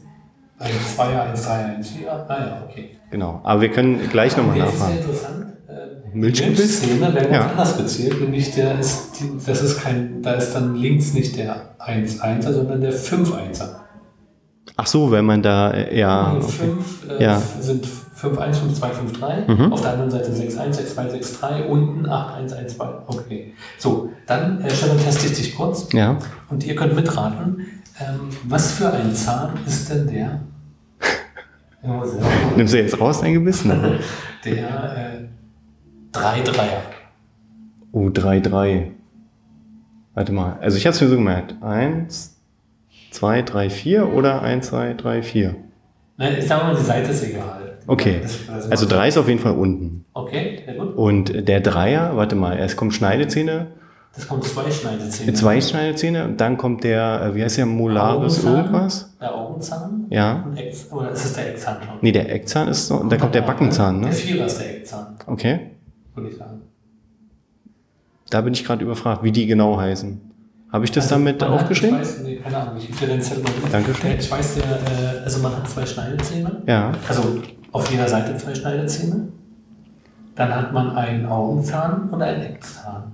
1, 0.58 0.72
2er, 0.98 1.20
1, 1.30 1.46
3er, 1.46 1.76
1, 1.76 1.88
4er. 1.90 2.08
Ah 2.28 2.38
ja, 2.38 2.62
okay. 2.68 2.90
Genau. 3.10 3.40
Aber 3.44 3.60
wir 3.60 3.70
können 3.70 4.08
gleich 4.10 4.36
nochmal 4.36 4.56
Jetzt 4.58 4.74
ist 4.74 4.80
ja 4.80 4.86
nachfragen. 4.88 4.98
interessant. 5.02 5.46
äh, 5.68 6.16
Milchgebiss? 6.16 6.58
Milchzähne 6.82 7.14
werden 7.14 7.32
Ja. 7.32 7.38
ganz 7.40 7.50
anders 7.52 7.76
gezählt, 7.76 8.20
nämlich 8.20 8.54
der 8.54 8.78
ist, 8.78 9.20
das 9.46 9.62
ist 9.62 9.80
kein, 9.82 10.22
da 10.22 10.32
ist 10.34 10.52
dann 10.54 10.76
links 10.76 11.12
nicht 11.12 11.36
der 11.36 11.74
1-1er, 11.78 12.52
sondern 12.52 12.80
der 12.80 12.92
5-1er. 12.92 13.80
Ach 14.76 14.86
so, 14.86 15.10
wenn 15.10 15.24
man 15.24 15.42
da, 15.42 15.70
äh, 15.72 15.98
ja. 15.98 16.32
Die 16.34 16.44
Okay. 16.44 16.52
fünf, 16.52 17.10
äh, 17.10 17.22
Ja. 17.22 17.40
sind 17.60 17.86
5-1, 17.86 18.58
5-2, 18.58 18.90
5-3. 18.92 19.44
Mhm. 19.46 19.72
Auf 19.72 19.82
der 19.82 19.90
anderen 19.92 20.10
Seite 20.10 20.32
6-1, 20.32 20.76
6-2, 20.78 21.10
6-3, 21.10 21.64
unten 21.68 22.06
8-1, 22.06 22.54
1-2. 22.54 23.02
Okay. 23.06 23.52
So, 23.78 24.08
dann, 24.26 24.62
äh, 24.62 24.70
Stefan, 24.70 24.98
teste 24.98 25.26
ich 25.26 25.32
dich 25.34 25.54
kurz 25.56 25.92
Ja. 25.92 26.16
und 26.48 26.64
ihr 26.64 26.74
könnt 26.74 26.94
mitraten. 26.96 27.66
Ähm, 28.00 28.28
was 28.44 28.72
für 28.72 28.92
ein 28.92 29.14
Zahn 29.14 29.58
ist 29.66 29.88
denn 29.88 30.06
der? 30.08 30.40
Nimmst 32.56 32.74
du 32.74 32.78
jetzt 32.78 33.00
raus 33.00 33.20
dein 33.20 33.34
Gebiss? 33.34 33.64
Ne? 33.64 34.00
Der 34.44 35.28
äh, 36.12 36.16
3-3er. 36.16 36.80
Oh, 37.92 38.10
3, 38.10 38.40
3. 38.40 38.90
Warte 40.14 40.32
mal. 40.32 40.58
Also 40.60 40.76
ich 40.76 40.86
habe 40.86 40.94
es 40.94 41.00
mir 41.00 41.08
so 41.08 41.16
gemerkt. 41.16 41.54
1, 41.62 42.36
2, 43.12 43.42
3, 43.42 43.70
4 43.70 44.12
oder 44.12 44.42
1, 44.42 44.66
2, 44.68 44.94
3, 44.94 45.22
4? 45.22 45.54
Ne, 46.16 46.38
ich 46.38 46.46
sag 46.46 46.62
mal, 46.62 46.74
die 46.74 46.82
Seite 46.82 47.10
ist 47.10 47.22
egal. 47.24 47.78
Okay. 47.86 48.22
Also 48.70 48.86
3 48.86 49.08
ist 49.08 49.18
auf 49.18 49.28
jeden 49.28 49.40
Fall 49.40 49.54
unten. 49.56 50.04
Okay, 50.14 50.62
sehr 50.64 50.74
gut. 50.74 50.96
Und 50.96 51.48
der 51.48 51.60
Dreier, 51.60 52.16
warte 52.16 52.34
mal, 52.36 52.56
erst 52.56 52.76
kommt 52.76 52.94
Schneidezähne, 52.94 53.68
Das 54.16 54.28
kommt 54.28 54.44
zwei 54.44 54.70
Schneidezähne. 54.70 55.32
zwei 55.32 55.60
Schneidezähne 55.60 56.24
und 56.24 56.40
dann 56.40 56.56
kommt 56.56 56.84
der, 56.84 57.20
äh, 57.22 57.34
wie 57.34 57.42
heißt 57.42 57.58
der, 57.58 57.66
Molaris 57.66 58.44
irgendwas? 58.44 59.10
Der 59.20 59.34
Augenzahn. 59.34 60.06
Ja. 60.10 60.44
Oder 60.92 61.10
ist 61.10 61.24
es 61.24 61.32
der 61.32 61.50
Eckzahn 61.50 61.78
schon? 61.84 61.94
Nee, 62.00 62.12
der 62.12 62.32
Eckzahn 62.32 62.68
ist 62.68 62.86
so, 62.86 62.96
und 62.96 63.10
dann 63.10 63.18
kommt 63.18 63.34
der 63.34 63.42
Backenzahn, 63.42 64.00
Der 64.02 64.10
ne? 64.10 64.14
Vierer 64.16 64.46
ist 64.46 64.58
der 64.58 64.76
Eckzahn, 64.76 65.16
Okay. 65.26 65.70
würde 66.14 66.30
ich 66.30 66.36
sagen. 66.36 66.60
Da 68.30 68.40
bin 68.40 68.52
ich 68.54 68.64
gerade 68.64 68.84
überfragt, 68.84 69.22
wie 69.24 69.32
die 69.32 69.46
genau 69.46 69.76
heißen. 69.78 70.20
Habe 70.72 70.84
ich 70.84 70.90
das 70.92 71.08
damit 71.08 71.40
man 71.40 71.50
hat- 71.50 71.60
aufgeschrieben? 71.62 71.96
Ich 71.96 72.02
weiß, 72.08 72.20
nee, 72.24 72.36
keine 72.36 72.56
Ahnung, 72.56 72.74
ich 72.78 72.90
dir 72.96 73.06
den 73.06 73.20
Zettel 73.22 73.42
mal. 73.44 73.50
Dankeschön. 73.70 74.10
Der- 74.10 74.18
Ich 74.18 74.30
weiß, 74.30 74.54
der, 74.56 74.64
äh, 74.64 75.24
also 75.24 75.40
man 75.40 75.56
hat 75.56 75.68
zwei 75.68 75.86
Schneidezähne. 75.86 76.62
Ja. 76.66 76.92
Also 77.08 77.22
auf 77.72 77.90
jeder 77.90 78.08
Seite 78.08 78.36
zwei 78.36 78.54
Schneidezähne. 78.54 79.28
Dann 80.34 80.54
hat 80.54 80.72
man 80.72 80.96
einen 80.96 81.26
Augenzahn 81.26 82.08
und 82.10 82.20
einen 82.22 82.42
Eckzahn. 82.42 83.12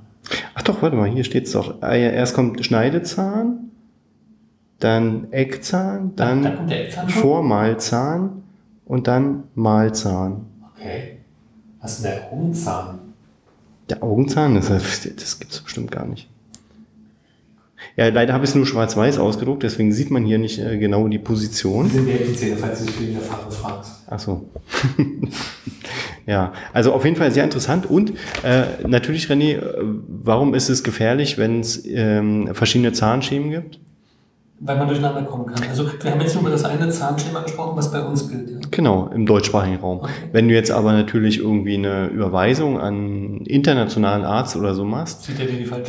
Ach 0.60 0.64
doch, 0.64 0.82
warte 0.82 0.94
mal, 0.94 1.08
hier 1.08 1.24
steht's 1.24 1.52
doch. 1.52 1.80
Ah, 1.80 1.96
Erst 1.96 2.34
kommt 2.34 2.62
Schneidezahn, 2.62 3.70
dann 4.78 5.32
Eckzahn, 5.32 6.12
da 6.16 6.26
dann 6.26 6.54
kommt 6.54 6.70
der 6.70 6.84
Eckzahn. 6.84 7.08
Vormalzahn 7.08 8.42
und 8.84 9.06
dann 9.06 9.44
Mahlzahn. 9.54 10.44
Okay. 10.76 11.16
Was 11.80 11.92
ist 11.92 12.04
denn 12.04 12.12
der 12.12 12.30
Augenzahn? 12.30 12.98
Der 13.88 14.02
Augenzahn, 14.02 14.54
das, 14.54 14.68
das 14.68 15.38
gibt's 15.38 15.62
bestimmt 15.62 15.90
gar 15.90 16.06
nicht. 16.06 16.28
Ja, 17.96 18.08
leider 18.10 18.34
habe 18.34 18.44
ich 18.44 18.50
es 18.50 18.54
nur 18.54 18.66
schwarz-weiß 18.66 19.16
ausgedruckt, 19.16 19.62
deswegen 19.62 19.92
sieht 19.92 20.10
man 20.10 20.26
hier 20.26 20.36
nicht 20.36 20.58
äh, 20.58 20.76
genau 20.76 21.08
die 21.08 21.18
Position. 21.18 21.88
sind 21.88 22.04
die 22.06 22.12
Eckzähne, 22.12 22.58
falls 22.58 22.80
du 22.80 22.84
dich 22.84 23.00
wegen 23.00 23.12
der 23.14 23.22
Farbe 23.22 23.50
fragst? 23.50 23.92
Ach 24.10 24.20
so. 24.20 24.44
ja, 26.26 26.52
also 26.72 26.92
auf 26.92 27.04
jeden 27.04 27.16
Fall 27.16 27.30
sehr 27.30 27.44
interessant. 27.44 27.86
Und 27.86 28.12
äh, 28.42 28.64
natürlich, 28.86 29.26
René, 29.26 29.56
äh, 29.56 29.72
warum 30.08 30.54
ist 30.54 30.68
es 30.68 30.82
gefährlich, 30.82 31.38
wenn 31.38 31.60
es 31.60 31.84
ähm, 31.86 32.50
verschiedene 32.54 32.92
Zahnschemen 32.92 33.50
gibt? 33.50 33.80
Weil 34.62 34.76
man 34.76 34.88
durcheinander 34.88 35.22
kommen 35.22 35.46
kann. 35.46 35.66
Also 35.70 35.86
wir 36.02 36.10
haben 36.10 36.20
jetzt 36.20 36.34
nur 36.34 36.42
über 36.42 36.50
das 36.50 36.64
eine 36.64 36.90
Zahnschema 36.90 37.40
gesprochen, 37.40 37.78
was 37.78 37.90
bei 37.90 38.02
uns 38.02 38.28
gilt. 38.28 38.50
Ja? 38.50 38.58
Genau, 38.70 39.08
im 39.08 39.24
deutschsprachigen 39.24 39.76
Raum. 39.76 40.00
Okay. 40.00 40.12
Wenn 40.32 40.48
du 40.48 40.54
jetzt 40.54 40.70
aber 40.70 40.92
natürlich 40.92 41.38
irgendwie 41.38 41.76
eine 41.76 42.08
Überweisung 42.08 42.78
an 42.78 42.94
einen 42.94 43.46
internationalen 43.46 44.22
Arzt 44.24 44.56
oder 44.56 44.74
so 44.74 44.84
machst, 44.84 45.30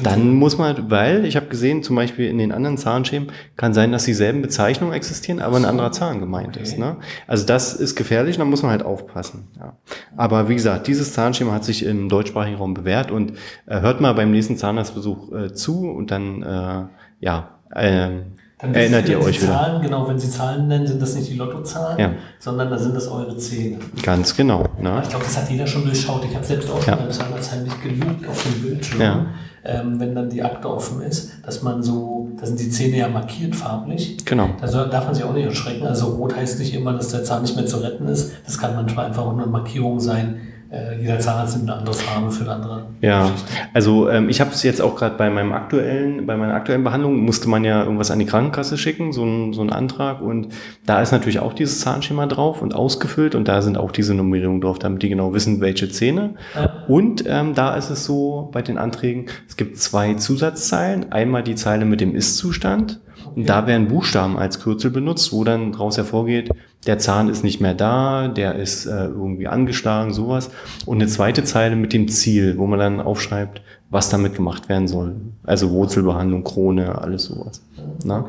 dann 0.04 0.36
muss 0.36 0.58
man, 0.58 0.90
weil 0.90 1.26
ich 1.26 1.36
habe 1.36 1.48
gesehen, 1.48 1.84
zum 1.84 1.98
Beispiel 1.98 2.30
in 2.30 2.38
den 2.38 2.54
anderen 2.54 2.78
Zahnschemen 2.78 3.34
kann 3.58 3.74
sein, 3.74 3.92
dass 3.92 4.06
dieselben 4.06 4.42
Bezeichnungen 4.42 4.94
existieren, 4.94 5.42
aber 5.42 5.58
ein 5.58 5.66
anderer 5.66 5.92
Zahn 5.92 6.22
gemeint 6.22 6.56
ist. 6.56 6.78
Ne? 6.78 6.96
Also 7.28 7.46
das 7.46 7.74
ist 7.74 7.98
gefährlich, 7.98 8.38
da 8.38 8.46
muss 8.46 8.62
man 8.62 8.72
halt 8.72 8.84
aufpassen. 8.84 9.50
Ja. 9.60 9.76
Aber 10.16 10.48
wie 10.48 10.56
gesagt, 10.56 10.88
dieses 10.88 11.12
Zahnschema 11.12 11.52
hat 11.52 11.66
sich 11.66 11.86
im 11.86 12.08
deutschsprachigen 12.08 12.56
Raum 12.56 12.74
bewährt 12.74 13.12
und 13.12 13.34
äh, 13.66 13.82
hört 13.82 14.00
mal 14.00 14.14
beim 14.14 14.32
nächsten 14.32 14.56
Zahnarztbesuch 14.56 15.32
äh, 15.34 15.54
zu 15.54 15.90
und 15.90 16.10
dann, 16.10 16.42
äh, 16.42 16.86
ja, 17.20 17.50
ähm, 17.76 18.38
Dann 18.62 18.76
erinnert 18.76 19.10
ihr 19.10 19.20
euch 19.20 19.42
wieder. 19.42 19.54
Zahlen, 19.54 19.82
genau, 19.82 20.08
wenn 20.08 20.20
Sie 20.20 20.30
Zahlen 20.30 20.68
nennen, 20.68 20.86
sind 20.86 21.02
das 21.02 21.16
nicht 21.16 21.30
die 21.32 21.36
Lottozahlen, 21.36 21.98
Ja. 22.00 22.12
sondern 22.40 22.70
da 22.70 22.78
sind 22.78 22.96
das 22.96 23.08
eure 23.08 23.36
Zähne. 23.38 23.80
Ganz 24.04 24.36
genau. 24.36 24.66
Ne? 24.80 25.00
Ich 25.04 25.10
glaube, 25.10 25.26
das 25.26 25.38
hat 25.38 25.50
jeder 25.50 25.66
schon 25.66 25.84
durchschaut. 25.84 26.24
Ich 26.30 26.36
habe 26.36 26.46
selbst 26.46 26.70
auch 26.70 26.80
schon 26.82 26.94
Ja. 26.94 27.00
beim 27.00 27.12
Zahnarzt 27.12 27.52
heimlich 27.52 27.74
gelugt 27.82 28.28
auf 28.28 28.44
dem 28.44 28.62
Bildschirm, 28.62 29.02
Ja. 29.02 29.26
ähm, 29.66 30.00
wenn 30.00 30.14
dann 30.14 30.30
die 30.30 30.44
Akte 30.44 30.70
offen 30.70 31.02
ist, 31.02 31.32
dass 31.44 31.64
man 31.64 31.82
so, 31.82 32.30
da 32.40 32.46
sind 32.46 32.60
die 32.60 32.70
Zähne 32.70 32.98
ja 32.98 33.08
markiert 33.08 33.56
farblich. 33.56 34.18
Genau. 34.26 34.50
Da 34.62 34.68
darf 34.86 35.06
man 35.06 35.16
sich 35.16 35.24
auch 35.24 35.34
nicht 35.34 35.46
erschrecken. 35.46 35.88
Also 35.88 36.08
rot 36.08 36.36
heißt 36.36 36.60
nicht 36.60 36.74
immer, 36.76 36.94
dass 36.94 37.08
der 37.10 37.24
Zahn 37.24 37.42
nicht 37.42 37.56
mehr 37.56 37.66
zu 37.66 37.78
retten 37.78 38.08
ist. 38.08 38.32
Das 38.46 38.60
kann 38.60 38.76
manchmal 38.76 39.08
einfach 39.08 39.24
auch 39.24 39.34
nur 39.34 39.44
eine 39.44 39.52
Markierung 39.52 40.00
sein. 40.00 40.40
Äh, 40.72 41.02
jeder 41.02 41.20
Zahnarzt 41.20 41.58
nimmt 41.58 41.70
eine 41.70 41.80
andere 41.80 41.94
Farbe 41.94 42.32
für 42.32 42.44
eine 42.44 42.54
andere 42.54 42.86
Ja, 43.02 43.30
also 43.74 44.10
ähm, 44.10 44.30
ich 44.30 44.40
habe 44.40 44.52
es 44.52 44.64
jetzt 44.64 44.82
auch 44.82 44.96
gerade 44.96 45.18
bei 45.18 45.30
meinem 45.30 45.52
aktuellen, 45.52 46.26
bei 46.26 46.38
meiner 46.38 46.54
aktuellen 46.54 46.86
Behandlung 46.86 47.18
musste 47.18 47.50
man 47.50 47.66
ja 47.66 47.84
irgendwas 47.84 48.10
an 48.10 48.20
die 48.20 48.26
Krankenkasse 48.26 48.78
schicken, 48.78 49.12
so 49.12 49.26
ein, 49.26 49.52
so 49.52 49.62
ein 49.62 49.70
Antrag 49.70 50.22
und 50.22 50.48
da 50.86 51.02
ist 51.02 51.12
natürlich 51.12 51.40
auch 51.40 51.52
dieses 51.52 51.82
Zahnschema 51.82 52.26
drauf 52.26 52.62
und 52.62 52.74
ausgefüllt 52.74 53.36
und 53.36 53.50
da 53.50 53.62
sind 53.62 53.78
auch 53.78 53.92
diese 53.92 54.14
Nummerierungen 54.14 54.62
drauf, 54.62 54.80
damit 54.80 55.04
die 55.04 55.10
genau 55.10 55.34
wissen, 55.34 55.60
welche 55.60 55.90
Zähne. 55.90 56.36
Ja. 56.56 56.86
Und 56.88 57.26
ähm, 57.28 57.54
da 57.54 57.76
ist 57.76 57.90
es 57.90 58.06
so 58.06 58.50
bei 58.54 58.62
den 58.62 58.78
Anträgen, 58.78 59.26
es 59.50 59.58
gibt 59.58 59.78
zwei 59.78 60.14
Zusatzzeilen, 60.14 61.12
einmal 61.12 61.44
die 61.44 61.56
Zeile 61.56 61.84
mit 61.84 62.00
dem 62.00 62.16
Ist-Zustand 62.16 63.02
und 63.36 63.50
da 63.50 63.68
werden 63.68 63.90
Buchstaben 63.90 64.38
als 64.38 64.62
Kürzel 64.62 64.92
benutzt, 64.92 65.34
wo 65.34 65.44
dann 65.44 65.74
daraus 65.74 65.98
hervorgeht, 65.98 66.50
der 66.88 66.98
Zahn 66.98 67.30
ist 67.30 67.44
nicht 67.44 67.62
mehr 67.62 67.74
da, 67.76 68.28
der 68.28 68.56
ist 68.56 68.86
äh, 68.88 69.06
irgendwie 69.06 69.48
angeschlagen, 69.48 70.14
sowas. 70.14 70.50
Und 70.86 70.98
eine 70.98 71.08
zweite 71.08 71.44
Zeile 71.44 71.76
mit 71.76 71.94
dem 71.94 72.08
Ziel, 72.08 72.58
wo 72.58 72.66
man 72.66 72.80
dann 72.80 73.00
aufschreibt, 73.02 73.62
was 73.92 74.10
damit 74.10 74.36
gemacht 74.36 74.68
werden 74.70 74.88
soll. 74.88 75.16
Also 75.44 75.70
Wurzelbehandlung, 75.70 76.44
Krone, 76.44 77.00
alles 77.00 77.26
sowas. 77.26 77.62
Na? 78.04 78.26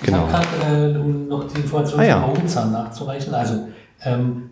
Ich 0.00 0.06
Genau. 0.06 0.28
habe 0.28 0.46
gerade, 0.60 0.92
äh, 0.92 0.98
um 0.98 1.28
noch 1.28 1.44
die 1.44 1.60
Information 1.60 2.00
Ah, 2.00 2.04
ja. 2.04 2.20
zum 2.20 2.30
Augenzahn 2.30 2.72
nachzureichen. 2.72 3.32
Also, 3.34 3.54
ähm, 4.02 4.50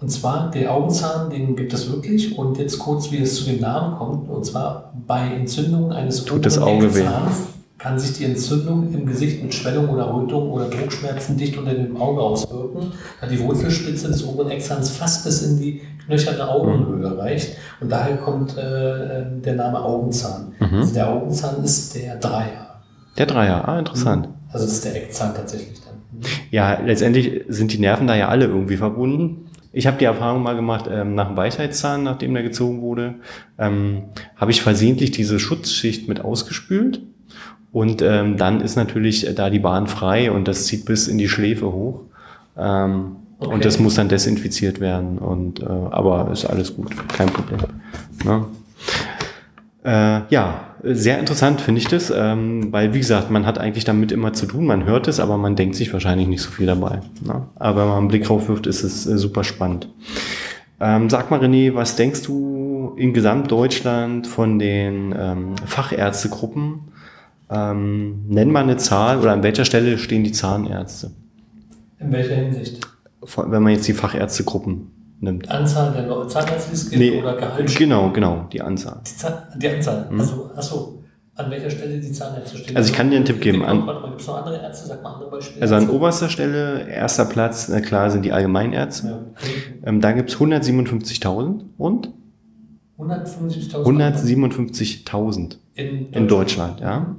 und 0.00 0.08
zwar, 0.10 0.50
der 0.50 0.72
Augenzahn, 0.72 1.30
den 1.30 1.56
gibt 1.56 1.72
es 1.72 1.90
wirklich. 1.90 2.38
Und 2.38 2.58
jetzt 2.58 2.78
kurz, 2.78 3.10
wie 3.12 3.18
es 3.18 3.36
zu 3.36 3.44
dem 3.50 3.60
Namen 3.60 3.96
kommt. 3.96 4.28
Und 4.30 4.44
zwar 4.46 4.92
bei 5.06 5.20
Entzündung 5.34 5.92
eines 5.92 6.24
Tut 6.24 6.44
das 6.46 6.58
Auge 6.58 6.94
weh. 6.94 7.00
Eckzahns 7.00 7.42
kann 7.78 7.98
sich 7.98 8.16
die 8.16 8.24
Entzündung 8.24 8.92
im 8.94 9.06
Gesicht 9.06 9.42
mit 9.42 9.52
Schwellung 9.52 9.88
oder 9.88 10.12
Rötung 10.12 10.50
oder 10.50 10.66
Druckschmerzen 10.66 11.36
dicht 11.36 11.56
unter 11.58 11.74
dem 11.74 11.96
Auge 11.96 12.20
auswirken, 12.20 12.92
da 13.20 13.26
die 13.26 13.40
Wurzelspitze 13.40 14.08
des 14.08 14.24
oberen 14.24 14.50
Eckzahns 14.50 14.90
fast 14.90 15.24
bis 15.24 15.42
in 15.42 15.58
die 15.58 15.82
knöcherne 16.06 16.48
Augenhöhle 16.48 17.18
reicht. 17.18 17.56
Und 17.80 17.90
daher 17.90 18.16
kommt 18.16 18.56
äh, 18.56 19.24
der 19.44 19.54
Name 19.54 19.82
Augenzahn. 19.82 20.52
Mhm. 20.60 20.78
Also 20.78 20.94
der 20.94 21.08
Augenzahn 21.08 21.64
ist 21.64 21.94
der 21.94 22.16
Dreier. 22.16 22.82
Der 23.18 23.26
Dreier, 23.26 23.68
ah, 23.68 23.78
interessant. 23.78 24.28
Also 24.52 24.66
das 24.66 24.74
ist 24.74 24.84
der 24.84 24.96
Eckzahn 24.96 25.34
tatsächlich 25.34 25.80
dann. 25.80 25.94
Ja, 26.50 26.80
letztendlich 26.80 27.42
sind 27.48 27.72
die 27.72 27.78
Nerven 27.78 28.06
da 28.06 28.14
ja 28.14 28.28
alle 28.28 28.46
irgendwie 28.46 28.76
verbunden. 28.76 29.46
Ich 29.72 29.88
habe 29.88 29.98
die 29.98 30.04
Erfahrung 30.04 30.44
mal 30.44 30.54
gemacht, 30.54 30.88
ähm, 30.88 31.16
nach 31.16 31.26
dem 31.26 31.36
Weisheitszahn, 31.36 32.04
nachdem 32.04 32.32
der 32.34 32.44
gezogen 32.44 32.80
wurde, 32.80 33.16
ähm, 33.58 34.04
habe 34.36 34.52
ich 34.52 34.62
versehentlich 34.62 35.10
diese 35.10 35.40
Schutzschicht 35.40 36.08
mit 36.08 36.20
ausgespült. 36.20 37.02
Und 37.74 38.00
ähm, 38.00 38.38
dann 38.38 38.62
ist 38.62 38.76
natürlich 38.76 39.28
äh, 39.28 39.34
da 39.34 39.50
die 39.50 39.58
Bahn 39.58 39.86
frei 39.86 40.32
und 40.32 40.48
das 40.48 40.64
zieht 40.64 40.86
bis 40.86 41.08
in 41.08 41.18
die 41.18 41.28
Schläfe 41.28 41.70
hoch. 41.70 42.00
Ähm, 42.56 43.16
Okay. 43.44 43.52
Und 43.52 43.64
das 43.64 43.78
muss 43.78 43.94
dann 43.94 44.08
desinfiziert 44.08 44.80
werden. 44.80 45.18
Und, 45.18 45.60
äh, 45.60 45.66
aber 45.66 46.30
ist 46.32 46.44
alles 46.44 46.74
gut, 46.74 46.92
kein 47.08 47.28
Problem. 47.28 47.60
Ne? 48.24 48.44
Äh, 49.84 50.22
ja, 50.30 50.60
sehr 50.82 51.18
interessant 51.18 51.60
finde 51.60 51.80
ich 51.80 51.88
das, 51.88 52.12
ähm, 52.14 52.72
weil 52.72 52.94
wie 52.94 52.98
gesagt, 52.98 53.30
man 53.30 53.44
hat 53.44 53.58
eigentlich 53.58 53.84
damit 53.84 54.12
immer 54.12 54.32
zu 54.32 54.46
tun, 54.46 54.66
man 54.66 54.84
hört 54.84 55.08
es, 55.08 55.20
aber 55.20 55.36
man 55.36 55.56
denkt 55.56 55.76
sich 55.76 55.92
wahrscheinlich 55.92 56.28
nicht 56.28 56.42
so 56.42 56.50
viel 56.50 56.66
dabei. 56.66 57.00
Ne? 57.22 57.42
Aber 57.56 57.82
wenn 57.82 57.88
man 57.88 57.98
einen 57.98 58.08
Blick 58.08 58.24
drauf 58.24 58.48
wirft, 58.48 58.66
ist 58.66 58.82
es 58.82 59.06
äh, 59.06 59.18
super 59.18 59.44
spannend. 59.44 59.88
Ähm, 60.80 61.10
sag 61.10 61.30
mal, 61.30 61.40
René, 61.40 61.74
was 61.74 61.96
denkst 61.96 62.22
du 62.22 62.94
in 62.96 63.12
Gesamtdeutschland 63.12 64.26
von 64.26 64.58
den 64.58 65.14
ähm, 65.18 65.54
Fachärztegruppen? 65.66 66.80
Ähm, 67.50 68.24
nenn 68.28 68.50
mal 68.50 68.62
eine 68.62 68.76
Zahl 68.78 69.18
oder 69.20 69.32
an 69.32 69.42
welcher 69.42 69.64
Stelle 69.64 69.98
stehen 69.98 70.24
die 70.24 70.32
Zahnärzte, 70.32 71.10
In 71.98 72.10
welcher 72.12 72.34
Hinsicht? 72.36 72.80
Von- 73.22 73.50
wenn 73.52 73.62
man 73.62 73.72
jetzt 73.72 73.86
die 73.86 73.92
Fachärztegruppen 73.92 74.90
nimmt? 75.20 75.50
Anzahl 75.50 75.92
der 75.92 76.28
Zahnärzte, 76.28 76.70
die 76.70 76.74
es 76.74 76.90
gibt 76.90 77.00
Nee, 77.02 77.20
oder 77.20 77.36
Gehalt? 77.36 77.76
genau, 77.76 78.10
genau, 78.10 78.46
die 78.52 78.60
Anzahl. 78.62 79.00
Die, 79.06 79.16
Zahn, 79.16 79.34
die 79.56 79.68
Anzahl. 79.68 80.08
Also, 80.18 80.50
achso, 80.56 81.02
an 81.36 81.50
welcher 81.50 81.68
Stelle 81.70 81.98
die 82.00 82.12
Zahnärzte 82.12 82.56
stehen. 82.58 82.72
Mhm. 82.72 82.76
Also 82.78 82.90
ich 82.90 82.96
kann 82.96 83.10
dir 83.10 83.16
einen 83.16 83.24
Tipp 83.26 83.40
geben. 83.40 83.58
Gibt 83.58 83.68
An- 83.70 83.88
es 84.18 84.26
noch 84.26 84.36
andere 84.38 84.62
Ärzte? 84.62 84.86
Sag 84.88 85.02
mal 85.02 85.12
andere 85.14 85.30
Beispiele. 85.30 85.60
Also 85.62 85.74
an 85.74 85.88
oberster 85.90 86.28
Stelle, 86.30 86.88
erster 86.88 87.24
Platz, 87.26 87.68
na 87.68 87.80
klar, 87.80 88.10
sind 88.10 88.24
die 88.24 88.32
Allgemeinärzte. 88.32 89.06
Ja. 89.08 89.18
Ähm, 89.88 90.00
da 90.00 90.12
gibt's 90.12 90.36
157.000 90.36 91.60
und 91.76 92.10
175.000 92.98 93.84
157.000 93.84 95.56
in, 95.74 96.10
in 96.12 96.28
Deutschland, 96.28 96.80
ja. 96.80 97.16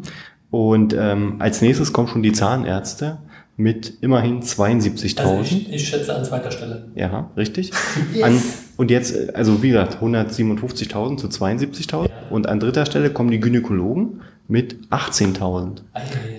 Und 0.51 0.95
ähm, 0.97 1.35
als 1.39 1.61
nächstes 1.61 1.91
kommen 1.91 2.07
schon 2.07 2.23
die 2.23 2.31
Zahnärzte 2.31 3.17
mit 3.57 3.93
immerhin 4.01 4.41
72.000. 4.41 5.19
Also 5.19 5.41
ich, 5.41 5.73
ich 5.73 5.87
schätze 5.87 6.15
an 6.15 6.25
zweiter 6.25 6.51
Stelle. 6.51 6.87
ja, 6.95 7.29
richtig. 7.37 7.71
Yes. 8.13 8.23
An, 8.23 8.41
und 8.77 8.91
jetzt, 8.91 9.33
also 9.35 9.63
wie 9.63 9.69
gesagt, 9.69 10.01
157.000 10.01 11.17
zu 11.17 11.27
72.000. 11.27 12.09
Und 12.29 12.47
an 12.47 12.59
dritter 12.59 12.85
Stelle 12.85 13.09
kommen 13.11 13.31
die 13.31 13.39
Gynäkologen 13.39 14.21
mit 14.47 14.75
18.000. 14.91 15.81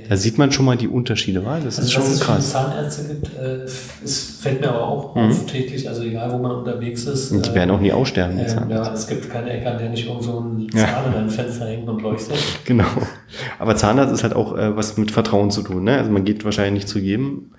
Da 0.08 0.16
sieht 0.16 0.38
man 0.38 0.52
schon 0.52 0.64
mal 0.64 0.76
die 0.76 0.88
Unterschiede, 0.88 1.44
wa? 1.44 1.58
Das 1.62 1.74
ist 1.74 1.80
Also, 1.80 1.90
schon 1.92 2.02
dass 2.04 2.12
es 2.12 2.20
krass. 2.20 2.50
Zahnärzte 2.52 3.04
gibt, 3.04 3.36
äh, 3.38 3.64
es 4.04 4.38
fällt 4.40 4.60
mir 4.60 4.68
aber 4.68 4.82
auch 4.86 5.16
auf 5.16 5.46
täglich, 5.46 5.88
also 5.88 6.02
egal 6.02 6.32
wo 6.32 6.38
man 6.38 6.52
unterwegs 6.52 7.04
ist. 7.04 7.32
Und 7.32 7.44
die 7.46 7.50
äh, 7.50 7.54
werden 7.54 7.70
auch 7.70 7.80
nie 7.80 7.92
aussterben. 7.92 8.36
Zahnärzte. 8.46 8.74
ja, 8.90 8.92
es 8.94 9.06
gibt 9.06 9.30
keine 9.30 9.50
Ecke, 9.50 9.70
an 9.70 9.78
der 9.78 9.90
nicht 9.90 10.06
irgend 10.06 10.22
so 10.22 10.40
ein 10.40 10.68
Ja. 10.74 10.86
Zahn 10.86 11.12
in 11.12 11.18
einem 11.18 11.30
Fenster 11.30 11.66
hängt 11.66 11.88
und 11.88 12.00
leuchtet. 12.02 12.36
Genau. 12.64 12.84
Aber 13.58 13.76
Zahnarzt 13.76 14.12
ist 14.12 14.22
halt 14.22 14.34
auch 14.34 14.56
äh, 14.56 14.76
was 14.76 14.96
mit 14.96 15.10
Vertrauen 15.10 15.50
zu 15.50 15.62
tun. 15.62 15.84
Ne? 15.84 15.98
Also 15.98 16.10
man 16.10 16.24
geht 16.24 16.44
wahrscheinlich 16.44 16.84
nicht 16.84 16.88
zu 16.88 16.98
jedem. 16.98 17.52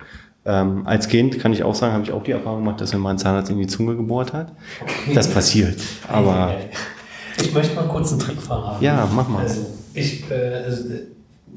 Ähm, 0.46 0.84
als 0.88 1.10
Kind 1.10 1.40
kann 1.40 1.52
ich 1.52 1.64
auch 1.64 1.76
sagen, 1.76 1.94
habe 1.94 2.04
ich 2.04 2.12
auch 2.14 2.24
die 2.24 2.32
Erfahrung 2.32 2.60
gemacht, 2.64 2.80
dass 2.80 2.94
mir 2.94 3.00
mal 3.00 3.10
ein 3.12 3.18
Zahnarzt 3.18 3.50
in 3.52 3.58
die 3.58 3.68
Zunge 3.68 3.96
gebohrt 3.98 4.32
hat. 4.34 4.54
Das 5.14 5.28
passiert. 5.30 5.76
Aber 6.08 6.56
Ich 7.40 7.54
möchte 7.54 7.76
mal 7.76 7.88
kurz 7.88 8.12
einen 8.12 8.20
Trick 8.22 8.42
verraten. 8.42 8.82
Ja, 8.84 9.08
mach 9.14 9.28
mal. 9.28 9.42
Also, 9.42 9.66
ich, 9.94 10.24
äh, 10.32 10.64
also, 10.66 10.88
äh, 10.94 11.00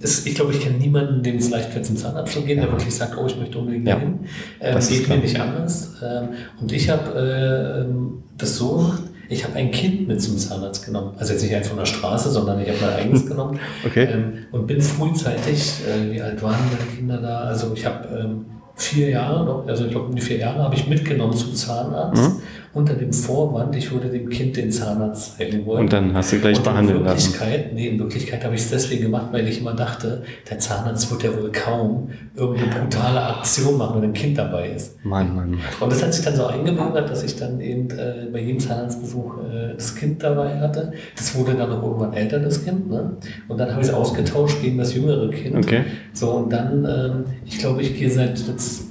es, 0.02 0.24
ich 0.26 0.34
glaube, 0.34 0.52
ich 0.52 0.60
kenne 0.60 0.78
niemanden, 0.78 1.22
dem 1.22 1.36
es 1.36 1.50
leicht 1.50 1.70
fällt, 1.70 1.84
zum 1.86 1.96
Zahnarzt 1.96 2.32
zu 2.32 2.42
gehen, 2.42 2.60
der 2.60 2.70
wirklich 2.70 2.94
sagt, 2.94 3.16
oh, 3.18 3.26
ich 3.26 3.36
möchte 3.36 3.58
unbedingt 3.58 3.86
Ja. 3.86 3.96
dahin. 3.96 4.20
Ähm, 4.60 4.74
Das 4.74 4.88
geht 4.88 5.08
mir 5.08 5.18
nicht 5.18 5.38
anders. 5.38 5.94
Ähm, 6.02 6.28
und 6.60 6.72
ich 6.72 6.88
habe 6.88 7.86
äh, 7.88 7.92
das 8.38 8.56
so 8.56 8.76
gemacht, 8.76 9.02
ich 9.28 9.44
habe 9.44 9.54
ein 9.56 9.70
Kind 9.70 10.08
mit 10.08 10.20
zum 10.20 10.36
Zahnarzt 10.38 10.84
genommen. 10.84 11.12
Also 11.18 11.32
jetzt 11.34 11.42
nicht 11.42 11.54
eins 11.54 11.68
von 11.68 11.76
der 11.78 11.84
Straße, 11.86 12.30
sondern 12.30 12.60
ich 12.60 12.68
habe 12.68 12.78
mein 12.80 12.94
eigenes 12.94 13.26
genommen. 13.28 13.60
Okay. 13.86 14.08
Ähm, 14.12 14.32
und 14.52 14.66
bin 14.66 14.80
frühzeitig, 14.80 15.74
äh, 15.86 16.12
wie 16.12 16.20
alt 16.20 16.42
waren 16.42 16.56
meine 16.72 16.90
Kinder 16.96 17.18
da? 17.18 17.38
Also 17.40 17.72
ich 17.74 17.84
habe 17.86 18.08
ähm, 18.18 18.46
vier 18.74 19.10
Jahre, 19.10 19.62
also 19.68 19.84
ich 19.84 19.90
glaube 19.90 20.06
um 20.08 20.14
die 20.16 20.22
vier 20.22 20.38
Jahre 20.38 20.64
habe 20.64 20.74
ich 20.74 20.86
mitgenommen 20.88 21.34
zum 21.36 21.54
Zahnarzt 21.54 22.22
Mhm. 22.22 22.42
Unter 22.72 22.94
dem 22.94 23.12
Vorwand, 23.12 23.74
ich 23.74 23.90
würde 23.90 24.08
dem 24.08 24.28
Kind 24.28 24.56
den 24.56 24.70
Zahnarzt 24.70 25.36
zeigen 25.38 25.66
wollen. 25.66 25.80
und 25.80 25.92
dann 25.92 26.14
hast 26.14 26.32
du 26.32 26.38
gleich 26.38 26.58
Und 26.58 26.64
behandeln 26.64 26.98
in 26.98 27.04
lassen. 27.04 27.32
Wirklichkeit, 27.32 27.74
nee, 27.74 27.88
in 27.88 27.98
Wirklichkeit 27.98 28.44
habe 28.44 28.54
ich 28.54 28.60
es 28.60 28.70
deswegen 28.70 29.02
gemacht, 29.02 29.28
weil 29.32 29.48
ich 29.48 29.60
immer 29.60 29.74
dachte, 29.74 30.22
der 30.48 30.58
Zahnarzt 30.60 31.10
wird 31.10 31.24
ja 31.24 31.36
wohl 31.36 31.50
kaum 31.50 32.10
irgendeine 32.36 32.72
brutale 32.72 33.20
Aktion 33.20 33.76
machen, 33.76 34.00
wenn 34.00 34.10
ein 34.10 34.12
Kind 34.12 34.38
dabei 34.38 34.70
ist. 34.70 35.04
Mann, 35.04 35.34
Mann, 35.34 35.50
Mann. 35.50 35.60
Und 35.80 35.90
das 35.90 36.02
hat 36.02 36.14
sich 36.14 36.24
dann 36.24 36.36
so 36.36 36.46
eingebürgert, 36.46 37.10
dass 37.10 37.24
ich 37.24 37.34
dann 37.36 37.60
eben 37.60 37.90
äh, 37.90 38.28
bei 38.32 38.40
jedem 38.40 38.60
Zahnarztbesuch 38.60 39.38
äh, 39.38 39.74
das 39.74 39.96
Kind 39.96 40.22
dabei 40.22 40.60
hatte. 40.60 40.92
Das 41.16 41.34
wurde 41.36 41.54
dann 41.54 41.72
auch 41.72 41.82
irgendwann 41.82 42.12
älter, 42.12 42.38
das 42.38 42.64
Kind. 42.64 42.88
Ne? 42.88 43.16
Und 43.48 43.58
dann 43.58 43.70
habe 43.70 43.80
ich 43.80 43.88
es 43.88 43.92
ausgetauscht 43.92 44.62
gegen 44.62 44.78
das 44.78 44.94
jüngere 44.94 45.28
Kind. 45.30 45.56
Okay. 45.56 45.82
So, 46.12 46.30
und 46.30 46.52
dann, 46.52 46.84
ähm, 46.84 47.24
ich 47.44 47.58
glaube, 47.58 47.82
ich 47.82 47.98
gehe 47.98 48.10
seit 48.10 48.38
jetzt 48.38 48.84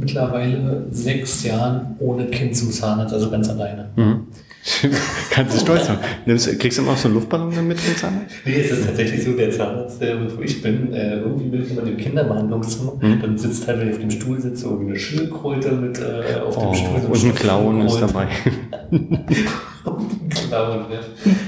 mittlerweile 0.00 0.86
sechs 0.90 1.44
Jahren 1.44 1.94
ohne 2.00 2.26
Kind 2.26 2.56
zum 2.56 2.70
Zahnarzt, 2.70 3.14
also 3.14 3.30
ganz 3.30 3.48
alleine. 3.48 3.90
Mhm. 3.96 4.26
Kannst 5.30 5.56
du 5.56 5.60
stolz 5.60 5.86
sein. 5.86 5.96
Nimmst, 6.26 6.58
kriegst 6.58 6.76
du 6.76 6.82
immer 6.82 6.92
auch 6.92 6.96
so 6.98 7.08
einen 7.08 7.14
Luftballon 7.14 7.50
dann 7.54 7.66
mit 7.66 7.78
dem 7.78 7.96
Zahnarzt? 7.96 8.34
Nee, 8.44 8.56
es 8.60 8.70
ist 8.70 8.84
tatsächlich 8.86 9.24
so, 9.24 9.32
der 9.32 9.50
Zahnarzt, 9.50 10.02
der, 10.02 10.16
wo 10.36 10.42
ich 10.42 10.60
bin, 10.60 10.92
äh, 10.92 11.20
irgendwie 11.20 11.48
bin 11.48 11.62
ich 11.62 11.70
immer 11.70 11.82
im 11.82 11.96
Kinderbehandlungszimmer, 11.96 12.92
Mhm. 13.00 13.20
dann 13.22 13.38
sitzt 13.38 13.66
halt, 13.66 13.80
wenn 13.80 13.88
ich 13.88 13.94
auf 13.94 14.00
dem 14.00 14.10
Stuhl 14.10 14.38
sitze, 14.40 14.66
irgendwie 14.66 14.90
eine 14.90 14.98
Schildkröte 14.98 15.72
mit 15.72 15.98
äh, 15.98 16.40
auf 16.40 16.58
dem 16.58 16.66
Oh, 16.68 16.74
Stuhl. 16.74 17.00
so 17.00 17.06
und 17.08 17.24
ein 17.24 17.34
Clown 17.34 17.80
ist 17.86 18.00
dabei. 18.00 18.26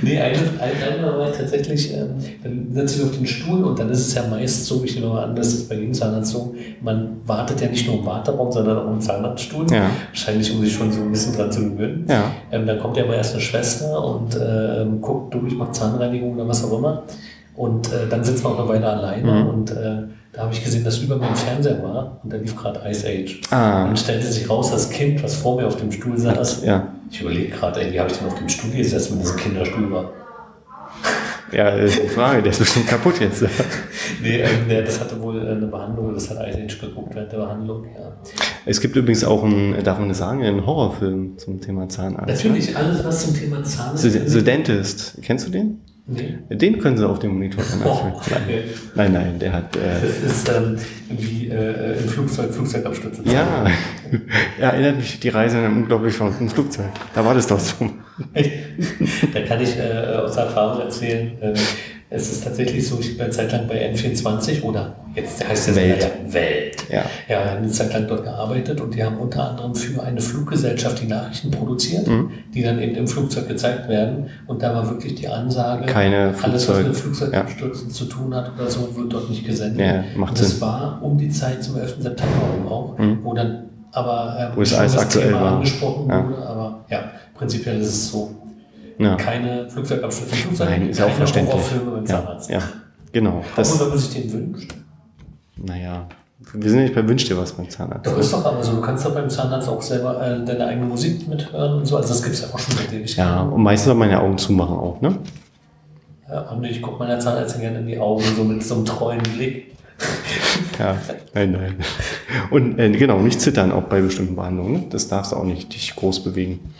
Nee, 0.03 0.18
eine, 0.21 0.37
einmal 0.61 1.18
war 1.18 1.31
ich 1.31 1.37
tatsächlich, 1.37 1.92
ähm, 1.95 2.11
dann 2.42 2.68
setze 2.73 2.99
ich 2.99 3.05
auf 3.05 3.16
den 3.16 3.27
Stuhl 3.27 3.64
und 3.64 3.79
dann 3.79 3.90
ist 3.90 4.01
es 4.09 4.14
ja 4.14 4.23
meist 4.29 4.66
so, 4.66 4.83
ich 4.85 4.95
nehme 4.95 5.09
mal 5.09 5.25
an, 5.25 5.37
das 5.37 5.49
ist 5.49 5.68
bei 5.68 5.75
jedem 5.77 5.92
Zahnarzt 5.95 6.33
so, 6.33 6.55
man 6.81 7.16
wartet 7.27 7.61
ja 7.61 7.68
nicht 7.68 7.87
nur 7.87 7.99
im 7.99 8.07
Warteraum, 8.07 8.51
sondern 8.51 8.79
auch 8.79 8.90
im 8.90 9.01
Zahnarztstuhl. 9.01 9.66
Ja. 9.71 9.90
Wahrscheinlich, 10.09 10.53
um 10.55 10.61
sich 10.62 10.73
schon 10.73 10.90
so 10.92 11.01
ein 11.03 11.11
bisschen 11.12 11.35
dran 11.37 11.51
zu 11.53 11.61
gewöhnen. 11.71 12.07
Ja. 12.09 12.25
Ähm, 12.51 12.66
dann 12.66 12.79
kommt 12.79 12.97
ja 12.97 13.05
immer 13.05 13.14
erst 13.14 13.33
eine 13.35 13.42
Schwester 13.42 14.05
und 14.05 14.37
ähm, 14.40 15.01
guckt 15.01 15.35
durch, 15.35 15.55
macht 15.55 15.75
Zahnreinigung 15.75 16.35
oder 16.35 16.49
was 16.49 16.64
auch 16.64 16.79
immer. 16.79 17.03
Und 17.55 17.88
äh, 17.92 18.09
dann 18.09 18.25
sitzt 18.25 18.42
man 18.45 18.55
auch 18.55 18.61
eine 18.61 18.68
Weile 18.68 18.87
alleine 18.88 19.31
Mhm. 19.42 19.49
und 19.49 19.71
äh, 19.73 19.75
da 20.33 20.42
habe 20.45 20.55
ich 20.55 20.64
gesehen, 20.64 20.83
dass 20.85 20.97
über 20.99 21.16
meinem 21.16 21.37
Fernseher 21.37 21.83
war 21.83 22.18
und 22.25 22.33
da 22.33 22.38
lief 22.38 22.57
gerade 22.57 22.81
Ice 22.88 23.07
Age. 23.07 23.40
Ah. 23.51 23.85
Und 23.88 23.99
stellte 23.99 24.27
sich 24.27 24.49
raus, 24.49 24.71
das 24.71 24.88
Kind, 24.88 25.23
was 25.23 25.35
vor 25.35 25.57
mir 25.61 25.66
auf 25.66 25.77
dem 25.77 25.92
Stuhl 25.92 26.16
saß, 26.16 26.64
Ja. 26.64 26.88
Ich 27.12 27.20
überlege 27.20 27.51
gerade, 27.51 27.83
ey, 27.83 27.92
wie 27.92 28.01
habe 28.01 28.11
ich 28.11 28.16
denn 28.16 28.27
auf 28.27 28.38
dem 28.38 28.48
Stuhl 28.48 28.70
gesessen, 28.70 29.12
wenn 29.12 29.22
das 29.22 29.33
ein 29.33 29.38
Kinderstuhl 29.38 29.90
war? 29.90 30.12
Ja, 31.53 31.68
ist 31.68 32.03
die 32.03 32.09
Frage, 32.09 32.42
der 32.42 32.53
ist 32.53 32.59
bestimmt 32.59 32.87
kaputt 32.87 33.20
jetzt. 33.20 33.44
Nee, 34.22 34.40
ähm, 34.40 34.68
das 34.68 35.01
hatte 35.01 35.20
wohl 35.20 35.38
äh, 35.44 35.51
eine 35.51 35.66
Behandlung, 35.66 36.14
das 36.14 36.31
hat 36.31 36.38
Age 36.38 36.81
geguckt 36.81 37.14
während 37.14 37.33
der 37.33 37.38
Behandlung, 37.38 37.85
ja. 37.85 38.12
Es 38.64 38.81
gibt 38.81 38.94
übrigens 38.94 39.25
auch 39.25 39.42
einen, 39.42 39.83
darf 39.83 39.98
man 39.98 40.09
das 40.09 40.18
sagen, 40.18 40.42
einen 40.42 40.64
Horrorfilm 40.64 41.38
zum 41.38 41.61
Thema 41.61 41.88
Zahnarzt. 41.88 42.29
Natürlich, 42.29 42.77
alles, 42.77 43.05
was 43.05 43.27
zum 43.27 43.35
Thema 43.35 43.62
Zahn 43.64 43.96
The, 43.96 44.11
The 44.11 44.42
Dentist. 44.42 45.18
Kennst 45.22 45.46
du 45.46 45.51
den? 45.51 45.81
Nee. 46.14 46.57
Den 46.57 46.79
können 46.79 46.96
Sie 46.96 47.09
auf 47.09 47.18
dem 47.18 47.33
Monitor 47.35 47.64
dann 47.70 47.83
Oh, 47.88 48.12
okay. 48.16 48.64
Nein, 48.94 49.12
nein, 49.12 49.38
der 49.38 49.53
hat. 49.53 49.77
Äh, 49.77 49.81
Das 50.03 50.33
ist 50.33 50.48
ähm, 50.48 50.77
wie 51.11 51.48
äh, 51.48 51.98
im 51.98 52.09
Flugzeug, 52.09 52.53
Flugzeugabstürze. 52.53 53.22
ja, 53.25 53.66
er 54.61 54.72
erinnert 54.72 54.96
mich 54.96 55.18
die 55.20 55.29
Reise 55.29 55.59
in 55.59 55.64
einem 55.64 55.77
unglaublich 55.79 56.14
verrückten 56.14 56.48
Flugzeug. 56.48 56.87
Da 57.14 57.25
war 57.25 57.35
das 57.35 57.46
doch 57.46 57.61
so. 57.61 57.75
da 59.33 59.40
kann 59.40 59.61
ich 59.61 59.77
äh, 59.79 60.16
aus 60.16 60.37
Erfahrung 60.37 60.81
erzählen, 60.83 61.33
äh, 61.40 61.55
es 62.12 62.31
ist 62.31 62.44
tatsächlich 62.44 62.87
so, 62.87 62.98
ich 63.01 63.12
bin 63.16 63.22
eine 63.22 63.31
Zeit 63.33 63.51
lang 63.53 63.66
bei 63.66 63.90
N24 63.92 64.62
oder 64.62 64.94
jetzt 65.14 65.46
heißt 65.46 65.68
der 65.68 65.77
Welt. 65.77 66.03
Ja 66.03 66.33
Welt. 66.35 66.77
Ja. 66.90 67.03
Ja, 67.29 67.42
eine 67.57 67.68
Zeit 67.68 67.92
lang 67.92 68.07
dort 68.09 68.25
gearbeitet 68.25 68.81
und 68.81 68.94
die 68.94 69.03
haben 69.03 69.16
unter 69.18 69.48
anderem 69.51 69.75
für 69.75 70.03
eine 70.03 70.20
Fluggesellschaft 70.20 71.01
die 71.03 71.07
Nachrichten 71.07 71.51
produziert, 71.51 72.07
Mhm. 72.07 72.31
die 72.55 72.62
dann 72.62 72.81
eben 72.81 72.94
im 72.96 73.07
Flugzeug 73.07 73.48
gezeigt 73.48 73.88
werden. 73.88 74.29
Und 74.46 74.62
da 74.62 74.75
war 74.75 74.88
wirklich 74.90 75.14
die 75.14 75.29
Ansage, 75.29 75.87
Keine 75.87 76.35
alles, 76.42 76.68
was 76.68 76.83
mit 76.83 76.96
Flugzeugabstürzen 76.96 77.90
zu 77.90 78.05
tun 78.07 78.35
hat 78.35 78.53
oder 78.55 78.68
so, 78.68 78.94
wird 78.96 79.12
dort 79.12 79.31
nicht 79.31 79.44
gesendet. 79.46 79.81
Ja, 79.87 80.05
macht 80.16 80.38
das 80.38 80.51
Sinn. 80.53 80.61
war 80.61 81.01
um 81.03 81.16
die 81.18 81.29
Zeit 81.31 81.62
zum 81.62 81.77
11. 81.79 82.03
September 82.03 82.35
auch, 82.70 82.98
Mhm. 82.98 83.18
wo 83.22 83.33
dann 83.35 83.64
aber 83.92 84.37
ähm, 84.38 84.48
Wo 84.57 84.62
es 84.62 84.72
alles 84.75 84.92
das 84.94 85.03
aktuell 85.03 85.29
Thema 85.29 85.40
war. 85.42 85.53
angesprochen 85.57 86.09
Ja. 86.09 86.25
wurde. 86.27 86.46
Aber 86.46 86.85
ja, 86.90 87.05
prinzipiell 87.35 87.79
ist 87.81 87.88
es 87.88 88.11
so. 88.11 88.31
Ja. 88.98 89.16
Keine 89.16 89.68
Flugzeugabstürze 89.70 90.35
im 90.35 90.40
Flugzeug, 90.42 90.68
Nein, 90.70 90.88
ist 90.88 90.98
ja 90.98 91.07
auch 91.07 91.11
verständlich. 91.11 91.55
Horrorfilme 91.55 91.90
beim 91.92 92.00
Ja, 92.07 92.07
Zahnarzt. 92.07 92.50
ja, 92.50 92.61
genau. 93.12 93.38
Auch 93.38 93.44
Das, 93.57 93.81
wenn 93.81 93.88
man 93.88 93.98
sich 93.98 94.11
den 94.22 94.33
wünscht. 94.33 94.74
naja, 95.57 96.07
wir 96.55 96.70
sind 96.70 96.83
nicht 96.83 96.94
bei 96.94 97.07
Wünsch 97.09 97.24
dir 97.24 97.37
was 97.38 97.52
beim 97.52 97.68
Zahnarzt. 97.70 98.07
Doch 98.07 98.18
ist 98.18 98.33
doch 98.33 98.44
aber 98.44 98.62
so, 98.62 98.72
du 98.76 98.81
kannst 98.81 99.05
doch 99.07 99.14
beim 99.14 99.31
Zahnarzt 99.31 99.68
auch 99.68 99.81
selber 99.81 100.20
äh, 100.20 100.44
deine 100.44 100.66
eigene 100.66 100.87
Musik 100.87 101.26
mithören 101.28 101.78
und 101.78 101.87
so. 101.87 101.96
Also 101.96 102.09
das 102.11 102.22
gibt 102.22 102.35
es 102.35 102.42
ja 102.42 102.48
auch 102.52 102.59
schon 102.59 102.74
mit 102.76 102.92
ewig. 102.92 103.16
Ja, 103.16 103.42
und 103.42 103.62
meistens 103.62 103.87
soll 103.87 103.94
man 103.94 104.11
ja 104.11 104.20
Augen 104.20 104.38
zumachen 104.38 104.76
auch, 104.76 105.00
ne? 105.00 105.18
ja 106.28 106.40
und 106.50 106.64
ich 106.64 106.81
gucke 106.83 106.98
meiner 106.98 107.18
Zahnärztin 107.20 107.61
gerne 107.61 107.78
in 107.78 107.87
die 107.87 107.98
Augen, 107.98 108.22
so 108.37 108.42
mit 108.44 108.62
so 108.64 108.74
einem 108.76 108.85
treuen 108.85 109.22
Blick. 109.22 109.72
Ja, 110.78 110.96
nein, 111.34 111.52
nein. 111.52 111.76
Und 112.50 112.78
äh, 112.78 112.90
genau, 112.90 113.20
nicht 113.20 113.40
zittern 113.40 113.70
auch 113.72 113.82
bei 113.84 114.00
bestimmten 114.00 114.34
Behandlungen. 114.36 114.72
Ne? 114.72 114.84
Das 114.90 115.06
darfst 115.08 115.32
du 115.32 115.36
auch 115.36 115.44
nicht 115.44 115.72
dich 115.74 115.94
groß 115.94 116.24
bewegen. 116.24 116.72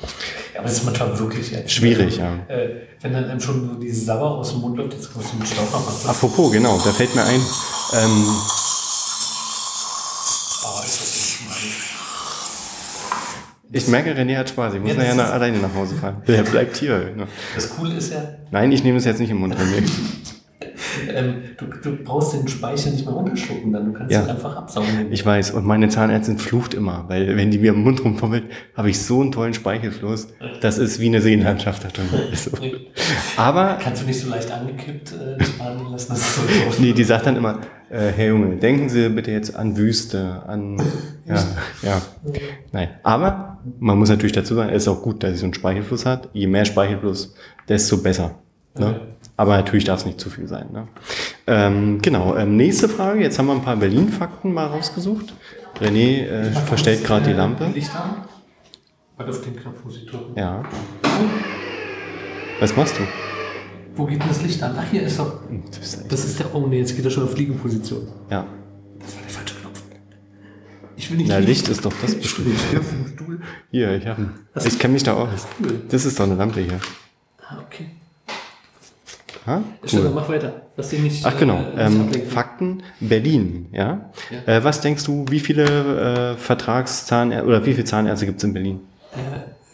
Ja, 0.54 0.61
aber 0.61 0.68
das 0.68 0.78
ist 0.78 0.85
manchmal 0.85 1.16
wirklich 1.18 1.52
ätzend. 1.52 1.70
Schwierig, 1.70 2.16
ja. 2.16 2.35
Äh, 2.48 2.68
wenn 3.02 3.12
dann 3.12 3.24
einem 3.26 3.40
schon 3.40 3.68
so 3.68 3.74
diese 3.74 4.04
Sauer 4.04 4.38
aus 4.38 4.50
dem 4.52 4.61
Mund 4.62 4.76
läuft, 4.78 4.94
jetzt 4.94 5.14
muss 5.14 5.26
ich 5.26 5.35
mit 5.38 5.46
Staub 5.48 5.70
machen. 5.72 5.94
Apropos, 6.08 6.50
genau, 6.52 6.80
da 6.85 6.90
fällt 6.90 7.14
mir 7.14 7.22
ein, 7.24 7.40
ähm, 7.94 8.26
Oh, 10.64 10.80
ist 10.85 11.00
das 11.00 11.14
nicht 11.14 11.38
schmal. 11.38 11.56
ich 13.72 13.87
merke, 13.88 14.14
René 14.14 14.37
hat 14.38 14.48
Spaß. 14.48 14.74
Ich 14.74 14.80
muss 14.80 14.90
Ja, 14.94 15.14
nachher 15.14 15.32
alleine 15.32 15.58
nach 15.58 15.74
Hause 15.74 15.94
fahren. 15.96 16.22
Der 16.26 16.42
bleibt 16.42 16.76
hier. 16.76 16.98
Ne? 17.16 17.26
Das 17.54 17.68
Coole 17.70 17.94
ist 17.94 18.12
ja, 18.12 18.22
Nein, 18.50 18.72
ich 18.72 18.82
nehme 18.85 18.98
es 18.98 19.04
jetzt 19.04 19.20
nicht 19.20 19.30
im 19.30 19.38
Mund, 19.38 19.54
René. 19.54 19.82
Ähm, 21.14 21.35
du, 21.59 21.66
du 21.66 21.96
brauchst 22.02 22.33
den 22.35 22.46
Speicher 22.48 22.90
nicht 22.90 23.05
mehr 23.05 23.14
runterschlucken, 23.14 23.72
dann 23.72 23.87
du 23.87 23.92
kannst 23.92 24.12
Ja. 24.12 24.22
ihn 24.22 24.31
einfach 24.31 24.57
absaugen. 24.57 24.88
Ich 25.11 25.24
weiß, 25.24 25.52
und 25.52 25.64
meine 25.66 25.88
Zahnärztin 25.88 26.38
flucht 26.38 26.74
immer, 26.74 27.05
weil 27.09 27.37
wenn 27.37 27.50
die 27.50 27.59
mir 27.59 27.72
im 27.72 27.83
Mund 27.83 28.05
rumfummelt, 28.05 28.44
habe 28.76 28.90
ich 28.90 29.00
so 29.00 29.20
einen 29.20 29.33
tollen 29.33 29.55
Speichelfluss. 29.55 30.28
Das 30.61 30.78
ist 30.78 31.00
wie 31.00 31.07
eine 31.07 31.20
Seenlandschaft 31.20 31.85
da 31.85 31.88
drin. 31.88 32.07
Ist 32.33 32.44
so. 32.44 32.50
Aber 33.37 33.78
Kannst 33.83 34.02
du 34.02 34.07
nicht 34.07 34.20
so 34.20 34.28
leicht 34.31 34.50
angekippt 34.50 35.12
äh, 35.12 35.38
lassen? 35.90 36.09
Das 36.11 36.18
ist 36.20 36.35
so. 36.37 36.42
Nee, 36.83 36.92
die 36.92 37.05
sagt 37.05 37.26
dann 37.26 37.37
immer, 37.37 37.61
äh, 37.90 38.11
Herr 38.16 38.28
Junge, 38.28 38.57
denken 38.57 38.88
Sie 38.88 39.09
bitte 39.09 39.31
jetzt 39.31 39.55
an 39.55 39.76
Wüste, 39.76 40.42
an, 40.46 40.76
ja, 41.26 41.44
ja, 41.83 42.02
nein. 42.72 42.88
Aber 43.02 43.59
man 43.78 43.98
muss 43.98 44.09
natürlich 44.09 44.33
dazu 44.33 44.55
sagen, 44.55 44.70
es 44.70 44.83
ist 44.85 44.88
auch 44.88 45.02
gut, 45.02 45.22
dass 45.22 45.33
sie 45.33 45.37
so 45.38 45.44
einen 45.46 45.55
Speichelfluss 45.55 46.07
hat. 46.07 46.28
Je 46.33 46.46
mehr 46.46 46.64
Speichelfluss, 46.64 47.35
desto 47.68 47.98
besser. 47.98 48.37
Ne? 48.78 48.87
Okay. 48.87 49.00
Aber 49.37 49.57
natürlich 49.57 49.85
darf 49.85 50.01
es 50.01 50.07
nicht 50.07 50.21
zu 50.21 50.31
viel 50.31 50.47
sein. 50.47 50.66
Ne? 50.73 50.88
Ähm, 51.47 52.01
genau, 52.03 52.37
ähm, 52.37 52.57
nächste 52.57 52.88
Frage. 52.88 53.21
Jetzt 53.23 53.38
haben 53.38 53.47
wir 53.47 53.55
ein 53.55 53.62
paar 53.62 53.77
Berlin-Fakten 53.77 54.53
mal 54.53 54.66
rausgesucht. 54.66 55.33
René 55.81 56.27
äh, 56.27 56.51
verstellt 56.53 57.03
gerade 57.05 57.25
die 57.27 57.31
äh, 57.33 57.37
Lampe. 57.37 57.66
Licht 57.75 57.95
an. 57.97 58.25
Warte 59.16 59.31
auf 59.33 59.40
den 59.40 59.57
Knopf, 59.57 59.85
muss 59.85 59.97
ich 59.97 60.07
drücken. 60.07 60.38
Ja. 60.38 60.62
Was 62.61 62.77
machst 62.77 62.99
du? 62.99 63.03
Wo 63.97 64.07
geht 64.07 64.21
denn 64.23 64.29
das 64.29 64.42
Licht 64.42 64.62
an? 64.62 64.75
Ach, 64.79 64.85
hier 64.90 65.03
ist 65.03 65.18
doch. 65.18 65.40
Bist 65.79 66.01
echt- 66.03 66.12
Das 66.12 66.25
ist 66.25 66.38
der. 66.38 66.55
Oh 66.55 66.66
nee, 66.66 66.79
jetzt 66.79 66.95
geht 66.97 67.05
er 67.05 67.11
schon 67.11 67.25
auf 67.25 67.37
Liegeposition. 67.37 68.07
Ja. 68.31 68.47
Das 69.01 69.14
war 69.16 69.23
der 69.23 69.31
falsche 69.31 69.55
Knopf. 69.57 69.83
Ich 70.97 71.11
will 71.11 71.16
nicht. 71.18 71.29
Na, 71.29 71.38
liegen. 71.38 71.49
Licht 71.49 71.68
ist 71.68 71.85
doch 71.85 71.92
das 72.01 72.12
Ich 72.14 72.21
bestimmt. 72.23 72.49
nicht 72.49 72.79
auf 72.79 72.88
dem 72.88 73.07
Stuhl. 73.09 73.40
Hier, 73.71 73.97
ich 73.97 74.07
habe 74.07 74.31
Ich 74.64 74.79
kenne 74.79 74.95
mich 74.95 75.03
da 75.03 75.14
aus. 75.14 75.47
Das 75.90 76.05
ist 76.05 76.18
doch 76.18 76.25
eine 76.25 76.37
Lampe 76.37 76.61
hier. 76.61 76.79
Ah, 77.49 77.59
okay. 77.66 77.87
Ha? 79.46 79.62
Stefan, 79.85 80.14
mach 80.14 80.28
weiter. 80.28 80.62
Lass 80.76 80.90
dich 80.90 81.00
nicht. 81.00 81.26
Ach 81.26 81.37
genau, 81.37 81.59
äh, 81.76 81.90
nicht 81.90 82.16
ähm. 82.16 82.26
Fakten 82.26 82.83
Berlin, 83.00 83.66
ja. 83.72 84.11
Ja. 84.46 84.55
Äh, 84.55 84.64
was 84.64 84.81
denkst 84.81 85.05
du, 85.05 85.24
wie 85.31 85.40
viele 85.40 86.35
äh, 86.35 86.37
Vertragszahnärzte 86.37 87.46
oder 87.46 87.66
wie 87.66 87.72
viele 87.72 87.85
Zahnärzte 87.85 88.26
gibt 88.26 88.38
es 88.38 88.44
in 88.44 88.52
Berlin? 88.52 88.81
Äh, 89.12 89.16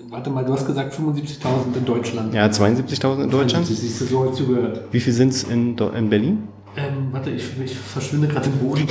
warte 0.08 0.30
mal, 0.30 0.44
du 0.44 0.54
hast 0.54 0.66
gesagt 0.66 0.94
75.000 0.94 1.76
in 1.76 1.84
Deutschland. 1.84 2.32
Ja, 2.32 2.46
72.000 2.46 3.24
in 3.24 3.30
Deutschland. 3.30 3.66
Siehst 3.66 4.00
du 4.00 4.06
so 4.06 4.30
zugehört. 4.30 4.84
Wie 4.90 5.00
viel 5.00 5.12
sind 5.12 5.30
es 5.30 5.44
in, 5.44 5.76
in 5.76 6.08
Berlin? 6.08 6.48
Ähm, 6.76 7.08
warte, 7.12 7.30
ich, 7.30 7.44
ich 7.62 7.76
verschwinde 7.76 8.28
gerade 8.28 8.48
im 8.48 8.58
Boden. 8.58 8.86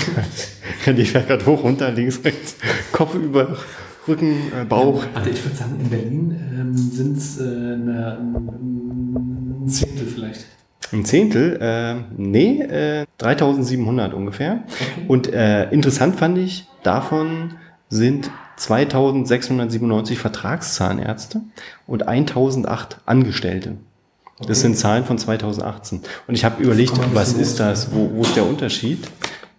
Die 0.86 1.06
fährt 1.06 1.28
gerade 1.28 1.46
hoch, 1.46 1.64
runter, 1.64 1.92
links, 1.92 2.20
rechts, 2.24 2.56
Kopf 2.92 3.16
über, 3.16 3.56
Rücken, 4.08 4.52
äh, 4.54 4.66
Bauch. 4.66 5.04
Warte, 5.14 5.30
ich 5.30 5.44
würde 5.44 5.56
sagen, 5.56 5.80
in 5.80 5.90
Berlin 5.90 6.36
ähm, 6.60 6.78
sind 6.78 7.18
es 7.18 7.40
äh, 7.40 7.44
ein 7.44 9.64
Zehntel. 9.68 10.08
Ein 10.92 11.06
Zehntel? 11.06 11.58
Äh, 11.62 11.96
nee, 12.16 12.62
äh, 12.62 13.06
3700 13.18 14.14
ungefähr. 14.14 14.64
Und 15.08 15.32
äh, 15.32 15.70
interessant 15.70 16.16
fand 16.16 16.38
ich, 16.38 16.66
davon 16.84 17.56
sind 17.90 18.30
2697 18.58 20.18
Vertragszahnärzte 20.18 21.42
und 21.86 22.08
1008 22.08 22.98
Angestellte. 23.06 23.78
Das 24.46 24.62
sind 24.62 24.78
Zahlen 24.78 25.04
von 25.04 25.18
2018. 25.18 26.02
Und 26.28 26.36
ich 26.36 26.46
habe 26.46 26.62
überlegt, 26.62 26.94
was 27.14 27.34
ist 27.34 27.60
das? 27.60 27.92
Wo, 27.92 28.12
wo 28.14 28.22
ist 28.22 28.36
der 28.36 28.46
Unterschied? 28.46 29.08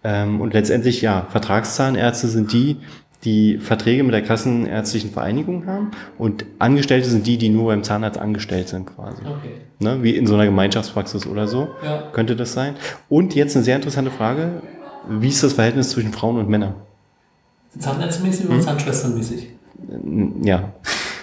Ähm, 0.03 0.39
und 0.39 0.53
letztendlich, 0.53 1.01
ja, 1.01 1.27
Vertragszahnärzte 1.29 2.27
sind 2.27 2.53
die, 2.53 2.77
die 3.25 3.57
Verträge 3.57 4.03
mit 4.03 4.13
der 4.13 4.21
Kassenärztlichen 4.23 5.11
Vereinigung 5.11 5.65
haben. 5.65 5.91
Und 6.17 6.45
Angestellte 6.57 7.09
sind 7.09 7.27
die, 7.27 7.37
die 7.37 7.49
nur 7.49 7.67
beim 7.67 7.83
Zahnarzt 7.83 8.17
angestellt 8.17 8.69
sind 8.69 8.85
quasi. 8.85 9.21
Okay. 9.23 9.55
Ne, 9.79 10.01
wie 10.03 10.15
in 10.15 10.25
so 10.25 10.35
einer 10.35 10.45
Gemeinschaftspraxis 10.45 11.27
oder 11.27 11.47
so. 11.47 11.69
Ja. 11.83 12.03
Könnte 12.13 12.35
das 12.35 12.53
sein? 12.53 12.75
Und 13.09 13.35
jetzt 13.35 13.55
eine 13.55 13.65
sehr 13.65 13.75
interessante 13.75 14.11
Frage. 14.11 14.61
Wie 15.09 15.27
ist 15.27 15.43
das 15.43 15.53
Verhältnis 15.53 15.89
zwischen 15.89 16.13
Frauen 16.13 16.37
und 16.37 16.49
Männern? 16.49 16.75
Zahnärztmäßig 17.77 18.49
oder 18.49 18.59
Zahnschwesternmäßig? 18.61 19.49
N- 19.91 20.43
Ja, 20.43 20.71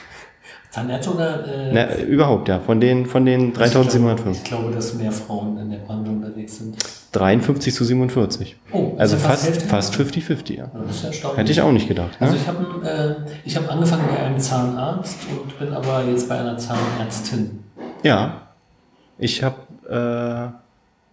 Zahnärzte 0.70 1.12
oder? 1.14 1.46
Äh, 1.46 1.72
Na, 1.72 1.96
überhaupt, 2.04 2.48
ja. 2.48 2.61
Von 2.61 2.80
den, 2.80 3.06
von 3.06 3.24
den 3.24 3.48
ich 3.48 3.54
glaube, 3.54 3.70
3705. 3.70 4.37
ich 4.37 4.44
glaube, 4.44 4.70
dass 4.72 4.94
mehr 4.94 5.12
Frauen 5.12 5.59
in 5.59 5.70
der 5.70 5.78
Branche 5.78 6.11
unterwegs 6.11 6.59
sind. 6.59 6.76
53 7.18 7.74
zu 7.74 7.85
47. 7.85 8.57
Oh, 8.72 8.92
Also 8.98 9.16
fast, 9.16 9.62
fast 9.62 9.94
50-50, 9.94 10.55
ja. 10.55 10.64
Ja, 10.64 10.70
Das 10.87 10.96
ist 10.96 11.02
ja 11.02 11.09
erstaunlich. 11.09 11.38
Hätte 11.38 11.52
ich 11.52 11.61
auch 11.62 11.72
nicht 11.72 11.88
gedacht. 11.88 12.20
Ne? 12.20 12.26
Also 12.26 12.37
ich 12.37 12.46
habe 12.46 12.87
äh, 13.26 13.31
ich 13.44 13.57
hab 13.57 13.70
angefangen 13.70 14.05
bei 14.09 14.18
einem 14.18 14.38
Zahnarzt 14.38 15.18
und 15.42 15.59
bin 15.59 15.72
aber 15.72 16.05
jetzt 16.05 16.29
bei 16.29 16.38
einer 16.38 16.59
Zahnärztin. 16.59 17.62
Ja. 18.02 18.42
Ich 19.18 19.42
habe 19.42 19.57
äh, 19.88 20.57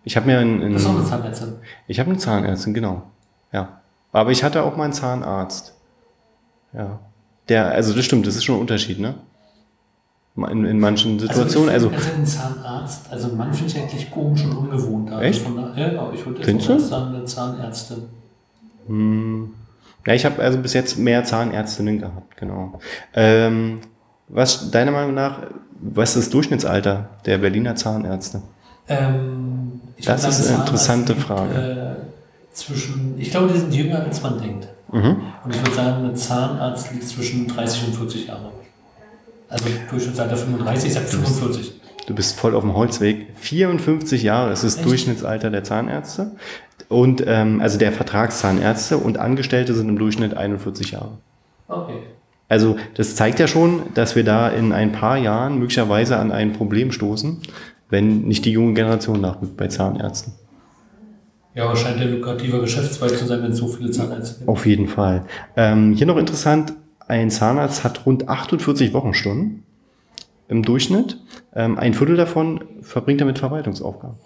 ich 0.05 0.17
habe 0.17 0.25
mir 0.25 0.39
ein, 0.39 0.61
ein 0.61 0.73
Das 0.73 0.81
ist 0.81 0.87
auch 0.87 0.95
eine 0.95 1.05
Zahnärztin. 1.05 1.53
ich 1.87 1.99
habe 1.99 2.09
eine 2.09 2.19
Zahnärztin, 2.19 2.73
genau. 2.73 3.03
Ja. 3.51 3.81
Aber 4.11 4.31
ich 4.31 4.43
hatte 4.43 4.63
auch 4.63 4.75
meinen 4.75 4.93
Zahnarzt. 4.93 5.73
Ja. 6.73 6.99
Der, 7.49 7.71
also 7.71 7.93
das 7.93 8.05
stimmt, 8.05 8.27
das 8.27 8.35
ist 8.35 8.43
schon 8.45 8.55
ein 8.55 8.61
Unterschied, 8.61 8.99
ne? 8.99 9.15
In, 10.35 10.65
in 10.65 10.79
manchen 10.79 11.19
Situationen. 11.19 11.69
Also, 11.69 11.89
Also, 11.89 11.97
ich 11.97 12.03
finde, 12.03 12.21
ein 12.21 12.25
Zahnarzt, 12.25 13.01
also 13.11 13.27
einen 13.27 13.37
Mann 13.37 13.53
finde 13.53 13.71
ich 13.71 13.79
eigentlich 13.79 14.09
komisch 14.09 14.43
und 14.45 14.57
ungewohnt. 14.57 15.11
Also 15.11 15.23
Echt? 15.23 15.41
Von 15.43 15.55
daher, 15.55 15.93
ja, 15.93 16.11
ich 16.11 16.25
würde 16.25 16.41
jetzt 16.51 16.89
sagen, 16.89 17.15
eine 17.15 17.25
Zahnärztin. 17.25 18.03
ja, 20.07 20.13
ich 20.13 20.25
habe 20.25 20.41
also 20.41 20.57
bis 20.57 20.73
jetzt 20.73 20.97
mehr 20.97 21.23
Zahnärztinnen 21.23 21.99
gehabt, 21.99 22.35
genau. 22.37 22.79
Ähm, 23.13 23.79
was 24.27 24.71
deiner 24.71 24.91
Meinung 24.91 25.13
nach, 25.13 25.39
was 25.79 26.15
ist 26.15 26.25
das 26.25 26.29
Durchschnittsalter 26.31 27.09
der 27.25 27.37
Berliner 27.37 27.75
Zahnärzte? 27.75 28.41
Ähm, 28.87 29.81
Das 30.03 30.25
ist 30.25 30.47
eine 30.47 30.59
interessante 30.61 31.13
liegt, 31.13 31.25
Frage. 31.25 31.53
Äh, 32.01 32.55
zwischen, 32.55 33.15
ich 33.19 33.29
glaube, 33.31 33.53
die 33.53 33.59
sind 33.59 33.73
jünger, 33.73 34.03
als 34.03 34.21
man 34.21 34.39
denkt. 34.39 34.67
Mhm. 34.91 35.17
Und 35.43 35.55
ich 35.55 35.61
würde 35.61 35.75
sagen, 35.75 36.05
ein 36.05 36.15
Zahnarzt 36.15 36.91
liegt 36.91 37.07
zwischen 37.07 37.47
30 37.47 37.87
und 37.87 37.95
40 37.95 38.27
Jahre. 38.27 38.51
Also 39.53 39.65
Durchschnittsalter 39.89 40.35
35, 40.35 40.87
ich 40.87 40.93
sag 40.93 41.03
45. 41.03 41.73
Du 42.07 42.15
bist 42.15 42.37
voll 42.37 42.55
auf 42.55 42.63
dem 42.63 42.73
Holzweg. 42.73 43.27
54 43.35 44.23
Jahre 44.23 44.51
ist 44.51 44.63
das 44.63 44.77
Echt? 44.77 44.85
Durchschnittsalter 44.85 45.51
der 45.51 45.63
Zahnärzte. 45.63 46.31
Und 46.89 47.23
ähm, 47.27 47.61
also 47.61 47.77
der 47.77 47.91
Vertragszahnärzte 47.91 48.97
und 48.97 49.19
Angestellte 49.19 49.75
sind 49.75 49.89
im 49.89 49.97
Durchschnitt 49.97 50.35
41 50.35 50.91
Jahre. 50.91 51.19
Okay. 51.67 51.99
Also 52.49 52.77
das 52.95 53.15
zeigt 53.15 53.39
ja 53.39 53.47
schon, 53.47 53.83
dass 53.93 54.15
wir 54.15 54.23
da 54.23 54.49
in 54.49 54.73
ein 54.73 54.91
paar 54.91 55.17
Jahren 55.17 55.59
möglicherweise 55.59 56.17
an 56.17 56.31
ein 56.31 56.53
Problem 56.53 56.91
stoßen, 56.91 57.37
wenn 57.89 58.23
nicht 58.23 58.45
die 58.45 58.51
junge 58.51 58.73
Generation 58.73 59.21
nachrückt 59.21 59.55
bei 59.55 59.67
Zahnärzten. 59.67 60.33
Ja, 61.55 61.65
aber 61.65 61.75
scheint 61.75 61.99
der 61.99 62.07
lukrativer 62.07 62.59
Geschäftszweig 62.59 63.11
zu 63.17 63.25
sein, 63.25 63.43
wenn 63.43 63.51
es 63.51 63.59
so 63.59 63.67
viele 63.67 63.91
Zahnärzte 63.91 64.39
gibt. 64.39 64.49
Auf 64.49 64.65
jeden 64.65 64.87
Fall. 64.87 65.25
Ähm, 65.55 65.93
hier 65.93 66.07
noch 66.07 66.17
interessant, 66.17 66.73
ein 67.07 67.29
Zahnarzt 67.29 67.83
hat 67.83 68.05
rund 68.05 68.29
48 68.29 68.93
Wochenstunden 68.93 69.63
im 70.47 70.63
Durchschnitt. 70.63 71.19
Ähm, 71.53 71.77
ein 71.77 71.93
Viertel 71.93 72.15
davon 72.15 72.63
verbringt 72.81 73.21
er 73.21 73.27
mit 73.27 73.39
Verwaltungsaufgaben. 73.39 74.17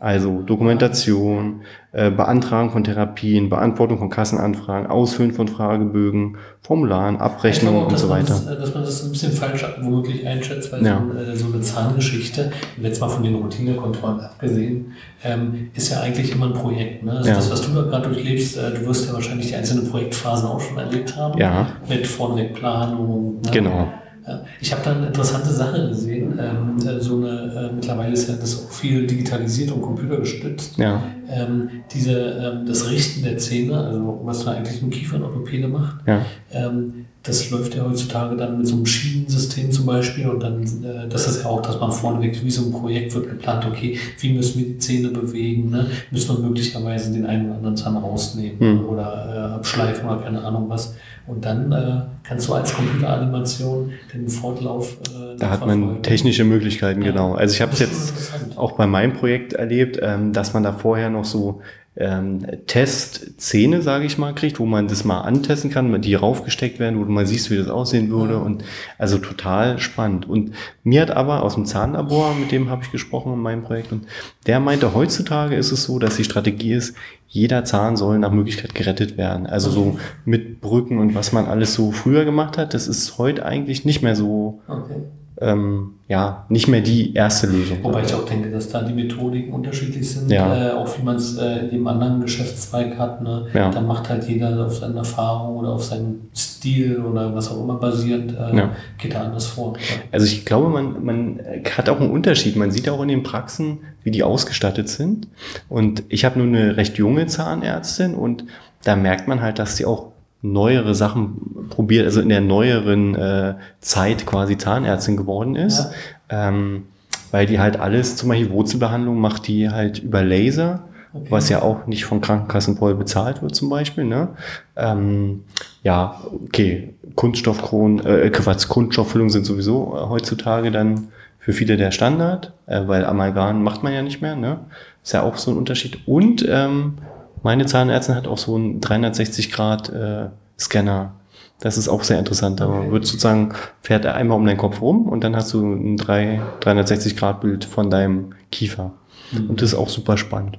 Also 0.00 0.42
Dokumentation, 0.42 1.62
äh, 1.90 2.10
Beantragung 2.10 2.70
von 2.70 2.84
Therapien, 2.84 3.48
Beantwortung 3.48 3.98
von 3.98 4.10
Kassenanfragen, 4.10 4.88
Ausfüllen 4.88 5.32
von 5.32 5.48
Fragebögen, 5.48 6.36
Formularen, 6.60 7.16
Abrechnungen 7.16 7.84
und 7.86 7.98
so 7.98 8.08
weiter. 8.08 8.34
Das, 8.34 8.46
äh, 8.46 8.56
dass 8.60 8.74
man 8.74 8.84
das 8.84 9.04
ein 9.04 9.10
bisschen 9.10 9.32
falsch 9.32 9.64
womöglich 9.82 10.24
einschätzt, 10.24 10.70
weil 10.72 10.84
Ja. 10.86 11.02
so, 11.12 11.18
äh, 11.18 11.34
so 11.36 11.46
eine 11.52 11.60
Zahngeschichte, 11.62 12.52
jetzt 12.80 13.00
mal 13.00 13.08
von 13.08 13.24
den 13.24 13.34
Routinekontrollen 13.34 14.20
abgesehen, 14.20 14.92
ähm, 15.24 15.70
ist 15.74 15.90
ja 15.90 16.00
eigentlich 16.00 16.30
immer 16.30 16.46
ein 16.46 16.52
Projekt. 16.54 17.02
Ne? 17.02 17.12
Also 17.12 17.30
Ja. 17.30 17.34
das, 17.34 17.50
was 17.50 17.62
du 17.62 17.72
da 17.74 17.82
gerade 17.82 18.08
durchlebst, 18.10 18.56
äh, 18.56 18.70
du 18.78 18.86
wirst 18.86 19.08
ja 19.08 19.14
wahrscheinlich 19.14 19.48
die 19.48 19.56
einzelnen 19.56 19.90
Projektphasen 19.90 20.48
auch 20.48 20.60
schon 20.60 20.78
erlebt 20.78 21.16
haben. 21.16 21.36
Ja. 21.40 21.66
Mit 21.88 22.06
vorneweg 22.06 22.54
Planung. 22.54 23.40
Ne? 23.44 23.50
Genau. 23.50 23.88
Ja, 24.28 24.42
ich 24.60 24.72
habe 24.72 24.82
da 24.84 24.92
eine 24.92 25.06
interessante 25.06 25.48
Sache 25.50 25.88
gesehen. 25.88 26.38
Ähm, 26.38 26.76
äh, 26.86 27.00
so 27.00 27.16
eine, 27.16 27.70
äh, 27.70 27.74
mittlerweile 27.74 28.12
ist 28.12 28.28
ja 28.28 28.34
das 28.36 28.62
auch 28.66 28.70
viel 28.70 29.06
digitalisiert 29.06 29.70
und 29.72 29.80
computergestützt. 29.82 30.76
Ja, 30.78 31.02
Ähm, 31.30 31.68
diese, 31.92 32.12
ähm, 32.12 32.66
das 32.66 32.90
Richten 32.90 33.22
der 33.22 33.36
Zähne, 33.38 33.78
also 33.78 34.20
was 34.24 34.44
da 34.44 34.52
eigentlich 34.52 34.82
ein 34.82 34.90
Kiefernorthopäde 34.90 35.68
macht, 35.68 35.96
ja, 36.06 36.24
ähm, 36.52 37.06
das 37.28 37.50
läuft 37.50 37.74
ja 37.76 37.84
heutzutage 37.84 38.36
dann 38.36 38.58
mit 38.58 38.66
so 38.66 38.74
einem 38.76 38.86
Schienensystem 38.86 39.70
zum 39.70 39.86
Beispiel 39.86 40.28
und 40.28 40.42
dann, 40.42 40.62
äh, 40.62 41.06
das 41.08 41.28
ist 41.28 41.42
ja 41.44 41.48
auch, 41.50 41.62
dass 41.62 41.78
man 41.78 41.92
vorneweg, 41.92 42.42
wie 42.44 42.50
so 42.50 42.62
ein 42.66 42.72
Projekt 42.72 43.14
wird 43.14 43.28
geplant, 43.28 43.64
okay, 43.66 43.96
wie 44.18 44.32
müssen 44.32 44.58
wir 44.58 44.66
die 44.66 44.78
Zähne 44.78 45.08
bewegen, 45.10 45.70
ne? 45.70 45.86
müssen 46.10 46.36
wir 46.36 46.42
möglicherweise 46.48 47.12
den 47.12 47.26
einen 47.26 47.46
oder 47.46 47.56
anderen 47.56 47.76
Zahn 47.76 47.96
rausnehmen 47.96 48.58
Hm. 48.58 48.84
oder 48.88 49.52
äh, 49.52 49.54
abschleifen 49.54 50.08
oder 50.08 50.18
keine 50.22 50.42
Ahnung 50.42 50.66
was. 50.68 50.94
Und 51.26 51.44
dann 51.44 51.70
äh, 51.70 52.00
kannst 52.24 52.48
du 52.48 52.54
als 52.54 52.72
Computeranimation 52.72 53.92
den 54.14 54.28
Fortlauf 54.28 54.96
äh, 55.14 55.36
da 55.38 55.50
hat 55.50 55.66
man 55.66 56.02
technische 56.02 56.44
Möglichkeiten, 56.44 57.02
Ja. 57.02 57.10
genau. 57.10 57.34
Also 57.34 57.54
ich 57.54 57.60
habe 57.62 57.72
es 57.72 57.78
jetzt 57.78 58.32
auch 58.56 58.72
bei 58.72 58.86
meinem 58.86 59.12
Projekt 59.12 59.52
erlebt, 59.52 59.98
ähm, 60.02 60.32
dass 60.32 60.52
man 60.54 60.62
da 60.62 60.72
vorher 60.72 61.10
noch 61.10 61.24
so 61.24 61.60
ähm, 62.00 62.46
Testzähne, 62.66 63.82
sage 63.82 64.04
ich 64.04 64.18
mal, 64.18 64.32
kriegt, 64.32 64.60
wo 64.60 64.66
man 64.66 64.86
das 64.86 65.04
mal 65.04 65.22
antesten 65.22 65.70
kann, 65.70 66.00
die 66.00 66.14
raufgesteckt 66.14 66.78
werden, 66.78 67.00
wo 67.00 67.04
du 67.04 67.10
mal 67.10 67.26
siehst, 67.26 67.50
wie 67.50 67.56
das 67.56 67.68
aussehen 67.68 68.10
würde. 68.10 68.34
Ja. 68.34 68.38
Und 68.38 68.62
also 68.98 69.18
total 69.18 69.80
spannend. 69.80 70.28
Und 70.28 70.52
mir 70.84 71.02
hat 71.02 71.10
aber 71.10 71.42
aus 71.42 71.54
dem 71.54 71.66
Zahnlabor, 71.66 72.34
mit 72.34 72.52
dem 72.52 72.70
habe 72.70 72.84
ich 72.84 72.92
gesprochen 72.92 73.32
in 73.32 73.40
meinem 73.40 73.62
Projekt, 73.62 73.90
und 73.90 74.06
der 74.46 74.60
meinte, 74.60 74.94
heutzutage 74.94 75.56
ist 75.56 75.72
es 75.72 75.84
so, 75.84 75.98
dass 75.98 76.16
die 76.16 76.24
Strategie 76.24 76.74
ist, 76.74 76.96
jeder 77.26 77.64
Zahn 77.64 77.96
soll 77.96 78.18
nach 78.18 78.32
Möglichkeit 78.32 78.74
gerettet 78.74 79.18
werden. 79.18 79.46
Also 79.46 79.70
so 79.70 79.98
mit 80.24 80.60
Brücken 80.60 80.98
und 80.98 81.14
was 81.14 81.32
man 81.32 81.46
alles 81.46 81.74
so 81.74 81.90
früher 81.90 82.24
gemacht 82.24 82.56
hat, 82.56 82.74
das 82.74 82.86
ist 82.86 83.18
heute 83.18 83.44
eigentlich 83.44 83.84
nicht 83.84 84.02
mehr 84.02 84.16
so, 84.16 84.60
Okay. 84.68 85.02
Ähm, 85.40 85.94
ja, 86.08 86.46
nicht 86.48 86.66
mehr 86.68 86.80
die 86.80 87.14
erste 87.14 87.46
Lösung. 87.46 87.78
Wobei 87.82 88.02
ich 88.02 88.12
auch 88.14 88.24
denke, 88.24 88.50
dass 88.50 88.68
da 88.70 88.82
die 88.82 88.92
Methodiken 88.94 89.52
unterschiedlich 89.52 90.10
sind, 90.10 90.30
Ja. 90.30 90.68
äh, 90.68 90.72
auch 90.72 90.88
wie 90.98 91.02
man 91.02 91.16
es 91.16 91.36
äh, 91.36 91.58
in 91.60 91.70
jedem 91.70 91.86
anderen 91.86 92.20
Geschäftszweig 92.20 92.98
hat. 92.98 93.22
Ne? 93.22 93.46
Ja. 93.54 93.70
Da 93.70 93.80
macht 93.80 94.08
halt 94.08 94.26
jeder 94.28 94.66
auf 94.66 94.76
seine 94.78 94.96
Erfahrung 94.98 95.56
oder 95.58 95.70
auf 95.70 95.84
seinen 95.84 96.28
Stil 96.34 97.00
oder 97.00 97.34
was 97.34 97.50
auch 97.50 97.62
immer 97.62 97.74
basierend, 97.76 98.32
äh, 98.32 98.56
Ja. 98.56 98.70
geht 98.98 99.14
da 99.14 99.22
anders 99.22 99.46
vor. 99.46 99.74
Also 100.10 100.26
ich 100.26 100.44
glaube, 100.44 100.68
man, 100.70 101.04
man 101.04 101.40
hat 101.76 101.88
auch 101.88 102.00
einen 102.00 102.10
Unterschied. 102.10 102.56
Man 102.56 102.70
sieht 102.70 102.88
auch 102.88 103.02
in 103.02 103.08
den 103.08 103.22
Praxen, 103.22 103.78
wie 104.02 104.10
die 104.10 104.22
ausgestattet 104.22 104.88
sind. 104.88 105.28
Und 105.68 106.02
ich 106.08 106.24
habe 106.24 106.38
nur 106.40 106.48
eine 106.48 106.76
recht 106.76 106.96
junge 106.98 107.26
Zahnärztin 107.26 108.14
und 108.14 108.44
da 108.84 108.96
merkt 108.96 109.28
man 109.28 109.40
halt, 109.42 109.58
dass 109.58 109.76
sie 109.76 109.84
auch 109.84 110.06
neuere 110.42 110.94
Sachen 110.94 111.68
probiert, 111.70 112.04
also 112.06 112.20
in 112.20 112.28
der 112.28 112.40
neueren 112.40 113.14
äh, 113.14 113.54
Zeit 113.80 114.26
quasi 114.26 114.56
Zahnärztin 114.56 115.16
geworden 115.16 115.56
ist. 115.56 115.88
Ähm, 116.28 116.84
weil 117.30 117.46
die 117.46 117.58
halt 117.60 117.78
alles, 117.78 118.16
zum 118.16 118.30
Beispiel 118.30 118.50
Wurzelbehandlung 118.50 119.20
macht 119.20 119.46
die 119.48 119.68
halt 119.68 119.98
über 119.98 120.22
Laser, 120.22 120.84
Okay. 121.14 121.26
was 121.30 121.48
ja 121.48 121.62
auch 121.62 121.86
nicht 121.86 122.04
von 122.04 122.20
Krankenkassen 122.20 122.76
voll 122.76 122.94
bezahlt 122.94 123.40
wird 123.40 123.54
zum 123.54 123.70
Beispiel. 123.70 124.04
Ne? 124.04 124.28
Ähm, 124.76 125.44
ja, 125.82 126.20
okay, 126.44 126.94
Kunststoffkronen, 127.14 128.04
äh, 128.04 128.28
Quatsch, 128.30 128.68
Kunststofffüllungen 128.68 129.30
sind 129.30 129.46
sowieso 129.46 129.96
äh, 129.96 130.06
heutzutage 130.08 130.70
dann 130.70 131.08
für 131.38 131.54
viele 131.54 131.78
der 131.78 131.92
Standard, 131.92 132.52
äh, 132.66 132.82
weil 132.86 133.06
Amalgam 133.06 133.62
macht 133.62 133.82
man 133.82 133.94
ja 133.94 134.02
nicht 134.02 134.20
mehr. 134.20 134.36
Ne? 134.36 134.58
Ist 135.02 135.14
ja 135.14 135.22
auch 135.22 135.38
so 135.38 135.50
ein 135.50 135.56
Unterschied. 135.56 135.98
Und 136.06 136.46
ähm, 136.46 136.98
meine 137.42 137.66
Zahnärztin 137.66 138.14
hat 138.14 138.26
auch 138.26 138.38
so 138.38 138.54
einen 138.56 138.80
360 138.80 139.50
Grad 139.52 139.88
äh, 139.90 140.26
Scanner. 140.58 141.12
Das 141.60 141.76
ist 141.76 141.88
auch 141.88 142.04
sehr 142.04 142.18
interessant. 142.18 142.60
Da 142.60 142.68
Okay. 142.68 142.90
wird 142.92 143.06
sozusagen, 143.06 143.52
fährt 143.82 144.04
er 144.04 144.14
einmal 144.14 144.36
um 144.38 144.46
deinen 144.46 144.58
Kopf 144.58 144.80
rum 144.80 145.08
und 145.08 145.24
dann 145.24 145.34
hast 145.34 145.52
du 145.54 145.60
ein 145.64 145.96
3, 145.96 146.40
360 146.60 147.16
Grad 147.16 147.40
Bild 147.40 147.64
von 147.64 147.90
deinem 147.90 148.30
Kiefer. 148.52 148.92
Mhm. 149.32 149.50
Und 149.50 149.62
das 149.62 149.72
ist 149.72 149.78
auch 149.78 149.88
super 149.88 150.16
spannend. 150.16 150.58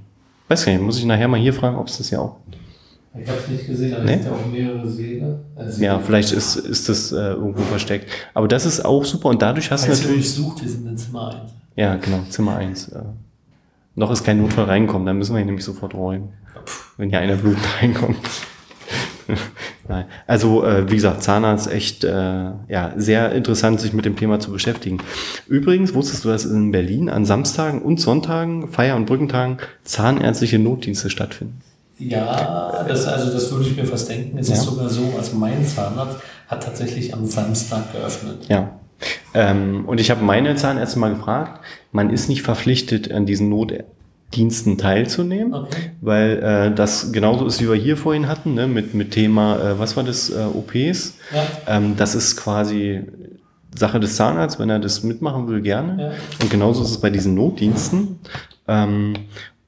Weiß 0.49 0.65
gar 0.65 0.73
nicht, 0.73 0.81
muss 0.81 0.97
ich 0.97 1.05
nachher 1.05 1.27
mal 1.27 1.39
hier 1.39 1.53
fragen, 1.53 1.77
ob 1.77 1.87
es 1.87 1.97
das 1.99 2.09
ja 2.09 2.19
auch. 2.19 2.35
Ich 3.17 3.27
habe 3.27 3.39
es 3.39 3.47
nicht 3.47 3.65
gesehen, 3.67 3.95
aber 3.95 4.03
Nee? 4.03 4.13
es 4.15 4.23
sind 4.23 4.31
ja 4.31 4.37
auch 4.37 4.51
mehrere 4.51 4.87
Säle. 4.87 5.39
Also 5.55 5.81
Ja, 5.83 5.99
vielleicht 5.99 6.31
ist, 6.31 6.55
ist 6.57 6.89
das 6.89 7.11
äh, 7.11 7.15
irgendwo 7.31 7.61
versteckt. 7.63 8.09
Aber 8.33 8.47
das 8.47 8.65
ist 8.65 8.83
auch 8.85 9.03
super 9.05 9.29
und 9.29 9.41
dadurch 9.41 9.71
hast 9.71 9.83
du 9.83 9.87
Falls 9.87 10.01
ihr 10.01 10.07
natürlich. 10.07 10.25
euch 10.25 10.33
sucht, 10.35 10.61
wir 10.61 10.69
sind 10.69 10.85
in 10.87 10.97
Zimmer 10.97 11.29
1. 11.29 11.51
Ja, 11.75 11.95
genau, 11.95 12.19
Zimmer 12.29 12.55
1. 12.57 12.89
Äh, 12.89 12.99
noch 13.95 14.11
ist 14.11 14.23
kein 14.23 14.41
Notfall 14.41 14.65
reinkommen, 14.65 15.05
dann 15.07 15.17
müssen 15.17 15.33
wir 15.33 15.39
ihn 15.39 15.47
nämlich 15.47 15.65
sofort 15.65 15.93
räumen. 15.95 16.29
Wenn 16.97 17.09
hier 17.09 17.19
einer 17.19 17.35
blutend 17.35 17.65
reinkommt. 17.81 18.17
Nein. 19.87 20.05
Also, 20.25 20.63
äh, 20.65 20.89
wie 20.89 20.95
gesagt, 20.95 21.21
Zahnarzt 21.23 21.71
echt 21.71 22.03
äh, 22.03 22.09
ja, 22.67 22.93
sehr 22.97 23.31
interessant, 23.33 23.79
sich 23.79 23.93
mit 23.93 24.05
dem 24.05 24.15
Thema 24.15 24.39
zu 24.39 24.51
beschäftigen. 24.51 24.97
Übrigens, 25.47 25.93
wusstest 25.93 26.25
du, 26.25 26.29
dass 26.29 26.45
in 26.45 26.71
Berlin 26.71 27.09
an 27.09 27.25
Samstagen 27.25 27.81
und 27.81 27.99
Sonntagen, 27.99 28.69
Feier- 28.69 28.95
und 28.95 29.05
Brückentagen 29.05 29.57
zahnärztliche 29.83 30.57
Notdienste 30.57 31.09
stattfinden? 31.09 31.61
Ja, 31.99 32.85
das, 32.87 33.05
also 33.07 33.31
das 33.31 33.51
würde 33.51 33.65
ich 33.69 33.75
mir 33.75 33.85
fast 33.85 34.09
denken. 34.09 34.37
Es 34.37 34.47
Ja. 34.47 34.55
ist 34.55 34.63
sogar 34.63 34.89
so, 34.89 35.13
also 35.17 35.35
mein 35.37 35.63
Zahnarzt 35.65 36.17
hat 36.47 36.63
tatsächlich 36.63 37.13
am 37.13 37.25
Samstag 37.25 37.91
geöffnet. 37.91 38.45
Ja. 38.47 38.79
Ähm, 39.33 39.83
und 39.85 39.99
ich 39.99 40.09
habe 40.09 40.23
meine 40.23 40.55
Zahnärzte 40.55 40.97
mal 40.97 41.13
gefragt, 41.13 41.61
man 41.91 42.09
ist 42.09 42.29
nicht 42.29 42.41
verpflichtet, 42.41 43.11
an 43.11 43.25
diesen 43.25 43.49
Notdiensten 44.29 44.77
teilzunehmen, 44.77 45.53
Okay. 45.53 45.91
weil 46.01 46.37
äh, 46.71 46.75
das 46.75 47.11
genauso 47.11 47.45
ist, 47.45 47.61
wie 47.61 47.67
wir 47.67 47.75
hier 47.75 47.97
vorhin 47.97 48.27
hatten, 48.27 48.53
ne, 48.53 48.67
mit, 48.67 48.93
mit 48.93 49.11
Thema, 49.11 49.57
äh, 49.57 49.79
was 49.79 49.97
war 49.97 50.03
das, 50.03 50.29
äh, 50.29 50.43
OPs. 50.53 51.15
Ja. 51.33 51.75
Ähm, 51.77 51.95
das 51.97 52.15
ist 52.15 52.35
quasi 52.37 53.01
Sache 53.75 53.99
des 53.99 54.15
Zahnarztes, 54.15 54.59
wenn 54.59 54.69
er 54.69 54.79
das 54.79 55.03
mitmachen 55.03 55.47
will, 55.47 55.61
gerne. 55.61 56.01
Ja. 56.01 56.11
Und 56.41 56.49
genauso 56.51 56.83
ist 56.83 56.91
es 56.91 57.01
bei 57.01 57.09
diesen 57.09 57.33
Notdiensten. 57.35 58.19
Ähm, 58.67 59.13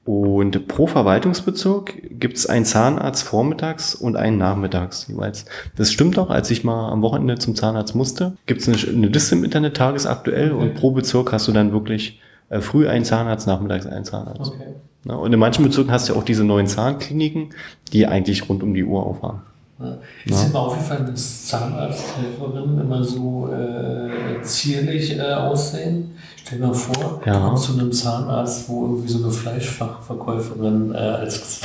und 0.04 0.66
pro 0.66 0.88
Verwaltungsbezirk 0.88 2.18
gibt 2.18 2.36
es 2.36 2.46
einen 2.46 2.64
Zahnarzt 2.64 3.22
vormittags 3.22 3.94
und 3.94 4.16
einen 4.16 4.36
nachmittags 4.36 5.06
jeweils. 5.08 5.44
Das 5.76 5.92
stimmt 5.92 6.18
auch, 6.18 6.28
als 6.30 6.50
ich 6.50 6.64
mal 6.64 6.90
am 6.90 7.02
Wochenende 7.02 7.38
zum 7.38 7.54
Zahnarzt 7.54 7.94
musste, 7.94 8.36
gibt 8.46 8.60
es 8.62 8.68
eine, 8.68 8.96
eine 8.96 9.06
Liste 9.08 9.36
im 9.36 9.44
Internet 9.44 9.76
tagesaktuell 9.76 10.52
Okay. 10.52 10.62
und 10.62 10.74
pro 10.74 10.90
Bezirk 10.90 11.32
hast 11.32 11.46
du 11.46 11.52
dann 11.52 11.72
wirklich 11.72 12.20
äh, 12.52 12.60
früh 12.60 12.86
einen 12.88 13.04
Zahnarzt, 13.04 13.46
nachmittags 13.46 13.86
einen 13.86 14.04
Zahnarzt. 14.04 14.52
Okay. 14.52 14.74
Ja, 15.04 15.14
und 15.14 15.32
in 15.32 15.38
manchen 15.40 15.64
Bezirken 15.64 15.90
hast 15.90 16.08
du 16.08 16.12
ja 16.12 16.18
auch 16.20 16.24
diese 16.24 16.44
neuen 16.44 16.66
Zahnkliniken, 16.68 17.50
die 17.92 18.06
eigentlich 18.06 18.48
rund 18.48 18.62
um 18.62 18.72
die 18.74 18.84
Uhr 18.84 19.04
aufhaben. 19.04 19.42
Ja. 19.80 19.96
Ist 20.26 20.46
dir 20.46 20.52
mal 20.52 20.60
aufgefallen, 20.60 21.06
dass 21.10 21.46
Zahnarzthelferinnen 21.46 22.80
immer 22.80 23.02
so 23.02 23.48
äh, 23.52 24.40
zierlich 24.42 25.18
äh, 25.18 25.22
aussehen? 25.32 26.12
Stell 26.44 26.58
dir 26.60 26.66
mal 26.68 26.74
vor, 26.74 27.20
Ja. 27.24 27.32
du 27.40 27.46
kommst 27.48 27.64
zu 27.64 27.72
einem 27.72 27.90
Zahnarzt, 27.90 28.68
wo 28.68 28.84
irgendwie 28.86 29.08
so 29.08 29.24
eine 29.24 29.32
Fleischfachverkäuferin 29.32 30.94
äh, 30.94 30.98
als, 30.98 31.60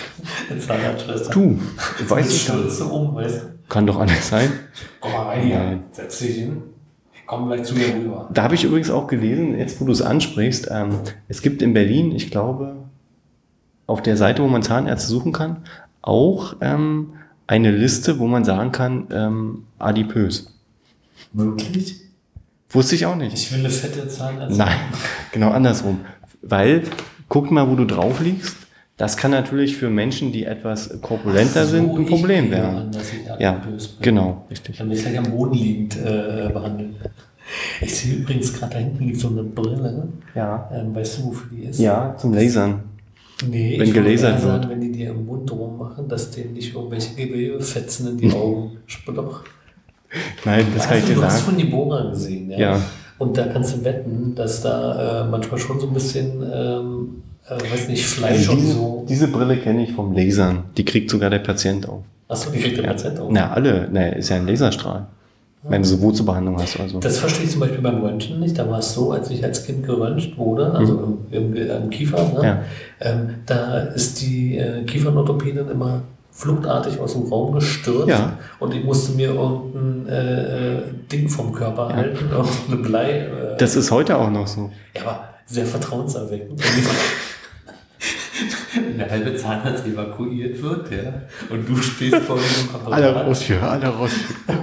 Zahnarztschwester. 0.66 1.30
Du, 1.32 1.58
weiß 2.08 2.26
ich 2.32 2.48
nicht. 2.48 2.64
nicht. 2.64 2.76
so 2.76 2.84
um, 2.86 3.14
weißt 3.16 3.42
du? 3.42 3.46
Kann 3.68 3.86
doch 3.86 3.98
alles 3.98 4.28
sein. 4.28 4.50
Komm 5.00 5.12
mal 5.12 5.22
rein 5.26 5.42
hier, 5.42 5.80
setz 5.90 6.18
dich 6.20 6.36
hin. 6.36 6.62
Ich 7.26 7.28
komm 7.28 7.48
gleich 7.48 7.64
zu 7.64 7.74
mir 7.74 7.92
rüber. 7.92 8.28
Da 8.32 8.44
habe 8.44 8.54
ich 8.54 8.62
übrigens 8.62 8.88
auch 8.88 9.08
gelesen, 9.08 9.58
jetzt 9.58 9.80
wo 9.80 9.84
du 9.84 9.90
es 9.90 10.00
ansprichst, 10.00 10.68
ähm, 10.70 11.00
es 11.26 11.42
gibt 11.42 11.60
in 11.60 11.74
Berlin, 11.74 12.12
ich 12.14 12.30
glaube, 12.30 12.76
auf 13.88 14.00
der 14.00 14.16
Seite, 14.16 14.44
wo 14.44 14.46
man 14.46 14.62
Zahnärzte 14.62 15.08
suchen 15.08 15.32
kann, 15.32 15.64
auch 16.02 16.54
ähm, 16.60 17.14
eine 17.48 17.72
Liste, 17.72 18.20
wo 18.20 18.28
man 18.28 18.44
sagen 18.44 18.70
kann, 18.70 19.08
ähm, 19.10 19.64
adipös. 19.80 20.54
Wirklich? 21.32 22.00
Wusste 22.70 22.94
ich 22.94 23.06
auch 23.06 23.16
nicht. 23.16 23.34
Ich 23.34 23.50
will 23.50 23.58
eine 23.58 23.70
fette 23.70 24.06
Zahnärztin. 24.06 24.58
Nein, 24.58 24.78
genau 25.32 25.50
andersrum. 25.50 26.02
Weil, 26.42 26.84
guck 27.28 27.50
mal, 27.50 27.68
wo 27.68 27.74
du 27.74 27.86
drauf 27.86 28.20
liegst. 28.20 28.56
Das 28.96 29.16
kann 29.16 29.30
natürlich 29.30 29.76
für 29.76 29.90
Menschen, 29.90 30.32
die 30.32 30.44
etwas 30.44 31.00
korpulenter 31.02 31.64
so, 31.66 31.72
sind, 31.72 31.90
ein 31.94 32.06
Problem 32.06 32.50
werden. 32.50 32.76
an, 32.76 32.92
dass 32.92 33.12
ich 33.12 33.18
Ja, 33.38 33.62
genau, 34.00 34.46
richtig. 34.50 34.78
Dann 34.78 34.90
ich 34.90 35.02
gleich 35.02 35.18
am 35.18 35.30
Boden 35.30 35.54
liegend 35.54 35.96
äh, 35.96 36.48
behandeln. 36.52 36.96
Ich 37.80 37.94
sehe 37.94 38.14
übrigens 38.16 38.52
gerade 38.52 38.72
da 38.72 38.78
hinten 38.78 39.04
liegt 39.04 39.20
so 39.20 39.28
eine 39.28 39.42
Brille. 39.42 40.08
Ja. 40.34 40.68
Ähm, 40.72 40.94
weißt 40.94 41.18
du, 41.18 41.26
wofür 41.26 41.48
die 41.56 41.64
ist? 41.64 41.78
Ja, 41.78 42.16
zum 42.18 42.32
Lasern. 42.34 42.80
Nee, 43.48 43.78
Wenn 43.78 43.88
ich 43.88 43.94
gelasert 43.94 44.34
eher 44.36 44.40
sagen, 44.40 44.62
wird. 44.62 44.70
wenn 44.70 44.80
die 44.80 44.92
dir 44.92 45.10
im 45.10 45.26
Mund 45.26 45.48
drum 45.50 45.76
machen, 45.76 46.08
dass 46.08 46.30
denen 46.30 46.54
nicht 46.54 46.74
irgendwelche 46.74 47.14
Gewebefetzen 47.14 48.08
in 48.08 48.16
die 48.16 48.32
Augen 48.34 48.78
sploch. 48.86 49.44
Nein, 50.44 50.66
das 50.74 50.88
kann 50.88 50.98
ich 50.98 51.04
dir 51.04 51.14
du 51.16 51.22
hast 51.22 51.40
sagen. 51.40 51.50
von 51.50 51.58
die 51.58 51.64
Bohrer 51.64 52.10
gesehen, 52.10 52.50
ja. 52.50 52.58
Ja. 52.58 52.82
Und 53.18 53.36
da 53.36 53.46
kannst 53.46 53.76
du 53.76 53.84
wetten, 53.84 54.34
dass 54.34 54.62
da 54.62 55.24
äh, 55.26 55.30
manchmal 55.30 55.60
schon 55.60 55.78
so 55.78 55.88
ein 55.88 55.94
bisschen, 55.94 56.42
ähm, 56.50 57.22
äh, 57.48 57.72
weiß 57.72 57.88
nicht, 57.88 58.04
Fleisch 58.06 58.38
Also 58.48 58.52
und 58.52 58.58
diese, 58.60 58.72
so. 58.74 59.06
diese 59.08 59.28
Brille 59.28 59.56
kenne 59.58 59.84
ich 59.84 59.92
vom 59.92 60.12
Lasern. 60.12 60.64
Die 60.76 60.84
kriegt 60.84 61.10
sogar 61.10 61.30
der 61.30 61.38
Patient 61.40 61.88
auf. 61.88 62.02
Achso, 62.28 62.50
die 62.50 62.58
kriegt 62.58 62.78
der 62.78 62.82
Patient 62.84 63.18
auf. 63.20 63.28
Na, 63.30 63.50
alle. 63.52 63.88
Na, 63.92 64.08
ist 64.08 64.28
ja 64.30 64.36
ein 64.36 64.46
Laserstrahl. 64.46 65.06
Wenn 65.68 65.82
du 65.82 65.88
so 65.88 66.00
Wurzelbehandlung 66.00 66.60
hast 66.60 66.78
oder 66.78 66.88
so. 66.88 67.00
Das 67.00 67.18
verstehe 67.18 67.44
ich 67.44 67.50
zum 67.50 67.58
Beispiel 67.58 67.80
beim 67.80 68.00
Röntgen 68.00 68.38
nicht. 68.38 68.56
Da 68.56 68.70
war 68.70 68.78
es 68.78 68.94
so, 68.94 69.10
als 69.10 69.30
ich 69.30 69.42
als 69.42 69.64
Kind 69.64 69.84
geröntgt 69.84 70.38
wurde, 70.38 70.70
also 70.72 71.18
im, 71.32 71.54
im, 71.56 71.56
im 71.56 71.90
Kiefer, 71.90 72.18
ne? 72.22 72.38
Mhm. 72.38 72.44
Ja. 72.44 72.58
ähm, 73.00 73.28
da 73.46 73.78
ist 73.78 74.20
die 74.22 74.58
äh, 74.58 74.84
Kiefernorthopädin 74.84 75.68
immer 75.68 76.02
fluchtartig 76.30 77.00
aus 77.00 77.14
dem 77.14 77.22
Raum 77.24 77.52
gestürzt 77.52 78.08
Ja. 78.08 78.38
und 78.60 78.74
ich 78.74 78.84
musste 78.84 79.12
mir 79.16 79.30
irgendein 79.34 80.06
äh, 80.08 80.76
äh, 80.76 80.82
Ding 81.10 81.28
vom 81.28 81.52
Körper 81.52 81.88
halten, 81.88 82.26
irgendeine 82.30 82.76
Blei. 82.88 83.10
Äh, 83.22 83.56
Das 83.58 83.74
ist 83.74 83.90
heute 83.90 84.18
auch 84.18 84.30
noch 84.30 84.46
so. 84.46 84.70
ja, 84.94 85.02
aber 85.02 85.24
sehr 85.46 85.66
vertrauenserweckend. 85.66 86.60
Der 88.98 89.10
halbe 89.10 89.34
Zahnarzt 89.36 89.86
evakuiert 89.86 90.60
wird, 90.62 90.90
ja, 90.90 91.22
und 91.50 91.68
du 91.68 91.76
stehst 91.76 92.16
vor 92.16 92.36
diesem 92.38 92.70
Apparat. 92.74 92.92
Alle 92.92 93.14
raus 93.14 93.42
hier, 93.42 93.62
alle 93.62 93.86
raus 93.86 94.10
hier. 94.46 94.56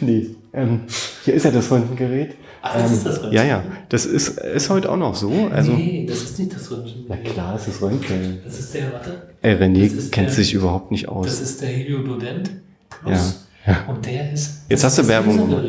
nee, 0.00 0.26
ähm, 0.52 0.80
hier 1.24 1.34
ist 1.34 1.44
ja 1.44 1.50
das 1.50 1.70
Röntgengerät. 1.70 2.34
Ach, 2.62 2.74
das 2.74 2.90
ähm, 2.90 2.96
ist 2.96 3.06
das 3.06 3.16
Röntgen? 3.22 3.32
Ja, 3.32 3.44
ja. 3.44 3.64
Das 3.88 4.06
ist, 4.06 4.38
ist 4.38 4.70
heute 4.70 4.90
auch 4.90 4.96
noch 4.96 5.14
so. 5.14 5.48
Also, 5.52 5.72
nee, 5.72 6.06
das 6.08 6.22
ist 6.22 6.38
nicht 6.38 6.54
das 6.54 6.70
Röntgen. 6.70 7.04
na 7.08 7.16
klar, 7.16 7.54
es 7.56 7.68
ist 7.68 7.82
Röntgen. 7.82 8.38
Das 8.44 8.58
ist 8.58 8.74
der, 8.74 8.92
warte, 8.92 9.22
Ey, 9.42 9.54
René 9.54 9.84
Das 9.84 9.92
ist 9.92 10.12
kennt 10.12 10.28
der- 10.28 10.34
sich 10.34 10.54
überhaupt 10.54 10.90
nicht 10.90 11.04
Das 11.06 11.12
aus. 11.12 11.40
ist 11.40 11.60
der 11.62 11.68
Heliododent 11.68 12.50
Plus. 12.90 13.44
Ja, 13.66 13.84
Und 13.88 14.04
der 14.06 14.32
ist. 14.32 14.62
Jetzt 14.68 14.82
das 14.82 14.84
hast 14.84 14.98
du 14.98 15.02
das 15.02 15.08
Werbung 15.10 15.36
gemacht. 15.36 15.64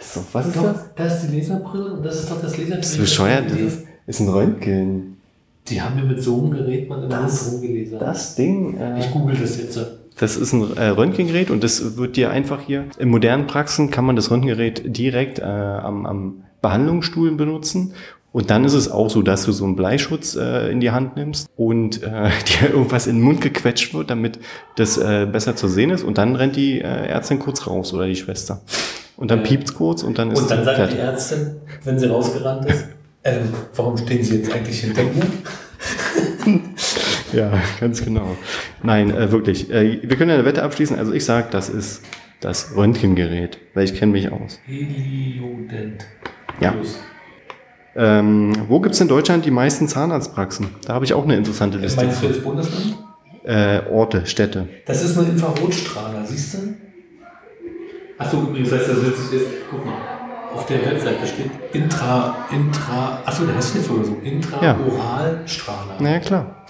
So, 0.00 0.24
was 0.32 0.46
ist 0.46 0.56
Doch, 0.56 0.62
das? 0.64 0.84
da 0.96 1.04
ist 1.06 1.20
die 1.30 1.36
Laserbrille 1.38 1.92
und 1.92 2.02
das 2.04 2.20
ist 2.20 2.30
doch 2.30 2.40
das 2.40 2.52
Lasergerät. 2.52 2.78
Das 2.82 2.90
ist 2.92 2.98
bescheuert. 2.98 3.50
Das 3.50 3.58
ist, 3.60 3.78
ist 4.06 4.20
ein 4.20 4.28
Röntgen. 4.28 5.16
Die 5.68 5.80
haben 5.82 5.96
mir 5.96 6.04
mit 6.04 6.22
so 6.22 6.38
einem 6.40 6.50
Gerät 6.52 6.88
mal 6.88 6.96
im 6.96 7.08
Mund 7.08 7.12
Das- 7.12 7.52
rumgelesen. 7.52 7.98
Das 7.98 8.34
Ding. 8.34 8.76
Äh, 8.78 9.00
Ich 9.00 9.10
google 9.10 9.36
das 9.40 9.56
jetzt. 9.58 9.78
Das 10.18 10.36
ist 10.36 10.52
ein 10.52 10.76
äh, 10.76 10.88
Röntgengerät 10.88 11.50
und 11.50 11.64
das 11.64 11.96
wird 11.96 12.16
dir 12.16 12.30
einfach 12.30 12.60
hier 12.60 12.84
in 12.98 13.08
modernen 13.08 13.46
Praxen 13.46 13.90
kann 13.90 14.04
man 14.04 14.14
das 14.14 14.30
Röntgengerät 14.30 14.82
direkt 14.96 15.38
äh, 15.38 15.42
am, 15.42 16.04
am 16.06 16.44
Behandlungsstuhl 16.60 17.34
benutzen. 17.34 17.94
Und 18.30 18.48
dann 18.50 18.64
ist 18.64 18.72
es 18.72 18.90
auch 18.90 19.10
so, 19.10 19.20
dass 19.20 19.44
du 19.44 19.52
so 19.52 19.64
einen 19.64 19.76
Bleischutz 19.76 20.36
äh, 20.36 20.70
in 20.70 20.80
die 20.80 20.90
Hand 20.90 21.16
nimmst 21.16 21.48
und 21.56 22.02
äh, 22.02 22.30
dir 22.62 22.70
irgendwas 22.70 23.06
in 23.06 23.16
den 23.16 23.22
Mund 23.24 23.40
gequetscht 23.40 23.92
wird, 23.94 24.10
damit 24.10 24.38
das 24.76 24.96
äh, 24.98 25.26
besser 25.30 25.54
zu 25.56 25.68
sehen 25.68 25.90
ist. 25.90 26.02
Und 26.02 26.18
dann 26.18 26.34
rennt 26.36 26.56
die 26.56 26.80
äh, 26.80 26.84
Ärztin 26.84 27.38
kurz 27.38 27.66
raus 27.66 27.92
oder 27.92 28.06
die 28.06 28.16
Schwester. 28.16 28.60
Und 29.18 29.30
dann 29.30 29.40
Ja. 29.40 29.44
piept's 29.44 29.74
kurz 29.74 30.02
und 30.02 30.18
dann 30.18 30.30
ist 30.30 30.40
Und 30.40 30.50
dann 30.50 30.60
es 30.60 30.64
sagt 30.64 30.76
die 30.78 30.80
fertig. 30.82 30.98
Ärztin, 30.98 31.46
wenn 31.84 31.98
sie 31.98 32.06
rausgerannt 32.06 32.64
ist, 32.66 32.86
ähm, 33.24 33.52
warum 33.74 33.96
stehen 33.96 34.22
Sie 34.22 34.36
jetzt 34.36 34.52
eigentlich 34.52 34.80
hinter 34.80 35.02
mir? 36.46 36.60
Ja, 37.32 37.52
ganz 37.80 38.04
genau. 38.04 38.36
Nein, 38.82 39.10
äh, 39.10 39.30
wirklich. 39.32 39.70
Äh, 39.70 40.00
wir 40.02 40.16
können 40.16 40.30
eine 40.30 40.44
Wette 40.44 40.62
abschließen. 40.62 40.98
Also 40.98 41.12
ich 41.12 41.24
sage, 41.24 41.48
das 41.50 41.68
ist 41.68 42.02
das 42.40 42.76
Röntgengerät, 42.76 43.58
weil 43.74 43.84
ich 43.84 43.94
kenne 43.94 44.12
mich 44.12 44.30
aus. 44.30 44.60
Heliodent. 44.66 46.04
Ja. 46.60 46.74
Ähm, 47.94 48.54
wo 48.68 48.80
gibt's 48.80 49.00
in 49.00 49.08
Deutschland 49.08 49.44
die 49.44 49.50
meisten 49.50 49.88
Zahnarztpraxen? 49.88 50.68
Da 50.86 50.94
habe 50.94 51.04
ich 51.04 51.14
auch 51.14 51.24
eine 51.24 51.36
interessante 51.36 51.78
Liste. 51.78 52.04
Meinst 52.04 52.22
du 52.22 52.26
jetzt 52.26 52.42
Bundesland? 52.42 52.96
Äh, 53.44 53.80
Orte, 53.90 54.26
Städte. 54.26 54.68
Das 54.86 55.02
ist 55.04 55.18
ein 55.18 55.30
Infrarotstrahler, 55.30 56.24
siehst 56.24 56.54
du? 56.54 56.58
Achso, 58.18 58.42
übrigens, 58.42 58.70
weißt 58.70 58.88
du, 58.88 58.92
das 58.94 59.06
witzig 59.06 59.40
ist, 59.40 59.46
guck 59.70 59.84
mal, 59.84 60.11
auf 60.54 60.66
der 60.66 60.84
Webseite 60.84 61.26
steht 61.26 61.50
Intra, 61.72 62.46
Intra, 62.50 63.20
achso, 63.24 63.44
der 63.46 63.56
heißt 63.56 63.74
jetzt 63.74 63.86
sogar 63.86 64.04
so, 64.04 64.16
Intraoralstrahler. 64.22 65.96
Na 65.98 66.10
ja, 66.10 66.18
klar. 66.18 66.66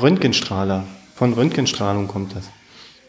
Röntgenstrahler. 0.00 0.84
Von 1.14 1.32
Röntgenstrahlung 1.32 2.08
kommt 2.08 2.34
das. 2.34 2.50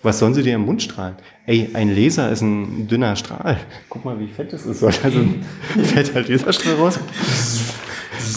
Was 0.04 0.20
sollen 0.20 0.34
sie 0.34 0.42
dir 0.42 0.56
im 0.56 0.66
Mund 0.66 0.82
strahlen? 0.82 1.16
Ey, 1.46 1.70
ein 1.74 1.96
Laser 1.96 2.32
ist 2.32 2.42
ein 2.42 2.88
dünner 2.88 3.16
Strahl. 3.16 3.58
Guck 3.88 4.04
mal, 4.04 4.20
wie 4.20 4.28
fett 4.28 4.52
das 4.52 4.66
ist. 4.66 4.84
Also 4.84 5.20
ein 5.20 5.46
fetter 5.84 6.22
Laserstrahl 6.22 6.74
raus? 6.76 7.00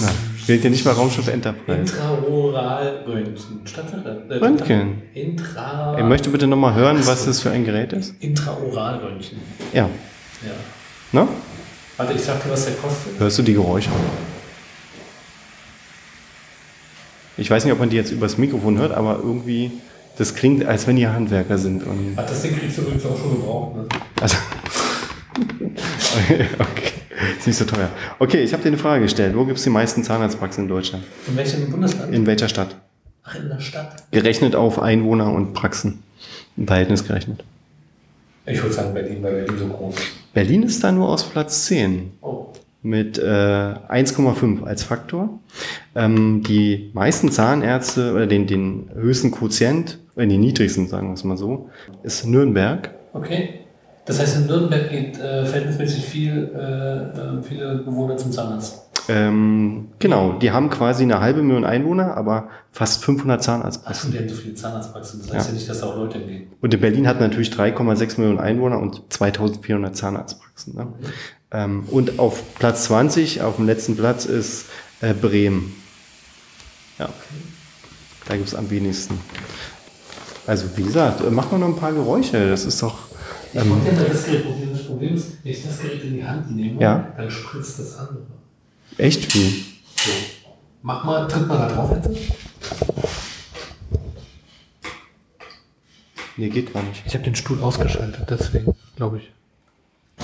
Na, 0.03 0.09
wählt 0.47 0.63
ja 0.63 0.71
nicht 0.71 0.85
mal 0.85 0.93
Raumschiff 0.93 1.27
Enterprise. 1.27 1.81
Intraoralröntgen. 1.97 3.61
Stadtsache. 3.67 4.27
Äh, 4.29 4.35
Röntgen. 4.35 5.03
Intra. 5.15 5.97
Ich 5.99 6.05
möchte 6.05 6.29
bitte 6.29 6.47
nochmal 6.47 6.75
hören, 6.75 6.99
was 7.07 7.25
das 7.25 7.41
für 7.41 7.51
ein 7.51 7.65
Gerät 7.65 7.95
ist. 7.95 8.15
Intraoralröntgen. 8.23 9.39
Ja. 9.73 9.89
Ja. 10.43 10.51
Ne? 11.13 11.29
Warte, 11.97 12.13
ich 12.13 12.23
sag 12.23 12.43
dir, 12.43 12.51
was 12.51 12.65
der 12.65 12.75
kostet. 12.75 13.19
Hörst 13.19 13.39
du 13.39 13.43
die 13.43 13.55
Geräusche? 13.55 13.91
Ich 17.37 17.51
weiß 17.51 17.65
nicht, 17.65 17.73
ob 17.73 17.79
man 17.79 17.91
die 17.91 17.97
jetzt 17.97 18.11
übers 18.11 18.39
Mikrofon 18.39 18.79
hört, 18.79 18.93
aber 18.93 19.21
irgendwie, 19.23 19.71
das 20.19 20.35
klingt, 20.35 20.65
als 20.65 20.87
wenn 20.87 20.97
die 20.97 21.07
Handwerker 21.07 21.59
sind. 21.59 21.85
Und, 21.85 22.15
Ach, 22.17 22.27
das 22.27 22.43
Ding 22.43 22.57
kriegst 22.59 22.79
du 22.79 22.83
übrigens 22.83 23.05
auch 23.07 23.19
schon 23.19 23.31
gebraucht, 23.31 23.77
ne? 23.77 23.87
also, 24.21 24.37
okay, 26.59 26.93
ist 27.39 27.47
nicht 27.47 27.57
so 27.57 27.65
teuer. 27.65 27.91
Okay, 28.19 28.43
ich 28.43 28.53
habe 28.53 28.63
dir 28.63 28.69
eine 28.69 28.79
Frage 28.79 29.03
gestellt. 29.03 29.37
Wo 29.37 29.45
gibt 29.45 29.59
es 29.59 29.65
die 29.65 29.71
meisten 29.71 30.05
Zahnarztpraxen 30.05 30.65
in 30.65 30.69
Deutschland? 30.69 31.05
In 31.27 31.37
welchem 31.37 31.71
Bundesland? 31.71 32.15
In 32.15 32.27
welcher 32.27 32.49
Stadt? 32.49 32.77
Ach, 33.25 33.35
in 33.35 33.49
der 33.49 33.61
Stadt. 33.61 34.05
Gerechnet 34.11 34.55
auf 34.55 34.81
Einwohner 34.81 35.33
und 35.33 35.55
Praxen. 35.55 36.03
Im 36.57 36.67
Verhältnis 36.67 37.05
gerechnet. 37.05 37.43
Ich 38.47 38.63
würde 38.63 38.75
sagen 38.75 38.95
Berlin, 38.95 39.23
weil 39.23 39.33
Berlin 39.45 39.59
so 39.59 39.67
groß 39.67 39.95
ist. 39.97 40.24
Berlin 40.35 40.65
ist 40.65 40.85
da 40.85 40.93
nur 40.93 41.09
aus 41.09 41.25
Platz 41.25 41.65
10. 41.67 42.13
Oh. 42.21 42.49
mit 42.83 43.19
äh, 43.19 43.23
1,5 43.23 44.65
als 44.65 44.83
Faktor. 44.83 45.39
Ähm, 45.95 46.43
die 46.43 46.91
meisten 46.93 47.31
Zahnärzte 47.31 48.13
oder 48.13 48.27
den, 48.27 48.47
den 48.47 48.91
höchsten 48.95 49.31
Quotient, 49.31 49.99
oder 50.17 50.27
den 50.27 50.41
niedrigsten, 50.41 50.89
sagen 50.89 51.09
wir 51.09 51.15
es 51.15 51.25
mal 51.25 51.37
so, 51.37 51.71
ist 52.03 52.27
Nürnberg. 52.27 52.91
Okay. 53.13 53.61
Das 54.05 54.21
heißt, 54.21 54.37
in 54.37 54.47
Nürnberg 54.47 54.91
geht 54.91 55.19
äh, 55.19 55.47
verhältnismäßig 55.47 56.05
viel, 56.05 56.51
äh, 56.55 57.19
äh, 57.19 57.43
viele 57.43 57.77
Bewohner 57.77 58.17
zum 58.17 58.33
Zahnarzt. 58.33 58.84
Ähm, 59.09 59.89
genau, 59.99 60.33
die 60.39 60.51
haben 60.51 60.71
quasi 60.71 61.03
eine 61.03 61.21
halbe 61.21 61.43
Million 61.43 61.65
Einwohner, 61.65 62.17
aber 62.17 62.49
fast 62.73 63.05
500 63.05 63.43
Zahnarztpraxen. 63.43 64.09
Achso, 64.09 64.13
die 64.13 64.19
haben 64.19 64.29
so 64.35 64.41
viele 64.41 64.55
Zahnarztpraxen. 64.55 65.21
Das 65.23 65.33
heißt 65.35 65.49
ja, 65.49 65.55
nicht, 65.55 65.69
dass 65.69 65.81
da 65.81 65.87
auch 65.87 65.97
Leute 65.97 66.19
hingehen. 66.19 66.47
Und 66.61 66.73
in 66.73 66.81
Berlin 66.81 67.07
hat 67.07 67.21
natürlich 67.21 67.51
3,6 67.51 68.19
Millionen 68.21 68.41
Einwohner 68.41 68.79
und 68.79 69.03
2400 69.13 69.95
Zahnarztpraxen. 69.97 70.75
Ne? 70.75 70.87
Ähm, 71.53 71.85
und 71.91 72.19
auf 72.19 72.55
Platz 72.55 72.85
20, 72.85 73.43
auf 73.43 73.57
dem 73.57 73.67
letzten 73.67 73.97
Platz, 73.97 74.25
ist 74.25 74.67
äh, 75.01 75.13
Bremen. 75.13 75.75
Ja. 76.99 77.09
Da 78.27 78.37
gibt 78.37 78.49
es 78.49 78.55
am 78.55 78.71
wenigsten. 78.71 79.19
Also, 80.47 80.67
wie 80.77 80.83
gesagt, 80.83 81.21
äh, 81.21 81.31
mach 81.31 81.51
mal 81.53 81.59
noch 81.59 81.69
ein 81.69 81.77
paar 81.77 81.93
Geräusche. 81.93 82.49
Das 82.49 82.65
ist 82.65 82.83
doch. 82.83 82.99
Ich 83.53 83.61
Ähm, 83.61 83.71
wollte 83.71 84.03
ja 84.03 84.09
das 84.09 84.25
Gerät 84.25 84.45
probieren. 84.45 84.71
Das 84.73 84.85
Problem 84.85 85.15
ist, 85.15 85.45
wenn 85.45 85.53
ich 85.53 85.63
das 85.65 85.81
Gerät 85.81 86.03
in 86.05 86.15
die 86.15 86.25
Hand 86.25 86.55
nehme, 86.57 86.81
Ja. 86.81 87.13
dann 87.17 87.31
spritzt 87.31 87.79
das 87.79 87.97
andere. 87.99 88.23
Echt 88.99 89.33
viel. 89.33 89.65
So. 89.97 90.11
Mach 90.83 91.05
mal, 91.05 91.27
drück 91.27 91.47
mal 91.47 91.59
da 91.59 91.69
drauf 91.69 91.91
jetzt. 91.93 92.11
Nee, 96.37 96.49
geht 96.49 96.73
gar 96.73 96.83
nicht. 96.83 97.03
Ich 97.07 97.15
habe 97.15 97.25
den 97.25 97.37
Stuhl 97.37 97.63
ausgeschaltet, 97.63 98.27
deswegen, 98.29 98.75
glaube 98.97 99.19
ich. 99.19 99.31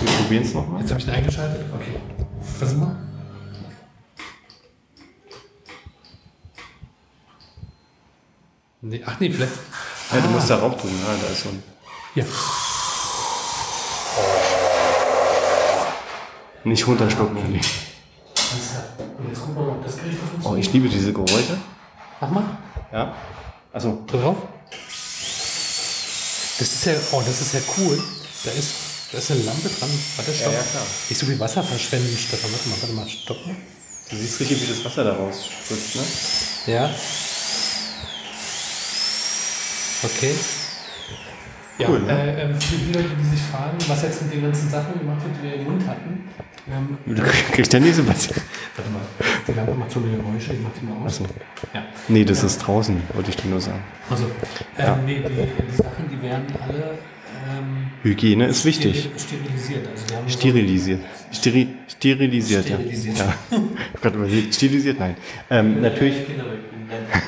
Wir 0.00 0.12
probieren 0.18 0.42
es 0.42 0.54
nochmal. 0.54 0.80
Jetzt 0.80 0.90
habe 0.90 1.00
ich 1.00 1.06
ihn 1.06 1.12
eingeschaltet. 1.12 1.64
Okay. 1.72 2.00
Versuch 2.58 2.78
mal. 2.78 2.96
Nee, 8.82 9.02
ach 9.04 9.20
nee, 9.20 9.30
vielleicht. 9.30 9.52
Ja, 10.12 10.20
du 10.20 10.28
musst 10.28 10.50
darauf 10.50 10.80
tun. 10.80 10.90
Ja, 10.90 11.14
da 11.20 11.32
ist 11.32 11.42
so 11.42 11.50
ein. 11.50 11.62
Ja. 12.14 12.24
Nicht 16.64 16.86
runterschlucken. 16.86 17.36
Alles 17.36 18.70
klar. 18.70 18.84
Und 19.18 19.28
jetzt 19.28 19.40
gucken 19.40 19.56
wir 19.56 19.62
mal, 19.62 19.72
ob 19.72 19.84
das 19.84 19.96
Gerät 19.96 20.18
Oh, 20.50 20.56
ich 20.56 20.72
liebe 20.72 20.88
diese 20.88 21.12
Geräusche. 21.12 21.56
Mach 22.20 22.30
mal. 22.30 22.44
Ja. 22.92 23.14
Also, 23.72 24.02
Drück 24.06 24.20
drauf. 24.22 24.36
Das 26.58 26.68
ist 26.72 26.84
ja, 26.86 26.92
oh, 27.12 27.22
das 27.24 27.40
ist 27.40 27.54
ja 27.54 27.60
cool. 27.78 28.02
Da 28.44 28.50
ist, 28.50 28.72
da 29.12 29.18
ist 29.18 29.30
eine 29.30 29.42
Lampe 29.44 29.68
dran. 29.68 29.88
Warte, 30.16 30.34
stopp. 30.34 30.52
Ja, 30.52 30.58
ja, 30.58 30.64
klar. 30.64 30.82
Nicht 31.08 31.18
so 31.18 31.26
viel 31.26 31.38
Wasser 31.38 31.62
verschwenden, 31.62 32.16
Stefan. 32.18 32.50
Warte 32.52 32.68
mal, 32.68 32.76
warte 32.80 32.94
mal, 32.94 33.08
stopp 33.08 33.46
mal. 33.46 33.54
du 34.10 34.16
siehst 34.16 34.40
richtig, 34.40 34.60
wie 34.62 34.66
das 34.74 34.84
Wasser 34.84 35.04
da 35.04 35.12
rausspritzt, 35.12 35.96
ne? 35.96 36.72
Ja. 36.74 36.90
Okay. 40.02 40.34
Ja, 41.78 41.88
Cool, 41.88 42.00
ne? 42.00 42.12
äh, 42.12 42.42
ähm, 42.42 42.60
für 42.60 42.76
die 42.76 42.92
Leute, 42.92 43.08
die 43.22 43.36
sich 43.36 43.40
fragen, 43.50 43.78
was 43.86 44.02
jetzt 44.02 44.22
mit 44.22 44.32
den 44.34 44.42
ganzen 44.42 44.68
Sachen 44.68 44.98
gemacht 44.98 45.18
wird, 45.24 45.36
die 45.38 45.42
wir 45.44 45.54
im 45.54 45.64
Mund 45.64 45.86
hatten. 45.86 46.28
Ähm, 46.70 46.98
Du 47.06 47.22
kriegst 47.52 47.72
ja 47.72 47.80
nicht 47.80 47.94
so 47.96 48.06
was. 48.06 48.28
Warte 48.76 48.90
mal, 48.90 49.00
die 49.46 49.52
Lampe 49.52 49.74
macht 49.74 49.90
so 49.90 50.00
eine 50.00 50.16
Geräusche, 50.16 50.52
ich 50.54 50.60
mach 50.60 50.70
die 50.80 50.86
mal 50.86 50.96
aus. 51.04 51.20
Achso. 51.20 51.24
Ja. 51.74 51.82
Nee, 52.08 52.24
das 52.24 52.42
ist 52.42 52.58
draußen, 52.58 53.00
wollte 53.14 53.30
ich 53.30 53.36
dir 53.36 53.48
nur 53.48 53.60
sagen. 53.60 53.82
Also, 54.08 54.24
ähm, 54.24 54.30
Ja. 54.78 54.96
nee, 55.04 55.16
die, 55.20 55.22
die 55.70 55.76
Sachen, 55.76 56.08
die 56.10 56.22
werden 56.22 56.44
alle 56.66 56.98
ähm, 57.48 57.90
Hygiene 58.02 58.46
ist 58.46 58.64
wichtig. 58.64 59.08
steril- 59.16 59.18
sterilisiert. 59.18 59.88
Also 59.90 60.14
haben 60.16 60.28
so- 60.28 60.38
Sterilisiert. 60.38 61.00
Steri 61.32 61.68
sterilisiert, 61.88 62.64
Sterilisiert. 62.66 63.18
ja. 63.18 63.24
ja. 63.50 63.58
Ich 63.94 64.00
grad 64.00 64.14
überlegt, 64.14 64.54
sterilisiert, 64.54 64.98
nein. 64.98 65.16
Ähm, 65.50 65.80
natürlich, 65.80 66.16
wegbringen, 66.18 66.44
nein. 66.88 66.98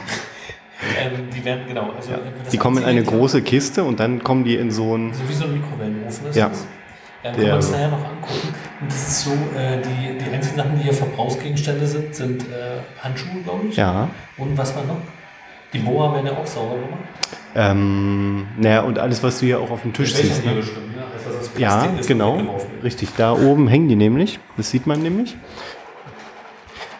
ähm, 0.98 1.12
die 1.34 1.44
werden, 1.44 1.62
genau. 1.66 1.90
Also, 1.92 2.10
das 2.12 2.50
die 2.52 2.58
kommen 2.58 2.78
in 2.78 2.84
eine 2.84 3.02
große 3.02 3.42
Kiste 3.42 3.84
und 3.84 4.00
dann 4.00 4.22
kommen 4.22 4.44
die 4.44 4.56
in 4.56 4.70
so 4.70 4.96
ein. 4.96 5.12
So 5.14 5.28
wie 5.28 5.32
so 5.34 5.44
ein 5.44 5.52
Mikrowellenofen 5.54 6.26
ist 6.28 6.36
Ja. 6.36 6.48
das. 6.50 6.66
Der- 7.22 7.32
können 7.32 7.46
wir 7.46 7.54
uns 7.54 7.70
nachher 7.70 7.88
noch 7.88 7.98
angucken. 8.04 8.48
Und 8.80 8.90
das 8.90 9.08
ist 9.08 9.20
so, 9.24 9.30
äh, 9.56 9.80
die, 9.80 10.18
die 10.18 10.30
einzigen 10.30 10.56
Sachen, 10.56 10.76
die 10.76 10.82
hier 10.82 10.92
Verbrauchsgegenstände 10.92 11.86
sind, 11.86 12.14
sind 12.14 12.42
äh, 12.42 12.80
Handschuhe, 13.02 13.42
glaube 13.44 13.66
ich. 13.68 13.76
Ja. 13.76 14.08
Und 14.36 14.56
was 14.58 14.74
war 14.74 14.84
noch? 14.84 14.96
Die 15.72 15.78
Boa 15.78 16.12
werden 16.14 16.26
ja 16.26 16.32
auch 16.36 16.46
sauber 16.46 16.74
gemacht. 16.74 17.00
Ähm, 17.54 18.46
naja, 18.58 18.80
und 18.82 18.98
alles, 18.98 19.22
was 19.22 19.38
du 19.40 19.46
hier 19.46 19.60
auch 19.60 19.70
auf 19.70 19.82
dem 19.82 19.92
Tisch 19.92 20.14
siehst. 20.14 20.44
Ne? 20.44 20.54
bestimmt, 20.54 20.96
ne? 20.96 21.02
Plastik 21.54 21.60
Ja, 21.60 21.84
ist, 22.00 22.06
genau. 22.08 22.60
Richtig. 22.82 23.10
Da 23.16 23.32
oben 23.32 23.68
hängen 23.68 23.88
die 23.88 23.96
nämlich. 23.96 24.38
Das 24.56 24.70
sieht 24.70 24.86
man 24.86 25.02
nämlich. 25.02 25.36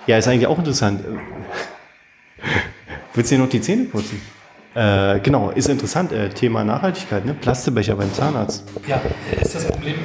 Ja, 0.07 0.19
ist 0.19 0.29
eigentlich 0.29 0.47
auch 0.47 0.59
interessant. 0.59 1.03
Willst 3.15 3.31
du 3.31 3.37
dir 3.37 3.43
noch 3.43 3.49
die 3.49 3.61
Zähne 3.61 3.85
putzen? 3.85 4.21
Äh, 4.75 5.21
genau, 5.21 5.51
ist 5.51 5.69
interessant. 5.69 6.13
Äh, 6.13 6.31
Thema 6.31 6.65
Nachhaltigkeit, 6.65 7.25
ne? 7.27 7.35
Plastebecher 7.35 7.95
beim 7.97 8.13
Zahnarzt. 8.13 8.65
Ja, 8.87 9.01
äh, 9.31 9.43
ist 9.43 9.55
das 9.55 9.67
Problem, 9.67 9.97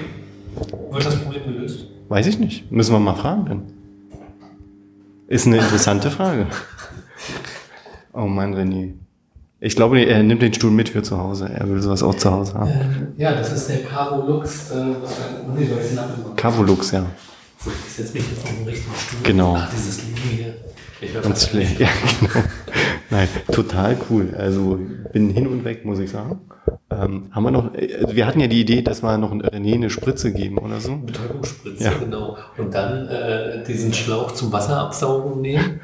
wird 0.91 1.05
das 1.05 1.15
Problem 1.15 1.43
gelöst? 1.45 1.85
Weiß 2.09 2.27
ich 2.27 2.39
nicht. 2.39 2.71
Müssen 2.71 2.93
wir 2.93 2.99
mal 2.99 3.15
fragen 3.15 3.45
dann. 3.45 3.63
Ist 5.27 5.47
eine 5.47 5.57
interessante 5.57 6.11
Frage. 6.11 6.47
Oh 8.13 8.25
Mann, 8.25 8.55
René. 8.55 8.93
Ich 9.59 9.75
glaube, 9.75 9.99
er 10.01 10.23
nimmt 10.23 10.41
den 10.41 10.51
Stuhl 10.51 10.71
mit 10.71 10.89
für 10.89 11.03
zu 11.03 11.19
Hause. 11.19 11.51
Er 11.53 11.69
will 11.69 11.79
sowas 11.81 12.01
auch 12.01 12.15
zu 12.15 12.31
Hause 12.31 12.55
haben. 12.55 12.71
Ähm, 12.71 13.07
ja, 13.15 13.31
das 13.33 13.51
ist 13.51 13.69
der 13.69 13.83
Caro 13.83 14.25
Lux. 14.25 14.71
Äh, 14.71 14.75
machen? 14.75 16.35
Cavolux, 16.35 16.91
ja. 16.91 17.05
So, 17.59 17.69
ich 17.69 17.93
setze 17.93 18.13
mich 18.13 18.23
jetzt 18.29 18.43
auf 18.43 18.55
den 18.55 18.67
richtigen 18.67 18.95
Stuhl. 18.95 19.19
Genau. 19.21 19.55
Ach, 19.55 19.69
dieses 19.71 20.03
Liegen 20.03 20.17
hier. 20.35 20.53
Ich 21.01 21.13
Ganz 21.13 21.27
fast- 21.27 21.49
schlecht. 21.49 21.79
Ja, 21.79 21.87
genau. 22.19 22.45
Nein, 23.09 23.27
total 23.51 23.97
cool. 24.09 24.33
Also 24.37 24.79
bin 25.13 25.29
hin 25.29 25.47
und 25.47 25.63
weg, 25.63 25.85
muss 25.85 25.99
ich 25.99 26.09
sagen. 26.11 26.41
Ähm, 26.89 27.27
haben 27.31 27.43
wir 27.43 27.51
noch, 27.51 27.73
äh, 27.75 28.05
wir 28.15 28.25
hatten 28.25 28.39
ja 28.39 28.47
die 28.47 28.59
Idee, 28.61 28.81
dass 28.81 29.01
wir 29.03 29.17
noch 29.17 29.31
ein 29.31 29.41
René 29.41 29.75
eine 29.75 29.89
Spritze 29.89 30.33
geben 30.33 30.57
oder 30.57 30.79
so. 30.81 30.97
Betäubungsspritze, 30.97 31.83
Ja. 31.83 31.93
genau. 31.93 32.37
Und 32.57 32.73
dann 32.73 33.07
äh, 33.07 33.63
diesen 33.63 33.93
Schlauch 33.93 34.31
zum 34.33 34.51
Wasserabsaugen 34.51 35.41
nehmen. 35.41 35.79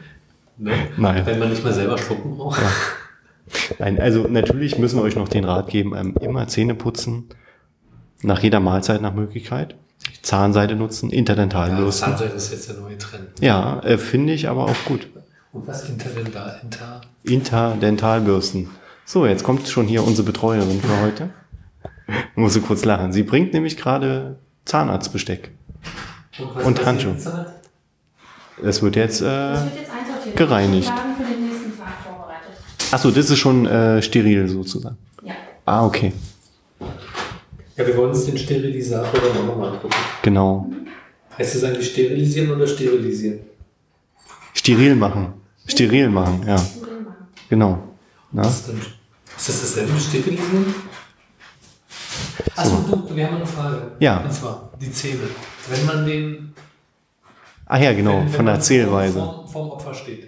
Ne? 0.57 0.72
Nein. 0.97 1.26
Wenn 1.26 1.39
man 1.39 1.49
nicht 1.49 1.64
mehr 1.64 1.74
selber 1.74 1.97
schlucken 1.97 2.36
braucht. 2.38 2.61
Nein, 3.80 3.99
also 3.99 4.28
natürlich 4.28 4.78
müssen 4.78 4.97
wir 4.97 5.03
euch 5.03 5.16
noch 5.16 5.28
den 5.30 5.45
Rat 5.45 5.70
geben, 5.70 5.93
ähm, 5.95 6.16
immer 6.22 6.47
Zähne 6.47 6.76
putzen, 6.76 7.30
nach 8.22 8.39
jeder 8.41 8.59
Mahlzeit 8.59 9.01
nach 9.01 9.14
Möglichkeit. 9.14 9.76
Zahnseide 10.21 10.75
nutzen, 10.75 11.09
Ja, 11.09 11.17
Interdentalbürsten. 11.17 12.09
Zahnseide 12.09 12.33
ist 12.33 12.51
jetzt 12.51 12.69
der 12.69 12.77
neue 12.77 12.97
Trend. 12.97 13.29
Ja, 13.41 13.79
äh, 13.81 13.97
finde 13.97 14.33
ich 14.33 14.47
aber 14.49 14.65
auch 14.65 14.85
gut. 14.85 15.07
Und 15.51 15.67
was 15.67 15.87
Interdental? 15.89 16.59
Inter 16.61 17.01
Interdentalbürsten. 17.23 18.69
So, 19.05 19.25
jetzt 19.25 19.43
kommt 19.43 19.67
schon 19.67 19.85
hier 19.87 20.03
unsere 20.03 20.25
Betreuerin 20.25 20.81
für 20.81 21.01
heute. 21.01 21.29
Muss 22.35 22.53
sie 22.53 22.61
kurz 22.61 22.85
lachen. 22.85 23.11
Sie 23.13 23.23
bringt 23.23 23.53
nämlich 23.53 23.77
gerade 23.77 24.37
Zahnarztbesteck. 24.65 25.51
was 26.55 26.65
Und 26.65 26.75
passiert 26.83 26.85
Handschuhe. 26.85 27.45
Es 28.63 28.81
wird 28.81 28.95
jetzt, 28.95 29.21
äh, 29.21 29.25
Das 29.25 29.63
wird 29.65 29.73
jetzt 30.25 30.35
gereinigt. 30.37 30.91
Achso, 32.91 33.11
das 33.11 33.29
ist 33.29 33.39
schon 33.39 33.65
äh, 33.65 34.01
steril 34.01 34.47
sozusagen. 34.47 34.97
Ja. 35.23 35.33
Ah, 35.65 35.85
okay. 35.85 36.13
Ja, 37.76 37.88
wir 37.88 37.97
wollen 37.97 38.11
uns 38.11 38.26
den 38.26 38.38
Sterilisator 38.38 39.19
dann 39.19 39.41
auch 39.41 39.47
nochmal 39.47 39.74
angucken. 39.74 39.95
Genau. 40.21 40.69
Heißt 41.38 41.55
das 41.55 41.63
eigentlich 41.63 41.89
sterilisieren 41.89 42.51
oder 42.51 42.67
sterilisieren? 42.67 43.39
Steril 44.53 44.95
machen. 44.95 45.34
Steril 45.65 46.09
machen, 46.09 46.43
ja. 46.47 46.55
Genau. 47.49 47.80
Na? 48.32 48.43
Ist, 48.43 48.69
das 49.36 49.47
dasselbe 49.61 49.95
wie 49.95 49.99
sterilisieren? 49.99 50.76
Achso, 52.55 52.78
du, 53.07 53.15
wir 53.15 53.26
haben 53.26 53.38
eine 53.38 53.45
Frage. 53.45 53.91
Ja. 53.99 54.19
Und 54.21 54.32
zwar 54.32 54.71
die 54.80 54.91
Zähne. 54.91 55.21
Wenn 55.69 55.86
man 55.86 56.05
den. 56.05 56.53
Ach 57.65 57.80
ja, 57.80 57.93
genau, 57.93 58.17
wenn, 58.17 58.26
wenn 58.26 58.30
von 58.34 58.45
der 58.45 58.55
man 58.55 58.61
Zählweise. 58.61 59.19
Vorm, 59.19 59.47
vorm 59.47 59.69
Opfer 59.71 59.93
steht. 59.93 60.28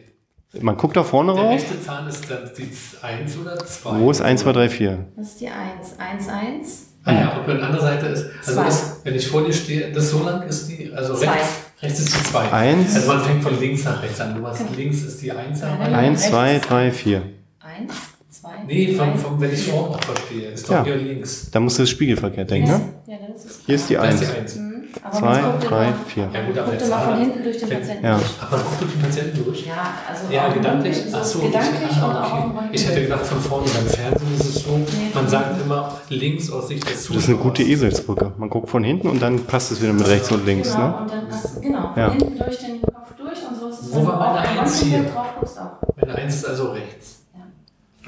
Man 0.62 0.78
guckt 0.78 0.96
da 0.96 1.04
vorne 1.04 1.34
Der 1.34 1.44
raus. 1.44 1.62
rechte 1.62 1.82
Zahn 1.82 2.08
ist 2.08 2.30
dann 2.32 2.50
die 2.58 2.70
1 3.02 3.38
oder 3.38 3.58
2. 3.58 4.00
Wo 4.00 4.10
ist 4.10 4.22
1, 4.22 4.42
2, 4.42 4.52
3, 4.54 4.70
4? 4.70 5.06
Das 5.18 5.28
ist 5.28 5.42
die 5.42 5.50
1. 5.50 6.00
1, 6.00 6.30
1. 6.30 6.86
Ah 7.08 7.14
ja, 7.14 7.38
und 7.38 7.50
an 7.50 7.58
der 7.58 7.66
anderen 7.68 7.86
Seite 7.86 8.06
ist, 8.08 8.26
also 8.46 8.54
Zwei. 8.62 8.68
ist, 8.68 8.84
wenn 9.04 9.16
ich 9.16 9.28
vor 9.28 9.44
dir 9.46 9.54
stehe, 9.54 9.92
das 9.92 10.10
so 10.10 10.24
lang 10.24 10.42
ist 10.48 10.68
die, 10.68 10.92
also 10.94 11.14
Zwei. 11.16 11.32
rechts, 11.34 11.50
rechts 11.82 12.00
ist 12.00 12.16
die 12.20 12.24
2. 12.32 12.52
Eins. 12.52 12.96
Also 12.96 13.08
man 13.08 13.24
fängt 13.24 13.44
von 13.44 13.60
links 13.60 13.84
nach 13.84 14.02
rechts 14.02 14.20
an. 14.20 14.36
Du 14.36 14.46
hast 14.48 14.64
links 14.76 15.02
ist 15.04 15.22
die 15.22 15.32
1 15.32 15.62
Ja, 15.62 15.68
an. 15.74 15.92
ja. 15.92 15.98
1, 16.00 16.28
2, 16.30 16.60
3, 16.60 16.92
4. 16.92 17.22
1, 17.60 17.94
2. 18.42 18.50
Nee, 18.68 18.94
vom, 18.96 19.16
vom, 19.20 19.40
wenn 19.40 19.54
ich 19.54 19.64
vor 19.68 19.84
dem 19.84 19.94
Opfer 19.94 20.14
stehe, 20.26 20.50
ist 20.50 20.68
doch 20.68 20.74
Ja. 20.76 20.84
hier 20.84 20.96
links. 20.96 21.50
Da 21.52 21.60
musst 21.60 21.78
du 21.78 21.84
das 21.84 21.90
spiegelverkehrt 21.92 22.50
denken, 22.50 22.70
ne? 22.70 22.82
Ja, 23.08 23.18
das 23.32 23.46
ist 23.46 23.62
Hier 23.68 23.76
ist 23.76 23.90
die 23.90 23.94
Da 23.94 24.06
ist 24.06 24.22
1. 24.24 24.54
die 24.54 24.60
1. 24.60 24.60
Aber 25.06 25.18
Zwei, 25.18 25.42
drei, 25.68 25.86
immer, 25.90 25.96
vier. 26.08 26.30
Ja 26.34 26.46
gut, 26.46 26.58
aber 26.58 26.68
Guckt 26.72 26.82
der 26.82 26.88
immer 26.88 27.00
von 27.00 27.18
hinten 27.20 27.44
durch 27.44 27.58
den 27.60 27.70
Patienten 27.70 28.06
Ja. 28.06 28.18
durch. 28.18 28.30
Ach, 28.42 28.52
man 28.52 28.60
guckt 28.62 28.82
durch 28.82 28.92
die 28.92 28.98
Patienten 28.98 29.46
durch? 29.46 29.66
Ja, 29.68 29.74
also 30.10 30.34
Ja, 30.34 30.48
auch 30.48 30.54
gedanklich. 30.56 30.98
so 30.98 31.18
Ach 31.18 31.24
so, 31.24 31.40
gedanklich 31.40 31.92
ich, 31.92 31.98
und 31.98 32.04
ah, 32.04 32.24
auch 32.24 32.34
auf 32.34 32.42
dem 32.42 32.58
okay. 32.58 32.68
Ich 32.72 32.88
hätte 32.88 33.02
gedacht, 33.04 33.26
von 33.26 33.40
vorne 33.42 33.68
beim 33.68 33.86
Fernsehen 33.88 34.34
ist 34.40 34.46
es 34.46 34.64
so, 34.64 34.80
man 35.14 35.28
sagt 35.28 35.62
immer 35.62 35.98
links 36.10 36.50
aus 36.52 36.68
Sicht 36.70 36.84
des 36.90 37.04
Zuschauers. 37.04 37.16
Das 37.16 37.24
ist 37.24 37.30
eine 37.30 37.38
gute 37.38 37.62
Eselsbrücke. 37.64 38.32
Man 38.38 38.50
guckt 38.50 38.70
von 38.70 38.84
hinten 38.84 39.08
und 39.10 39.22
dann 39.22 39.46
passt 39.46 39.72
es 39.72 39.82
wieder 39.82 39.94
mit 39.94 40.08
rechts 40.08 40.32
und 40.32 40.44
links, 40.46 40.74
Genau, 40.74 40.88
ne? 40.88 40.98
und 41.02 41.12
dann 41.12 41.28
passt, 41.30 41.62
genau, 41.62 41.82
von 41.94 42.02
Ja. 42.02 42.12
hinten 42.12 42.38
durch 42.40 42.58
den 42.58 42.82
Kopf 42.82 43.14
durch 43.18 43.38
und 43.48 43.60
so 43.60 43.70
ist 43.70 43.82
es 43.82 43.92
Wo 43.94 43.98
dann 43.98 44.08
war 44.08 44.34
meine 44.34 44.48
auch, 44.50 44.54
wenn 44.54 44.60
Eins 44.60 44.80
hier? 44.82 45.04
drauf 45.04 45.28
guckst 45.40 45.60
auch. 45.60 45.96
Meine 46.02 46.16
1 46.16 46.36
ist 46.36 46.46
also 46.46 46.72
rechts. 46.72 47.20
Ja. 47.36 47.42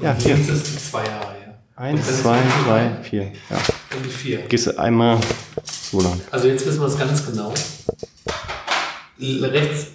Und 0.00 0.04
Ja, 0.04 0.14
hier. 0.24 0.34
links 0.34 0.48
ist 0.50 0.66
die 0.66 0.76
2 0.78 0.98
Jahre, 0.98 1.10
ja. 1.46 1.54
1, 1.76 2.22
2, 2.22 2.36
3, 2.66 2.90
4. 3.02 3.22
Ja. 3.22 3.28
Und 3.96 4.04
die 4.04 4.08
4. 4.08 4.38
Gehst 4.48 4.66
du 4.66 4.76
einmal 4.78 5.18
so 5.90 6.00
lang. 6.00 6.20
Also 6.30 6.48
jetzt 6.48 6.66
wissen 6.66 6.80
wir 6.80 6.86
es 6.86 6.98
ganz 6.98 7.24
genau. 7.26 7.52
Rechts 9.20 9.86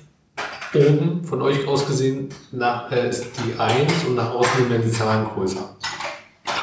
oben 0.76 1.24
von 1.24 1.42
euch 1.42 1.68
aus 1.68 1.86
gesehen 1.86 2.30
nach, 2.52 2.92
äh, 2.92 3.10
ist 3.10 3.28
die 3.46 3.60
1 3.60 4.06
und 4.08 4.16
nach 4.16 4.34
außen 4.34 4.70
werden 4.70 4.84
die 4.86 4.92
Zahlen 4.92 5.26
größer. 5.34 5.76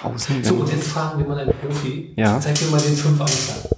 Außen. 0.03 0.43
So, 0.45 0.55
und 0.55 0.72
jetzt 0.72 0.89
fragen 0.89 1.20
wir 1.20 1.26
mal 1.28 1.39
einen 1.39 1.53
Profi. 1.53 2.12
Ja. 2.16 2.41
Zeig 2.41 2.61
mir 2.62 2.70
mal 2.70 2.81
den 2.81 2.97
5 2.97 3.20
Anzahl. 3.20 3.70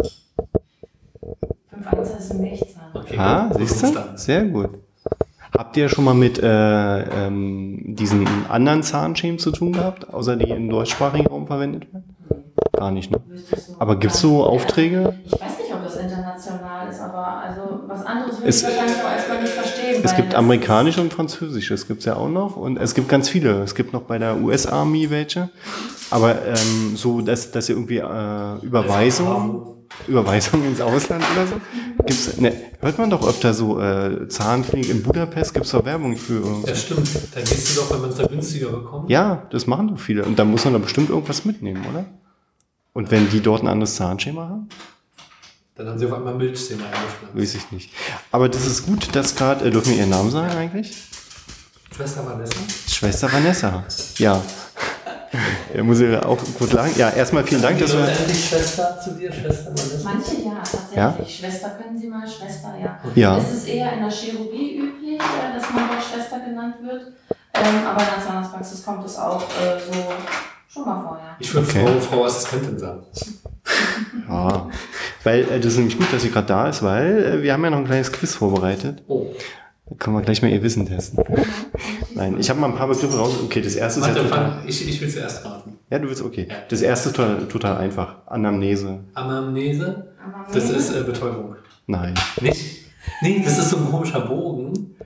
5 1.70 1.86
1 1.86 2.10
ist 2.10 2.30
ein 2.30 2.40
Milchzahn. 2.40 2.90
Okay, 2.94 3.16
Ah, 3.18 3.48
gut, 3.48 3.58
siehst 3.68 3.82
du? 3.82 3.92
Sehr 4.16 4.44
gut. 4.44 4.70
Habt 5.56 5.76
ihr 5.76 5.88
schon 5.88 6.04
mal 6.04 6.14
mit 6.14 6.38
äh, 6.42 6.46
ähm, 7.26 7.94
diesen 7.94 8.26
anderen 8.48 8.82
Zahnschemen 8.82 9.38
zu 9.38 9.50
tun 9.50 9.72
gehabt, 9.72 10.08
außer 10.08 10.36
die 10.36 10.48
im 10.50 10.70
deutschsprachigen 10.70 11.26
Raum 11.26 11.46
verwendet 11.46 11.92
werden? 11.92 12.16
Gar 12.82 12.90
nicht, 12.90 13.12
ne? 13.12 13.20
Aber 13.78 13.94
gibt's 13.96 14.20
gar 14.22 14.30
so. 14.30 14.44
Aufträge? 14.44 15.14
Ich 15.24 15.30
weiß 15.30 15.40
nicht, 15.40 15.72
ob 15.72 15.84
das 15.84 15.94
international 15.94 16.88
ist, 16.90 16.98
aber 16.98 17.44
also 17.44 17.60
was 17.86 18.04
anderes 18.04 18.38
würde 18.38 18.48
Es- 18.48 18.62
ich 18.62 18.68
wahrscheinlich 18.70 18.96
auch 19.04 19.12
erstmal 19.12 19.40
nicht 19.40 19.52
verstehen. 19.52 20.00
Es 20.02 20.16
gibt 20.16 20.34
amerikanische 20.34 21.00
und 21.00 21.12
französische, 21.12 21.74
das 21.74 21.86
gibt's 21.86 22.06
ja 22.06 22.16
auch 22.16 22.28
noch. 22.28 22.56
Und 22.56 22.78
es 22.78 22.94
gibt 22.94 23.08
ganz 23.08 23.28
viele. 23.28 23.62
Es 23.62 23.76
gibt 23.76 23.92
noch 23.92 24.02
bei 24.02 24.18
der 24.18 24.36
US-Army 24.40 25.10
welche. 25.10 25.50
Aber 26.10 26.44
ähm, 26.44 26.96
so, 26.96 27.20
dass, 27.20 27.52
dass 27.52 27.68
ihr 27.68 27.76
irgendwie 27.76 27.98
äh, 27.98 28.66
Überweisung, 28.66 29.86
Überweisung 30.08 30.64
ins 30.66 30.80
Ausland 30.80 31.22
oder 31.36 31.46
so. 31.46 31.54
Gibt's, 32.04 32.36
ne, 32.38 32.52
hört 32.80 32.98
man 32.98 33.10
doch 33.10 33.24
öfter 33.28 33.54
so, 33.54 33.80
äh, 33.80 34.26
Zahnklinik 34.26 34.90
in 34.90 35.04
Budapest 35.04 35.54
gibt's 35.54 35.70
doch 35.70 35.84
Werbung 35.84 36.16
für. 36.16 36.42
Ja, 36.66 36.74
stimmt. 36.74 37.08
Da 37.32 37.40
gehst 37.42 37.76
du 37.76 37.80
doch, 37.82 37.92
wenn 37.92 38.00
man 38.00 38.10
es 38.10 38.16
da 38.16 38.26
günstiger 38.26 38.70
bekommt. 38.70 39.08
Ja, 39.08 39.46
das 39.52 39.68
machen 39.68 39.86
doch 39.86 40.00
viele. 40.00 40.24
Und 40.24 40.36
da 40.36 40.44
muss 40.44 40.64
man 40.64 40.72
da 40.74 40.80
bestimmt 40.80 41.10
irgendwas 41.10 41.44
mitnehmen, 41.44 41.84
oder? 41.88 42.06
Und 42.92 43.10
wenn 43.10 43.28
die 43.30 43.40
dort 43.40 43.62
ein 43.62 43.68
anderes 43.68 43.96
Zahnschema 43.96 44.48
haben? 44.48 44.68
Dann 45.74 45.88
haben 45.88 45.98
sie 45.98 46.06
auf 46.06 46.12
einmal 46.12 46.34
Milchzähne 46.34 46.84
eingepflanzt. 46.84 47.34
Weiß 47.34 47.54
ich 47.54 47.70
nicht. 47.70 47.90
Aber 48.30 48.48
das 48.48 48.66
ist 48.66 48.84
gut, 48.84 49.14
dass 49.16 49.34
gerade, 49.34 49.66
äh, 49.66 49.70
dürfen 49.70 49.90
wir 49.92 49.98
ihren 49.98 50.10
Namen 50.10 50.30
sagen 50.30 50.50
eigentlich? 50.50 50.94
Schwester 51.94 52.26
Vanessa? 52.26 52.56
Schwester 52.88 53.32
Vanessa. 53.32 53.84
Ja. 54.18 54.40
Er 55.72 55.82
muss 55.82 55.98
ja 55.98 56.22
auch 56.26 56.36
kurz 56.58 56.72
lachen. 56.72 56.92
Ja, 56.98 57.08
erstmal 57.08 57.42
vielen 57.44 57.62
Dank, 57.62 57.78
dass 57.78 57.92
Sagen 57.92 58.04
wir. 58.04 58.12
Eigentlich 58.12 58.48
Schwester 58.50 59.00
zu 59.02 59.12
dir, 59.12 59.32
Schwester 59.32 59.70
Vanessa? 59.70 60.04
Manche 60.04 60.34
ja, 60.44 60.56
tatsächlich. 60.56 60.94
Ja? 60.94 61.24
Schwester 61.26 61.70
können 61.70 61.98
Sie 61.98 62.06
mal, 62.08 62.28
Schwester, 62.28 62.74
ja. 62.78 63.00
Ja. 63.14 63.38
Es 63.38 63.54
ist 63.54 63.66
eher 63.66 63.94
in 63.94 64.00
der 64.00 64.10
Chirurgie 64.10 64.76
üblich, 64.76 65.14
äh, 65.14 65.58
dass 65.58 65.72
man 65.72 65.88
dort 65.88 66.04
Schwester 66.04 66.38
genannt 66.40 66.74
wird. 66.82 67.12
Ähm, 67.54 67.86
aber 67.86 68.02
in 68.02 68.08
der 68.14 68.26
Zahnarztpraxis 68.26 68.84
kommt 68.84 69.06
es 69.06 69.16
auch 69.16 69.40
äh, 69.42 69.80
so 69.80 70.12
schon 70.72 70.84
mal 70.84 71.02
vor, 71.02 71.18
ja. 71.18 71.36
Ich 71.38 71.52
würde 71.54 71.66
Okay. 71.68 71.86
Frau, 71.86 72.00
Frau 72.00 72.24
Assistentin 72.24 72.78
sagen. 72.78 73.02
Ja. 74.28 74.68
Weil 75.24 75.42
äh, 75.50 75.60
das 75.60 75.72
ist 75.72 75.78
nämlich 75.78 75.96
gut, 75.98 76.12
dass 76.12 76.22
sie 76.22 76.30
gerade 76.30 76.46
da 76.46 76.68
ist, 76.68 76.82
weil 76.82 77.24
äh, 77.24 77.42
wir 77.42 77.52
haben 77.52 77.62
ja 77.64 77.70
noch 77.70 77.78
ein 77.78 77.84
kleines 77.84 78.10
Quiz 78.10 78.34
vorbereitet. 78.34 79.02
Oh. 79.08 79.26
Da 79.88 79.94
können 79.96 80.16
wir 80.16 80.22
gleich 80.22 80.40
mal 80.42 80.50
ihr 80.50 80.62
Wissen 80.62 80.86
testen. 80.86 81.22
Nein, 82.14 82.36
ich 82.40 82.48
habe 82.50 82.58
mal 82.58 82.68
ein 82.68 82.74
paar 82.76 82.88
Begriffe 82.88 83.16
raus. 83.16 83.34
Okay, 83.44 83.60
das 83.60 83.74
erste 83.74 84.00
ist 84.00 84.06
ja 84.06 84.14
Warte, 84.14 84.28
total. 84.28 84.50
fang, 84.52 84.68
ich, 84.68 84.88
ich 84.88 85.00
will 85.00 85.08
zuerst 85.08 85.44
raten. 85.44 85.78
Ja, 85.90 85.98
du 85.98 86.08
willst 86.08 86.22
okay. 86.22 86.48
Das 86.68 86.80
erste 86.82 87.10
ist 87.10 87.16
total, 87.16 87.46
total 87.46 87.76
einfach. 87.76 88.16
Anamnese. 88.26 89.00
Anamnese, 89.14 90.12
Aber 90.24 90.52
das 90.52 90.70
ist 90.70 90.94
äh, 90.96 91.02
Betäubung. 91.02 91.56
Nein. 91.86 92.14
Nicht? 92.40 92.86
Nee, 93.20 93.42
das 93.44 93.58
ist 93.58 93.70
so 93.70 93.76
ein 93.76 93.84
komischer 93.90 94.20
Bogen, 94.20 94.96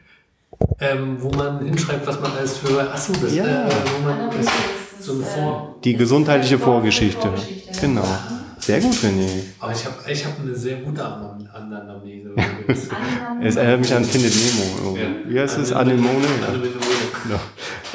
ähm, 0.80 1.16
wo 1.20 1.30
man 1.30 1.64
hinschreibt, 1.64 2.06
was 2.06 2.20
man 2.20 2.32
alles 2.32 2.58
für. 2.58 2.80
Achso, 2.90 3.12
das 3.20 3.34
Ja. 3.34 3.44
äh, 3.66 3.70
wo 3.98 4.04
man. 4.08 4.18
Anamnese 4.20 4.48
ist 4.48 4.86
so 5.07 5.18
das, 5.20 5.34
Vor- 5.34 5.76
Die 5.84 5.94
gesundheitliche 5.94 6.57
äh, 6.57 6.59
Vor- 6.59 6.74
Vorgeschichte. 6.74 7.20
Vorgeschichte. 7.28 7.80
Genau. 7.80 8.04
Sehr 8.59 8.80
gut, 8.80 8.94
René. 8.94 9.28
Aber 9.61 9.72
ich 9.72 9.84
habe 9.84 9.94
ich 10.11 10.24
hab 10.24 10.40
eine 10.40 10.54
sehr 10.54 10.78
gute 10.78 11.04
Anam 11.04 11.48
Anamnese. 11.54 12.34
Es 13.42 13.57
erinnert 13.57 13.80
mich 13.80 13.94
an 13.94 14.04
Findet 14.04 14.32
Nemo. 14.34 14.98
Wie 15.28 15.38
heißt 15.38 15.59
es? 15.59 15.72
Anemone? 15.72 16.24
Ja. 16.40 16.48
Anemone. 16.48 16.70
Genau. 17.24 17.40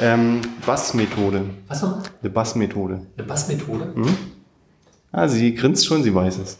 Ähm, 0.00 0.40
Bass-Methode. 0.64 1.44
Was 1.68 1.82
noch? 1.82 1.98
Eine 2.22 2.30
Bass-Methode. 2.30 3.00
Eine 3.16 3.26
Bassmethode? 3.26 3.92
Hm? 3.94 4.16
Ah, 5.12 5.28
sie 5.28 5.54
grinst 5.54 5.84
schon, 5.86 6.02
sie 6.02 6.14
weiß 6.14 6.38
es. 6.38 6.58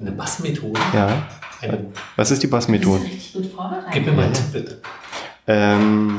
Eine 0.00 0.10
Bassmethode? 0.12 0.80
Ja. 0.92 1.22
Eine, 1.60 1.86
Was 2.16 2.30
ist 2.32 2.42
die 2.42 2.48
Bassmethode? 2.48 3.04
gib 3.92 4.06
mir 4.06 4.12
mal 4.12 4.24
einen 4.24 4.34
Tipp, 4.34 4.52
bitte. 4.52 4.80
Ähm, 5.46 6.18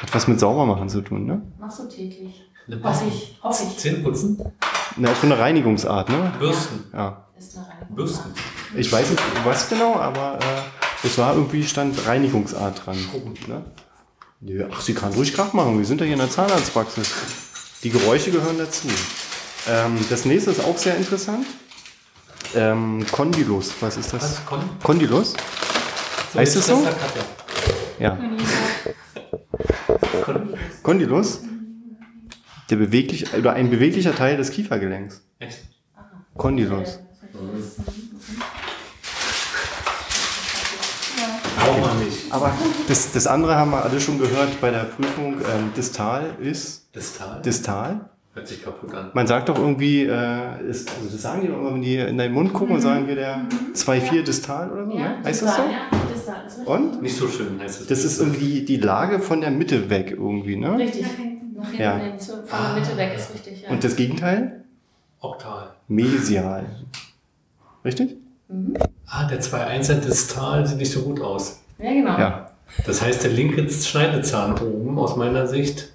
hat 0.00 0.14
was 0.14 0.28
mit 0.28 0.38
Saubermachen 0.38 0.88
zu 0.88 1.00
tun, 1.00 1.26
ne? 1.26 1.42
Machst 1.58 1.80
du 1.80 1.88
täglich. 1.88 2.42
Eine 2.72 2.84
Hoffe 2.84 3.04
ich, 3.06 3.38
hoffe 3.42 3.64
ich. 3.68 3.76
Zähneputzen? 3.76 4.38
Na, 4.96 5.12
ist 5.12 5.20
so 5.20 5.26
eine 5.26 5.38
Reinigungsart, 5.38 6.08
ne? 6.08 6.32
Bürsten. 6.38 6.84
Ja. 6.92 7.26
Ist 7.38 7.56
eine 7.56 7.68
Reinigung. 7.68 7.96
Bürsten. 7.96 8.34
Ich 8.74 8.90
weiß 8.90 9.10
nicht, 9.10 9.22
was 9.44 9.68
genau, 9.68 9.96
aber 9.96 10.38
äh, 10.40 11.06
es 11.06 11.18
war 11.18 11.34
irgendwie, 11.34 11.64
stand 11.64 12.06
Reinigungsart 12.06 12.86
dran. 12.86 12.96
Ne? 13.46 13.62
Nö, 14.40 14.66
Ach, 14.72 14.80
sie 14.80 14.94
kann 14.94 15.12
ruhig 15.12 15.34
Krach 15.34 15.52
machen. 15.52 15.76
Wir 15.76 15.84
sind 15.84 16.00
ja 16.00 16.06
hier 16.06 16.14
in 16.14 16.20
der 16.20 16.30
Zahnarztpraxis. 16.30 17.12
Die 17.82 17.90
Geräusche 17.90 18.30
gehören 18.30 18.56
dazu. 18.56 18.88
Ähm, 19.68 19.98
das 20.08 20.24
nächste 20.24 20.52
ist 20.52 20.64
auch 20.64 20.78
sehr 20.78 20.96
interessant. 20.96 21.46
Ähm, 22.54 23.04
Condylus, 23.12 23.74
was 23.80 23.98
ist 23.98 24.14
das? 24.14 24.22
Was? 24.22 24.46
Kon 24.46 24.60
Condylus? 24.82 25.34
so 26.32 26.38
Heißt 26.38 26.56
es 26.56 26.66
so? 26.66 26.86
Ja. 27.98 28.18
Condylus? 30.82 31.40
Der 32.72 32.78
beweglich, 32.78 33.34
oder 33.34 33.52
ein 33.52 33.68
beweglicher 33.68 34.14
Teil 34.14 34.38
des 34.38 34.50
Kiefergelenks. 34.50 35.22
Echt? 35.40 35.58
Condylus. 36.38 37.00
Braucht 41.58 41.80
man 41.82 41.98
nicht. 42.02 42.32
Aber 42.32 42.50
das, 42.88 43.12
das 43.12 43.26
andere 43.26 43.56
haben 43.56 43.72
wir 43.72 43.84
alle 43.84 44.00
schon 44.00 44.18
gehört 44.18 44.58
bei 44.62 44.70
der 44.70 44.84
Prüfung. 44.84 45.34
Ähm, 45.34 45.70
distal 45.76 46.30
ist 46.40 46.88
Distal? 46.96 47.42
distal. 47.42 48.08
Hört 48.32 48.48
sich 48.48 48.64
kaputt 48.64 48.94
an. 48.94 49.10
Man 49.12 49.26
sagt 49.26 49.50
doch 49.50 49.58
irgendwie, 49.58 50.04
äh, 50.04 50.66
ist, 50.66 50.90
also 50.96 51.10
das 51.12 51.20
sagen 51.20 51.42
die 51.42 51.48
doch 51.48 51.58
immer, 51.58 51.74
wenn 51.74 51.82
die 51.82 51.96
in 51.98 52.16
deinen 52.16 52.32
Mund 52.32 52.54
gucken 52.54 52.76
und 52.76 52.80
sagen 52.80 53.06
wir 53.06 53.16
der 53.16 53.42
2,4 53.74 54.22
distal 54.22 54.72
oder 54.72 54.86
so, 54.86 54.92
Ja, 54.92 54.98
ne? 55.10 55.24
Heißt 55.26 55.42
das 55.42 55.56
so? 55.56 55.62
Ja, 55.62 55.90
distal. 56.10 56.46
Und? 56.64 57.02
Nicht 57.02 57.18
so 57.18 57.28
schön 57.28 57.60
heißt 57.60 57.82
es. 57.82 57.86
Das 57.88 58.02
ist 58.02 58.18
irgendwie 58.18 58.62
die 58.62 58.78
Lage 58.78 59.18
von 59.18 59.42
der 59.42 59.50
Mitte 59.50 59.90
weg 59.90 60.12
irgendwie, 60.12 60.56
ne? 60.56 60.78
Richtig. 60.78 61.04
Nach 61.62 61.68
hinten 61.68 61.82
Ja. 61.82 61.96
hin, 61.98 62.18
zu- 62.18 62.44
von 62.46 62.58
der 62.62 62.72
Mitte 62.82 62.96
weg 62.96 63.12
ist 63.16 63.32
richtig, 63.34 63.62
ja. 63.62 63.70
Und 63.70 63.82
das 63.84 63.94
Gegenteil? 63.96 64.64
Oktal. 65.20 65.70
Mesial. 65.88 66.66
Richtig? 67.84 68.16
Ah, 69.06 69.24
der 69.24 69.40
2-1er 69.40 69.94
Distal 69.94 70.66
sieht 70.66 70.78
nicht 70.78 70.92
so 70.92 71.02
gut 71.02 71.20
aus. 71.20 71.60
ja, 71.78 71.90
genau. 71.92 72.18
Ja. 72.18 72.50
Das 72.86 73.02
heißt, 73.02 73.22
der 73.24 73.30
linke 73.32 73.68
Schneidezahn 73.70 74.58
oben, 74.58 74.98
aus 74.98 75.16
meiner 75.16 75.46
Sicht, 75.46 75.92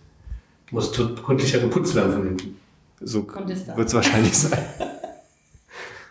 muss 0.71 0.91
gründlicher 0.93 1.59
geputzt 1.59 1.95
werden 1.95 2.11
von 2.13 2.23
hinten. 2.23 2.57
So 3.01 3.27
wird 3.27 3.87
es 3.87 3.93
wahrscheinlich 3.93 4.37
sein. 4.37 4.59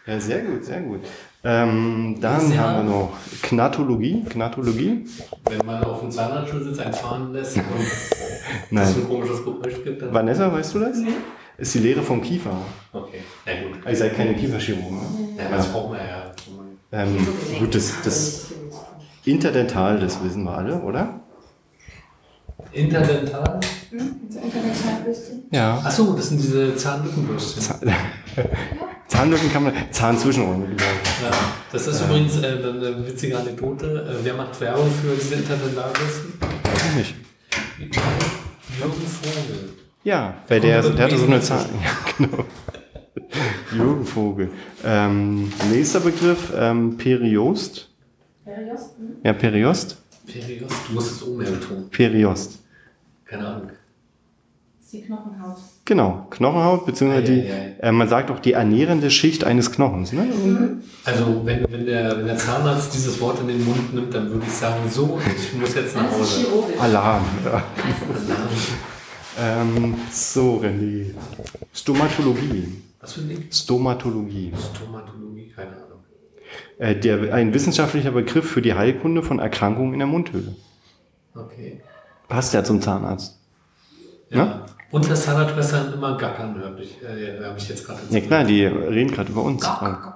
Ja, 0.06 0.20
sehr 0.20 0.40
gut, 0.42 0.64
sehr 0.64 0.82
gut. 0.82 1.00
Ähm, 1.44 2.16
dann 2.20 2.58
haben 2.58 2.86
wir 2.86 2.92
noch 2.92 3.12
Knatologie. 3.42 4.24
Knatologie? 4.24 5.06
Wenn 5.48 5.64
man 5.64 5.84
auf 5.84 6.00
dem 6.00 6.10
Zahnarztstuhl 6.10 6.64
sitzt, 6.64 6.80
einen 6.80 6.94
fahren 6.94 7.32
lässt 7.32 7.56
und 7.56 7.64
es 7.80 8.70
Nein. 8.70 8.86
ein 8.86 9.08
komisches 9.08 9.44
Geräusch 9.44 9.84
gibt, 9.84 10.02
dann. 10.02 10.12
Vanessa, 10.12 10.52
weißt 10.52 10.74
du 10.74 10.78
das? 10.80 10.98
Ist 11.58 11.74
die 11.74 11.78
Lehre 11.78 12.02
vom 12.02 12.20
Kiefer. 12.20 12.50
Okay, 12.92 13.20
na 13.46 13.52
gut. 13.52 13.86
Ihr 13.88 13.96
seid 13.96 14.16
keine 14.16 14.34
Kieferchirurgen, 14.34 14.98
ne? 14.98 15.04
Ja, 15.38 15.56
das 15.56 15.68
brauchen 15.68 15.92
wir 15.92 16.04
ja. 16.04 16.32
Ähm, 16.92 17.16
gut, 17.58 17.74
das, 17.74 17.94
das 18.04 18.52
Interdental, 19.24 19.98
das 19.98 20.22
wissen 20.22 20.44
wir 20.44 20.56
alle, 20.56 20.80
oder? 20.80 21.20
Interdental? 22.72 23.60
Ja. 25.50 25.78
Achso, 25.84 26.12
das 26.14 26.28
sind 26.28 26.42
diese 26.42 26.76
Zahnlückenbürstchen. 26.76 27.90
Zahnlücken 29.08 29.52
kann 29.52 29.64
man. 29.64 29.72
Zahnzwischenräume. 29.90 30.66
Ja, 31.22 31.30
das 31.72 31.86
ist 31.86 32.00
übrigens 32.02 32.42
äh, 32.42 32.46
eine 32.46 33.06
witzige 33.06 33.38
Anekdote. 33.38 33.86
Äh, 33.86 34.24
wer 34.24 34.34
macht 34.34 34.60
Werbung 34.60 34.90
für 34.90 35.14
diese 35.14 35.36
Interdentalbürsten? 35.36 36.34
Weiß 36.40 36.82
ich 36.90 36.96
nicht. 36.96 37.14
Jürgen 38.78 39.06
Vogel. 39.06 39.70
Ja, 40.04 40.34
weil 40.48 40.60
der, 40.60 40.82
der 40.82 41.04
hatte 41.04 41.18
so 41.18 41.26
eine 41.26 41.40
Zahn. 41.40 41.66
Ja, 41.82 42.26
genau. 42.26 42.44
Jürgen 43.72 44.04
Vogel. 44.04 44.50
Ähm, 44.84 45.52
nächster 45.70 46.00
Begriff, 46.00 46.52
ähm, 46.56 46.96
Periost. 46.96 47.90
Periost? 48.44 48.96
Hm? 48.98 49.16
Ja, 49.22 49.32
Periost. 49.32 50.02
Periost, 50.26 50.74
du 50.88 50.94
musst 50.94 51.12
es 51.12 51.22
oben 51.22 51.42
her 51.42 51.52
betonen. 51.52 51.88
Periost. 51.90 52.58
Keine 53.24 53.46
Ahnung. 53.46 53.68
Das 53.68 54.84
ist 54.84 54.92
die 54.92 55.02
Knochenhaut. 55.02 55.58
Genau, 55.86 56.26
Knochenhaut, 56.30 56.84
beziehungsweise 56.84 57.22
die, 57.22 57.40
Ei, 57.42 57.76
ei, 57.80 57.88
äh, 57.88 57.92
man 57.92 58.08
sagt 58.08 58.32
auch 58.32 58.40
die 58.40 58.54
ernährende 58.54 59.08
Schicht 59.08 59.44
eines 59.44 59.70
Knochens. 59.70 60.12
Ne? 60.12 60.78
Also, 61.04 61.42
wenn, 61.44 61.64
wenn, 61.70 61.86
der, 61.86 62.18
wenn 62.18 62.26
der 62.26 62.36
Zahnarzt 62.36 62.92
dieses 62.92 63.20
Wort 63.20 63.40
in 63.40 63.46
den 63.46 63.64
Mund 63.64 63.94
nimmt, 63.94 64.12
dann 64.12 64.28
würde 64.28 64.44
ich 64.44 64.52
sagen, 64.52 64.80
so, 64.90 65.20
ich 65.24 65.54
muss 65.58 65.76
jetzt 65.76 65.94
nach 65.94 66.10
Hause. 66.10 66.44
Alarm. 66.80 67.24
Ja. 67.44 67.50
Alarm. 67.52 67.64
Ähm, 69.38 69.94
so, 70.10 70.60
René. 70.60 71.14
Stomatologie. 71.72 72.82
Was 73.00 73.12
für 73.12 73.20
ein 73.20 73.28
Ding? 73.28 73.44
Stomatologie. 73.52 74.52
Stomatologie, 74.74 75.52
keine 75.54 75.68
Ahnung. 75.68 76.00
Äh, 76.78 76.96
der, 76.96 77.32
ein 77.32 77.54
wissenschaftlicher 77.54 78.10
Begriff 78.10 78.50
für 78.50 78.60
die 78.60 78.74
Heilkunde 78.74 79.22
von 79.22 79.38
Erkrankungen 79.38 79.92
in 79.92 80.00
der 80.00 80.08
Mundhöhle. 80.08 80.56
Passt 82.26 82.54
ja 82.54 82.64
zum 82.64 82.82
Zahnarzt. 82.82 83.38
Ja. 84.30 84.36
Ja? 84.38 84.66
Und 84.90 85.10
das 85.10 85.24
Zahnradschwestern 85.24 85.92
immer 85.92 86.16
gackern, 86.16 86.62
habe 86.62 86.80
ich, 86.80 87.02
äh, 87.02 87.44
hab 87.44 87.56
ich 87.56 87.68
jetzt 87.68 87.84
gerade 87.84 88.00
Ja 88.10 88.20
klar, 88.20 88.44
die 88.44 88.64
reden 88.64 89.10
gerade 89.10 89.32
über 89.32 89.42
uns. 89.42 89.64
Ja. 89.64 90.14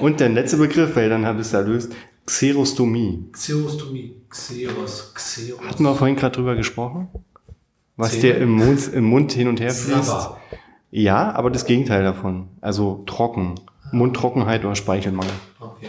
Und 0.00 0.20
der 0.20 0.28
letzte 0.28 0.56
Begriff, 0.56 0.96
weil 0.96 1.08
dann 1.08 1.24
habe 1.24 1.40
ich 1.40 1.46
es 1.46 1.52
erlöst, 1.52 1.92
Xerostomie. 2.26 3.28
Xerostomie. 3.32 4.22
Xeros. 4.28 5.12
Xeros. 5.14 5.60
Hatten 5.66 5.82
wir 5.82 5.94
vorhin 5.94 6.16
gerade 6.16 6.34
drüber 6.34 6.56
gesprochen? 6.56 7.08
Was 7.96 8.12
Zähne? 8.12 8.22
dir 8.22 8.36
im 8.38 8.50
Mund, 8.50 8.92
im 8.92 9.04
Mund 9.04 9.32
hin 9.32 9.48
und 9.48 9.60
her 9.60 9.70
fließt? 9.70 10.30
Ja, 10.90 11.32
aber 11.32 11.50
das 11.50 11.66
Gegenteil 11.66 12.02
davon. 12.02 12.48
Also 12.60 13.02
trocken. 13.06 13.54
Mundtrockenheit 13.92 14.64
oder 14.64 14.74
Speichelmangel. 14.74 15.32
Okay. 15.60 15.88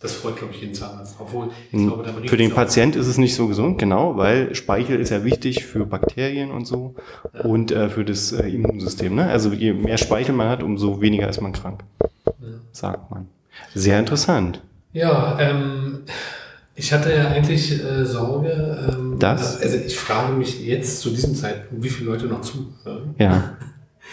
Das 0.00 0.12
freut, 0.12 0.36
glaube 0.36 0.52
ich, 0.54 0.60
jeden 0.60 0.74
Zahnarzt. 0.74 1.16
Obwohl, 1.18 1.50
ich 1.72 1.78
glaube, 1.78 2.04
da 2.04 2.12
Für 2.28 2.36
den 2.36 2.52
Patient 2.52 2.94
ist 2.94 3.08
es 3.08 3.18
nicht 3.18 3.34
so 3.34 3.48
gesund, 3.48 3.78
genau, 3.78 4.16
weil 4.16 4.54
Speichel 4.54 5.00
ist 5.00 5.10
ja 5.10 5.24
wichtig 5.24 5.64
für 5.64 5.86
Bakterien 5.86 6.52
und 6.52 6.66
so 6.66 6.94
und 7.42 7.72
äh, 7.72 7.88
für 7.88 8.04
das 8.04 8.30
äh, 8.30 8.48
Immunsystem. 8.48 9.16
Ne? 9.16 9.28
Also 9.28 9.52
je 9.52 9.72
mehr 9.72 9.98
Speichel 9.98 10.36
man 10.36 10.48
hat, 10.48 10.62
umso 10.62 11.00
weniger 11.00 11.28
ist 11.28 11.40
man 11.40 11.52
krank, 11.52 11.82
sagt 12.70 13.10
man. 13.10 13.26
Sehr 13.74 13.98
interessant. 13.98 14.62
Ja, 14.92 15.36
ähm, 15.40 16.02
ich 16.76 16.92
hatte 16.92 17.12
ja 17.12 17.28
eigentlich 17.28 17.84
äh, 17.84 18.04
Sorge, 18.04 18.92
ähm, 18.92 19.16
Das? 19.18 19.60
also 19.60 19.78
ich 19.78 19.98
frage 19.98 20.32
mich 20.34 20.64
jetzt 20.64 21.00
zu 21.00 21.10
diesem 21.10 21.34
Zeitpunkt, 21.34 21.82
wie 21.82 21.88
viele 21.88 22.10
Leute 22.10 22.26
noch 22.26 22.42
zuhören. 22.42 23.16
Ja. 23.18 23.56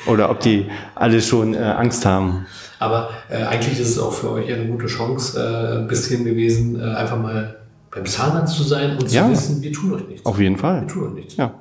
Oder 0.07 0.31
ob 0.31 0.39
die 0.39 0.65
alle 0.95 1.21
schon 1.21 1.53
äh, 1.53 1.57
Angst 1.57 2.07
haben. 2.07 2.47
Aber 2.79 3.09
äh, 3.29 3.43
eigentlich 3.43 3.79
ist 3.79 3.89
es 3.89 3.99
auch 3.99 4.11
für 4.13 4.31
euch 4.31 4.51
eine 4.53 4.65
gute 4.65 4.87
Chance, 4.87 5.39
äh, 5.39 5.77
ein 5.79 5.87
bisschen 5.87 6.25
gewesen, 6.25 6.79
äh, 6.79 6.83
einfach 6.95 7.17
mal 7.21 7.55
beim 7.91 8.05
Zahnarzt 8.05 8.55
zu 8.57 8.63
sein 8.63 8.97
und 8.97 9.11
Ja. 9.11 9.25
zu 9.25 9.31
wissen, 9.31 9.61
wir 9.61 9.71
tun 9.71 9.93
euch 9.93 10.07
nichts. 10.07 10.25
Auf 10.25 10.39
jeden 10.39 10.55
Wir 10.55 10.59
Fall. 10.61 10.87
tun 10.87 11.07
euch 11.09 11.13
nichts. 11.13 11.35
Ja. 11.37 11.53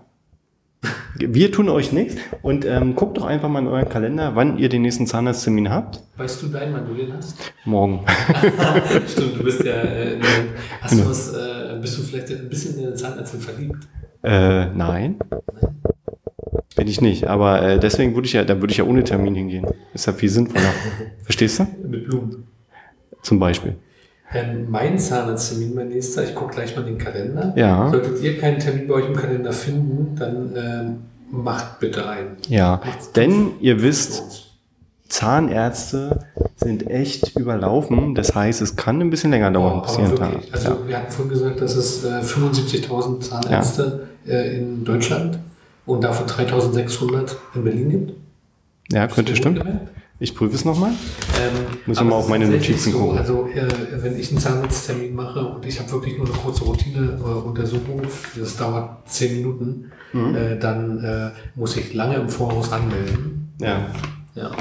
Wir 1.16 1.50
tun 1.52 1.68
euch 1.70 1.92
nichts 1.92 2.16
und 2.42 2.66
ähm, 2.66 2.94
guckt 2.94 3.16
doch 3.16 3.24
einfach 3.24 3.48
mal 3.48 3.60
in 3.60 3.68
euren 3.68 3.88
Kalender, 3.88 4.32
wann 4.34 4.58
ihr 4.58 4.68
den 4.68 4.82
nächsten 4.82 5.06
Zahnarzttermin 5.06 5.70
habt. 5.70 6.02
Weißt 6.18 6.42
du 6.42 6.48
deinen, 6.48 6.74
wann 6.74 6.86
du 6.86 6.92
den 6.94 7.14
hast? 7.16 7.36
Morgen. 7.64 8.04
Stimmt, 9.08 9.38
du 9.38 9.44
bist 9.44 9.64
ja, 9.64 9.72
äh, 9.72 10.18
hast 10.82 10.90
Genau. 10.90 11.04
du 11.04 11.10
was, 11.10 11.32
äh, 11.32 11.78
bist 11.80 11.96
du 11.98 12.02
vielleicht 12.02 12.30
ein 12.32 12.48
bisschen 12.50 12.78
in 12.78 12.86
eine 12.88 12.94
Zahnärztin 12.94 13.40
verliebt? 13.40 13.86
Äh, 14.24 14.66
nein. 14.74 15.16
Bin 16.76 16.89
ich 16.89 17.01
nicht. 17.01 17.26
Aber 17.28 17.62
äh, 17.62 17.78
deswegen 17.78 18.14
würde 18.14 18.26
ich 18.26 18.32
ja, 18.32 18.45
da 18.45 18.61
würde 18.61 18.72
ich 18.72 18.78
ja 18.78 18.85
ohne 18.85 19.05
Termin 19.05 19.35
hingehen. 19.35 19.66
Ist 19.93 20.07
ja 20.07 20.12
viel 20.12 20.28
sinnvoller. 20.28 20.72
Verstehst 21.24 21.61
du? 21.61 21.66
Mit 21.87 22.07
Blumen. 22.07 22.45
Zum 23.22 23.39
Beispiel. 23.39 23.76
Ähm, 24.32 24.66
mein 24.68 24.99
Zahnarzttermin, 24.99 25.74
mein 25.74 25.89
nächster, 25.89 26.24
ich 26.24 26.35
gucke 26.35 26.55
gleich 26.55 26.74
mal 26.74 26.85
den 26.85 26.99
Kalender. 26.99 27.53
Ja. 27.57 27.89
Solltet 27.91 28.20
ihr 28.20 28.39
keinen 28.39 28.59
Termin 28.59 28.89
bei 28.89 28.95
euch 28.95 29.07
im 29.07 29.14
Kalender 29.14 29.53
finden, 29.53 30.16
dann 30.16 30.53
ähm, 30.57 30.97
macht 31.30 31.78
bitte 31.78 32.09
einen. 32.09 32.37
Ja. 32.49 32.80
Denn 33.14 33.53
ihr 33.61 33.82
wisst. 33.82 34.41
Zahnärzte 35.07 36.18
sind 36.57 36.91
echt 36.91 37.37
überlaufen. 37.39 38.16
Das 38.16 38.35
heißt, 38.35 38.61
es 38.62 38.74
kann 38.74 39.01
ein 39.01 39.11
bisschen 39.11 39.30
länger 39.30 39.53
dauern, 39.53 39.78
Oh, 39.78 39.82
bis 39.82 39.97
aber 39.97 40.11
wirklich. 40.32 40.53
Also 40.53 40.89
wir 40.89 40.97
hatten 40.97 41.12
vorhin 41.12 41.30
gesagt, 41.32 41.61
dass 41.61 41.76
es 41.76 42.05
äh, 42.05 42.20
75.000 42.20 43.20
Zahnärzte 43.20 44.09
äh, 44.26 44.57
in 44.57 44.85
Deutschland 44.85 45.39
und 45.87 46.03
davon 46.05 46.26
3.600 46.26 47.37
in 47.55 47.64
Berlin 47.64 47.91
gibt. 47.91 48.12
Ja, 48.91 49.07
könnte 49.07 49.35
stimmen. 49.37 49.80
Ich 50.20 50.35
prüfe 50.35 50.55
es 50.55 50.64
nochmal. 50.64 50.91
Ähm, 50.91 51.76
Muss 51.87 52.01
mal 52.03 52.12
auf 52.12 52.28
meine 52.28 52.47
Notizen 52.47 52.93
so, 52.93 52.99
gucken. 52.99 53.18
Also 53.18 53.49
äh, 53.49 53.66
wenn 54.03 54.18
ich 54.18 54.30
einen 54.30 54.39
Zahnarzttermin 54.39 55.14
mache 55.14 55.45
und 55.45 55.66
ich 55.66 55.78
habe 55.80 55.91
wirklich 55.91 56.16
nur 56.16 56.26
eine 56.26 56.37
kurze 56.37 56.64
Routine-Untersuchung, 56.64 58.03
das 58.39 58.57
dauert 58.57 59.09
10 59.09 59.37
Minuten, 59.39 59.91
Mhm. 60.12 60.37
äh, 60.37 60.57
dann 60.59 61.03
äh, 61.03 61.30
muss 61.57 61.76
ich 61.76 61.93
lange 61.93 62.14
im 62.14 62.28
Voraus 62.28 62.70
anmelden. 62.70 63.53
Ja. 63.61 63.87
Ja. 64.37 64.53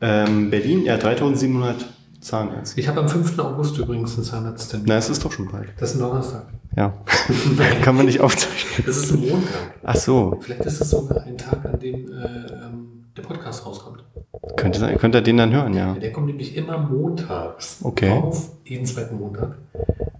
Ähm, 0.00 0.48
Berlin, 0.48 0.84
ja, 0.84 0.96
3700 0.96 1.76
Zahnärzte. 2.20 2.78
Ich 2.80 2.88
habe 2.88 3.00
am 3.00 3.08
5. 3.08 3.38
August 3.38 3.78
übrigens 3.78 4.14
einen 4.16 4.24
Zahnarzttermin. 4.24 4.86
Na, 4.88 4.96
es 4.96 5.08
ist 5.08 5.24
doch 5.24 5.32
schon 5.32 5.50
bald. 5.50 5.68
Das 5.78 5.90
ist 5.90 5.96
ein 5.96 6.00
Donnerstag. 6.00 6.46
Ja. 6.76 6.92
kann 7.82 7.96
man 7.96 8.06
nicht 8.06 8.20
aufzeichnen. 8.20 8.84
Das 8.86 8.96
ist 8.96 9.12
ein 9.12 9.20
Montag. 9.20 9.74
Ach 9.82 9.96
so. 9.96 10.38
Vielleicht 10.40 10.64
ist 10.66 10.80
es 10.80 10.90
sogar 10.90 11.22
ein 11.22 11.36
Tag, 11.36 11.64
an 11.64 11.78
dem 11.80 12.12
äh, 12.12 12.16
ähm, 12.16 13.04
der 13.16 13.22
Podcast 13.22 13.66
rauskommt. 13.66 14.04
Könnte 14.56 14.78
sein. 14.78 14.96
Könnt 14.98 15.14
ihr 15.14 15.20
den 15.20 15.36
dann 15.36 15.52
hören, 15.52 15.74
ja. 15.74 15.94
Der 15.94 16.12
kommt 16.12 16.26
nämlich 16.26 16.56
immer 16.56 16.78
montags 16.78 17.78
Okay. 17.82 18.10
auf, 18.10 18.50
jeden 18.64 18.86
zweiten 18.86 19.18
Montag, 19.18 19.56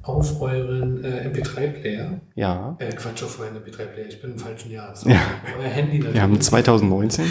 auf 0.03 0.40
euren 0.40 1.05
äh, 1.05 1.28
MP3-Player. 1.28 2.20
Ja. 2.34 2.76
Äh, 2.78 2.90
Quatsch, 2.92 3.22
auf 3.22 3.38
euren 3.40 3.57
MP3-Player, 3.57 4.07
ich 4.09 4.20
bin 4.20 4.32
im 4.32 4.38
falschen 4.38 4.70
Jahr. 4.70 4.94
So, 4.96 5.09
Ja. 5.09 5.20
Euer 5.59 5.68
Handy 5.68 5.98
natürlich. 5.98 6.14
Wir 6.14 6.22
haben 6.22 6.40
2019 6.40 7.24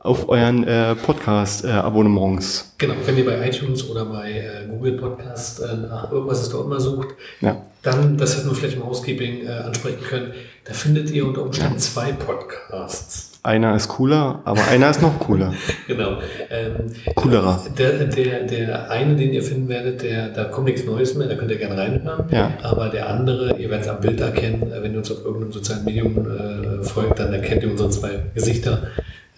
auf 0.00 0.28
euren 0.28 0.66
äh, 0.66 0.94
Podcast-Abonnements. 0.94 2.74
Genau, 2.78 2.94
wenn 3.04 3.18
ihr 3.18 3.24
bei 3.24 3.48
iTunes 3.48 3.88
oder 3.88 4.04
bei 4.04 4.30
äh, 4.30 4.66
Google 4.68 4.92
Podcast 4.92 5.60
äh, 5.60 5.76
nach 5.76 6.10
irgendwas 6.12 6.42
ist 6.42 6.52
doch 6.52 6.64
immer 6.64 6.80
sucht, 6.80 7.08
ja. 7.40 7.62
dann, 7.82 8.16
das 8.16 8.36
hätten 8.36 8.48
wir 8.48 8.54
vielleicht 8.54 8.76
im 8.76 8.84
Housekeeping 8.86 9.46
äh, 9.46 9.50
ansprechen 9.50 10.02
können, 10.02 10.32
da 10.64 10.74
findet 10.74 11.10
ihr 11.10 11.26
unter 11.26 11.42
Umständen 11.42 11.78
zwei 11.78 12.12
Podcasts. 12.12 13.28
Einer 13.42 13.74
ist 13.76 13.88
cooler, 13.88 14.42
aber 14.44 14.66
einer 14.68 14.90
ist 14.90 15.00
noch 15.00 15.18
cooler. 15.20 15.54
Genau. 15.86 16.18
Ähm, 16.50 16.92
Coolerer. 17.14 17.64
Der, 17.78 18.04
der, 18.04 18.42
der 18.42 18.90
eine, 18.90 19.16
den 19.16 19.32
ihr 19.32 19.42
finden 19.42 19.68
werdet, 19.68 20.02
der, 20.02 20.28
da 20.28 20.44
kommt 20.44 20.66
nichts 20.66 20.84
Neues 20.84 21.14
mehr, 21.14 21.28
da 21.28 21.34
könnt 21.34 21.50
ihr 21.50 21.56
gerne 21.56 21.78
reinhören. 21.78 22.24
Ja. 22.30 22.52
Aber 22.62 22.90
der 22.90 23.08
andere, 23.08 23.56
ihr 23.56 23.70
werdet 23.70 23.86
es 23.86 23.88
am 23.88 24.00
Bild 24.00 24.20
erkennen, 24.20 24.70
äh, 24.70 24.82
wenn 24.82 24.92
ihr 24.92 24.98
uns 24.98 25.10
auf 25.10 25.24
irgendeinem 25.24 25.52
sozialen 25.52 25.84
Medium 25.86 26.18
äh, 26.18 26.84
folgt, 26.84 27.18
dann 27.20 27.32
erkennt 27.32 27.62
ihr 27.62 27.70
unsere 27.70 27.88
zwei 27.88 28.22
Gesichter. 28.34 28.88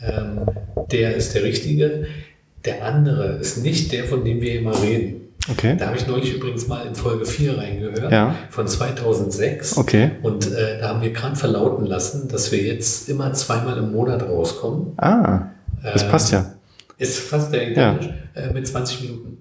Ähm, 0.03 0.41
der 0.91 1.15
ist 1.17 1.35
der 1.35 1.43
richtige. 1.43 2.07
Der 2.65 2.85
andere 2.85 3.39
ist 3.41 3.59
nicht 3.63 3.93
der, 3.93 4.05
von 4.05 4.25
dem 4.25 4.41
wir 4.41 4.61
mal 4.63 4.75
reden. 4.77 5.17
Okay. 5.51 5.75
Da 5.79 5.87
habe 5.87 5.97
ich 5.97 6.07
neulich 6.07 6.35
übrigens 6.35 6.69
mal 6.69 6.87
in 6.87 6.95
Folge 6.95 7.25
4 7.25 7.57
reingehört, 7.57 8.13
Ja. 8.13 8.35
von 8.51 8.69
2006. 8.69 9.77
Okay. 9.79 10.11
Und 10.23 10.53
äh, 10.53 10.79
da 10.79 10.89
haben 10.91 11.01
wir 11.01 11.11
gerade 11.13 11.35
verlauten 11.37 11.87
lassen, 11.87 12.29
dass 12.29 12.53
wir 12.53 12.63
jetzt 12.63 13.09
immer 13.09 13.33
zweimal 13.33 13.79
im 13.79 13.91
Monat 13.93 14.23
rauskommen. 14.23 14.93
Ah, 14.99 15.47
das 15.83 16.03
Ähm, 16.05 16.11
passt 16.11 16.33
ja. 16.33 16.55
Ist 16.99 17.19
fast 17.21 17.53
der 17.55 17.71
identisch, 17.71 18.11
äh, 18.35 18.53
mit 18.53 18.67
20 18.67 19.01
Minuten. 19.03 19.39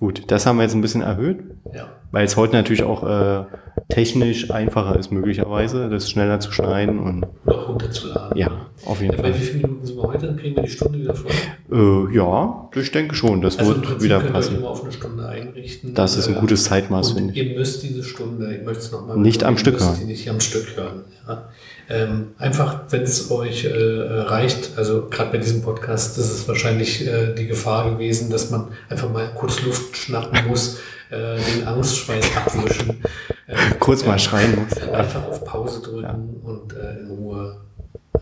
Gut, 0.00 0.24
das 0.28 0.46
haben 0.46 0.56
wir 0.56 0.62
jetzt 0.64 0.74
ein 0.74 0.80
bisschen 0.80 1.02
erhöht, 1.02 1.38
Ja. 1.74 1.88
weil 2.10 2.24
es 2.24 2.36
heute 2.36 2.54
natürlich 2.54 2.82
auch 2.82 3.02
äh, 3.08 3.44
technisch 3.88 4.50
einfacher 4.50 4.98
ist, 4.98 5.12
möglicherweise, 5.12 5.88
das 5.88 6.10
schneller 6.10 6.40
zu 6.40 6.50
schneiden 6.52 6.98
und 6.98 7.26
Oder 7.46 7.58
auch 7.58 7.68
runterzuladen. 7.68 8.36
ja, 8.36 8.50
auf 8.84 9.00
jeden 9.00 9.16
Bei 9.16 9.28
wie 9.28 9.32
Fall. 9.32 9.34
vielen 9.34 9.62
Minuten 9.62 9.86
sind 9.86 9.96
wir 9.96 10.02
heute? 10.04 10.34
Kriegen 10.36 10.56
wir 10.56 10.62
die 10.64 10.70
Stunde 10.70 10.98
wieder 10.98 11.14
voll? 11.14 11.30
Äh, 11.70 12.14
ja, 12.16 12.68
ich 12.74 12.90
denke 12.90 13.14
schon, 13.14 13.42
das 13.42 13.58
Also 13.58 13.76
wird 13.76 14.02
wieder 14.02 14.18
euch 14.18 14.32
passen. 14.32 14.56
immer 14.56 14.70
auf 14.70 14.82
eine 14.82 14.92
Stunde 14.92 15.28
einrichten. 15.28 15.94
Das 15.94 16.16
ist 16.16 16.28
ein 16.28 16.36
Äh, 16.36 16.40
gutes 16.40 16.64
Zeitmaß, 16.64 17.10
Und 17.10 17.16
finde 17.18 17.34
ich. 17.34 17.46
ihr 17.46 17.58
müsst 17.58 17.82
diese 17.82 18.02
Stunde, 18.02 18.54
ich 18.56 18.64
möchte 18.64 18.82
es 18.82 18.92
nochmal 18.92 19.16
Nicht 19.18 19.44
am 19.44 19.56
Stück 19.58 19.78
hören. 19.80 20.06
nicht 20.06 20.28
am 20.28 20.40
Stück 20.40 20.76
hören. 20.76 21.04
Ja. 21.28 21.48
Ähm, 21.88 22.28
einfach, 22.38 22.84
wenn 22.90 23.02
es 23.02 23.30
euch 23.30 23.64
äh, 23.64 23.70
reicht, 23.72 24.76
also 24.76 25.08
gerade 25.10 25.32
bei 25.32 25.38
diesem 25.38 25.62
Podcast 25.62 26.16
ist 26.18 26.30
es 26.30 26.48
wahrscheinlich 26.48 27.06
äh, 27.06 27.34
die 27.34 27.46
Gefahr 27.46 27.90
gewesen, 27.90 28.30
dass 28.30 28.50
man 28.50 28.68
einfach 28.88 29.10
mal 29.10 29.32
kurz 29.34 29.62
Luft 29.62 29.96
schnappen 29.96 30.46
muss, 30.46 30.78
äh, 31.10 31.36
den 31.38 31.66
Angstschweiß 31.66 32.36
abwischen. 32.36 33.02
Kurz 33.80 34.06
mal 34.06 34.16
äh, 34.16 34.18
schreien 34.18 34.54
muss. 34.56 34.80
Einfach 34.88 35.26
auf 35.26 35.44
Pause 35.44 35.82
drücken 35.82 36.40
und 36.42 36.72
äh, 36.72 37.00
in 37.00 37.10
Ruhe 37.10 37.60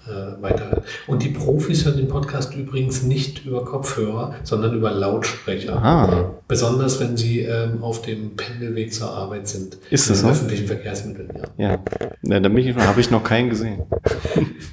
äh, 0.08 0.42
weiterhören. 0.42 0.82
Und 1.06 1.22
die 1.22 1.28
Profis 1.28 1.84
hören 1.84 1.96
den 1.96 2.08
Podcast 2.08 2.54
übrigens 2.54 3.02
nicht 3.02 3.44
über 3.44 3.64
Kopfhörer, 3.64 4.34
sondern 4.42 4.74
über 4.74 4.90
Lautsprecher. 4.90 5.76
Ah, 5.82 6.30
Besonders 6.48 7.00
wenn 7.00 7.16
sie 7.16 7.40
ähm, 7.40 7.82
auf 7.82 8.02
dem 8.02 8.36
Pendelweg 8.36 8.92
zur 8.92 9.10
Arbeit 9.10 9.48
sind. 9.48 9.78
Ist 9.90 10.10
das 10.10 10.20
so? 10.20 10.28
öffentlichen 10.28 10.66
Verkehrsmitteln, 10.66 11.30
ja. 11.58 11.70
ja. 11.70 11.78
ja 12.22 12.40
da 12.40 12.48
bin 12.48 12.58
ich, 12.58 12.74
habe 12.74 13.00
ich 13.00 13.10
noch 13.10 13.22
keinen 13.24 13.50
gesehen. 13.50 13.82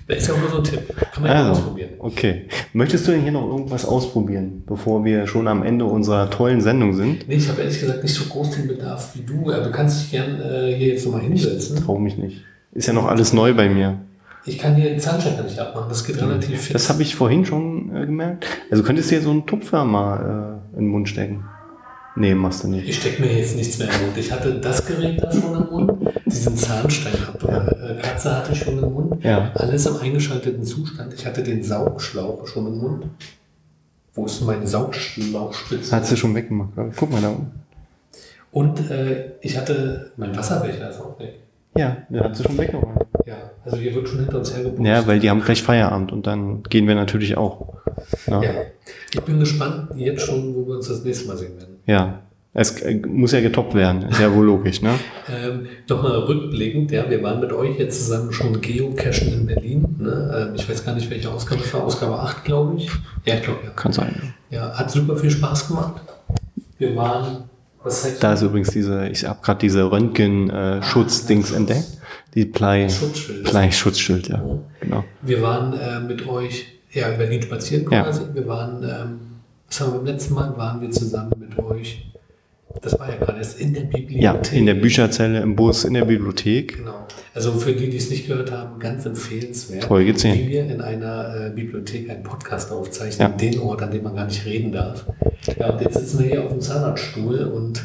Das 0.08 0.20
ist 0.20 0.28
ja 0.30 0.36
auch 0.36 0.40
nur 0.40 0.50
so 0.50 0.58
ein 0.60 0.64
Tipp. 0.64 0.82
Kann 1.14 1.24
man 1.24 1.32
ja 1.32 1.38
Also, 1.40 1.52
ausprobieren. 1.52 1.90
okay. 2.00 2.48
Möchtest 2.72 3.06
du 3.08 3.12
denn 3.12 3.24
hier 3.24 3.34
noch 3.34 3.46
irgendwas 3.46 3.84
ausprobieren, 3.86 4.64
bevor 4.66 5.04
wir 5.04 5.28
schon 5.28 5.50
am 5.50 5.64
Ende 5.64 5.84
unserer 5.84 6.30
tollen 6.30 6.62
Sendung 6.62 6.94
sind? 6.94 7.28
Nee, 7.28 7.36
ich 7.36 7.50
habe 7.50 7.62
ehrlich 7.62 7.78
gesagt 7.80 8.04
nicht 8.04 8.16
so 8.16 8.24
groß 8.26 8.52
den 8.52 8.68
Bedarf 8.70 9.16
wie 9.16 9.24
du. 9.24 9.52
Aber 9.52 9.64
du 9.66 9.72
kannst 9.72 10.02
dich 10.02 10.12
gern 10.12 10.40
äh, 10.40 10.74
hier 10.74 10.88
jetzt 10.94 11.06
nochmal 11.06 11.24
hinsetzen. 11.24 11.84
Traue 11.84 12.00
mich 12.00 12.18
nicht. 12.18 12.42
Ist 12.72 12.88
ja 12.88 12.94
noch 12.94 13.06
alles 13.08 13.34
neu 13.34 13.54
bei 13.54 13.68
mir. 13.68 14.00
Ich 14.48 14.58
kann 14.58 14.76
hier 14.76 14.90
den 14.90 15.00
Zahnstecker 15.00 15.44
nicht 15.44 15.60
abmachen. 15.60 15.90
Das 15.90 16.06
geht 16.06 16.22
relativ 16.22 16.62
fix. 16.62 16.74
Das 16.74 16.90
habe 16.90 17.02
ich 17.02 17.16
vorhin 17.16 17.46
schon 17.46 17.96
äh, 17.96 18.06
gemerkt. 18.06 18.46
Also 18.72 18.84
könntest 18.84 19.12
du 19.12 19.16
dir 19.16 19.22
so 19.22 19.32
einen 19.32 19.46
Tupfer 19.46 19.84
mal 19.84 20.62
äh, 20.74 20.78
in 20.78 20.86
den 20.86 20.92
Mund 20.92 21.10
stecken. 21.10 21.44
Nee, 22.16 22.34
machst 22.34 22.64
du 22.64 22.70
nicht. 22.70 22.88
Ich 22.90 22.98
stecke 22.98 23.22
mir 23.22 23.38
jetzt 23.38 23.56
nichts 23.56 23.78
mehr 23.78 23.90
im 23.90 24.06
Mund. 24.06 24.18
Ich 24.18 24.32
hatte 24.32 24.56
das 24.56 24.86
Gerät 24.86 25.22
da 25.22 25.32
schon 25.32 25.54
im 25.54 25.70
Mund, 25.70 25.92
diesen 26.26 26.58
Zahnstein 26.58 27.14
äh, 27.14 28.02
Katze 28.02 28.36
hatte 28.36 28.54
ich 28.54 28.60
schon 28.64 28.80
im 28.80 28.92
Mund. 28.92 29.24
Ja. 29.24 29.52
Alles 29.54 29.86
im 29.86 29.98
eingeschalteten 29.98 30.64
Zustand. 30.64 31.14
Ich 31.14 31.26
hatte 31.26 31.44
den 31.44 31.62
Saugschlauch 31.62 32.48
schon 32.48 32.68
im 32.68 32.78
Mund. 32.80 33.06
Wo 34.16 34.26
ist 34.26 34.42
meine 34.42 34.66
Saugschlauchspitze? 34.66 35.96
Hat 35.96 36.08
sie 36.08 36.18
schon 36.18 36.34
weggemacht. 36.34 36.72
Guck 36.96 37.12
mal 37.12 37.22
da 37.22 37.30
unten. 37.30 37.52
Und 38.52 38.90
äh, 38.90 39.34
ich 39.42 39.56
hatte, 39.56 40.12
mein 40.18 40.36
Wasserbecher 40.36 40.90
ist 40.90 41.00
auch 41.00 41.20
weg. 41.20 41.36
Ja, 41.78 41.98
der 42.10 42.24
hat 42.24 42.36
sie 42.36 42.44
schon 42.44 42.58
weggeräumt. 42.58 43.06
Ja, 43.26 43.36
also 43.66 43.78
hier 43.78 43.94
wird 43.94 44.08
schon 44.08 44.20
hinter 44.20 44.38
uns 44.40 44.56
hergebucht. 44.56 44.86
Ja, 44.86 45.06
weil 45.08 45.20
die 45.20 45.30
haben 45.30 45.42
gleich 45.42 45.62
Feierabend 45.62 46.12
und 46.12 46.28
dann 46.28 46.64
gehen 46.64 46.88
wir 46.88 46.96
natürlich 46.96 47.38
auch. 47.38 47.76
Ja. 48.28 48.42
Ja. 48.42 48.52
Ich 49.14 49.22
bin 49.22 49.40
gespannt 49.40 49.90
jetzt 49.96 50.22
schon, 50.26 50.56
wo 50.56 50.68
wir 50.68 50.76
uns 50.76 50.88
das 50.88 51.04
nächste 51.04 51.28
Mal 51.28 51.38
sehen 51.38 51.58
werden. 51.58 51.78
ja. 51.86 52.20
Es 52.60 52.82
äh, 52.82 52.96
muss 53.06 53.34
ja 53.34 53.42
getoppt 53.42 53.76
werden, 53.76 54.10
ist 54.10 54.20
ja 54.20 54.34
wohl 54.34 54.44
logisch, 54.46 54.82
ne? 54.82 54.90
Ähm, 55.30 55.68
Nochmal 55.88 56.18
rückblickend, 56.22 56.90
ja, 56.92 57.08
wir 57.08 57.22
waren 57.22 57.40
mit 57.40 57.52
euch 57.54 57.78
jetzt 57.78 58.04
zusammen 58.04 58.32
schon 58.32 58.60
geocachen 58.62 59.32
in 59.32 59.46
Berlin. 59.46 59.96
Ne? 60.00 60.48
Ähm, 60.50 60.56
ich 60.56 60.68
weiß 60.68 60.84
gar 60.84 60.96
nicht, 60.96 61.08
welche 61.12 61.30
Ausgabe 61.30 61.62
es 61.62 61.72
war, 61.72 61.84
Ausgabe 61.84 62.18
8, 62.18 62.46
glaube 62.46 62.78
ich. 62.78 62.90
Ja, 63.26 63.36
ich 63.36 63.44
glaube 63.44 63.60
ja. 63.64 63.70
Kann 63.72 63.92
sein. 63.92 64.34
Ja, 64.50 64.72
hat 64.74 64.90
super 64.90 65.16
viel 65.18 65.30
Spaß 65.30 65.68
gemacht. 65.68 66.02
Wir 66.80 66.96
waren, 66.96 67.44
Da 68.20 68.34
ist 68.34 68.42
übrigens 68.42 68.72
diese, 68.72 69.08
ich 69.08 69.26
habe 69.26 69.40
gerade 69.42 69.60
diese 69.60 69.90
Röntgen-Schutz-Dings 69.92 71.52
entdeckt. 71.52 71.98
Die 72.34 72.46
Blei, 72.46 72.90
Schutzschild. 72.90 73.44
Blei-Schutzschild, 73.46 74.28
ja. 74.28 74.44
Genau. 74.82 75.04
Wir 75.22 75.42
waren 75.42 75.74
äh, 75.74 76.00
mit 76.00 76.28
euch 76.28 76.66
ja, 76.92 77.08
in 77.10 77.18
Berlin 77.18 77.42
spazieren 77.42 77.90
Ja. 77.92 78.04
quasi. 78.04 78.22
Wir 78.34 78.48
waren, 78.48 78.84
ähm, 78.84 79.20
was 79.68 79.80
haben 79.82 79.94
wir 79.94 79.98
beim 80.00 80.06
letzten 80.08 80.34
Mal? 80.34 80.56
Waren 80.58 80.82
wir 80.82 80.92
zusammen 80.92 81.32
mit 81.40 81.58
euch, 81.58 82.12
das 82.82 83.00
war 83.00 83.10
ja 83.10 83.16
gerade 83.16 83.40
erst 83.40 83.60
in 83.60 83.74
der 83.74 83.82
Bibliothek. 83.82 84.22
Ja, 84.22 84.34
in 84.52 84.66
der 84.66 84.76
Bücherzelle, 84.76 85.42
im 85.42 85.56
Bus, 85.56 85.84
in 85.84 85.94
der 85.94 86.06
Bibliothek. 86.06 86.78
Genau. 86.78 87.07
Also 87.38 87.52
für 87.54 87.74
die, 87.74 87.88
die 87.88 87.98
es 87.98 88.10
nicht 88.10 88.26
gehört 88.28 88.52
haben, 88.52 88.80
ganz 88.80 89.06
empfehlenswert. 89.06 89.84
Folge 89.84 90.16
10. 90.16 90.34
Wie 90.34 90.48
wir 90.50 90.64
in 90.66 90.82
einer 90.82 91.36
äh, 91.46 91.50
Bibliothek 91.52 92.10
einen 92.10 92.24
Podcast 92.24 92.72
aufzeichnen, 92.72 93.30
Ja. 93.32 93.38
den 93.38 93.60
Ort, 93.60 93.84
an 93.84 93.92
dem 93.92 94.02
man 94.02 94.16
gar 94.16 94.26
nicht 94.26 94.44
reden 94.44 94.72
darf. 94.72 95.06
Ja, 95.60 95.70
und 95.70 95.80
jetzt 95.82 95.94
sitzen 96.00 96.18
wir 96.18 96.26
hier 96.26 96.44
auf 96.46 96.50
dem 96.50 96.62
Zahnarztstuhl 96.62 97.42
und 97.42 97.84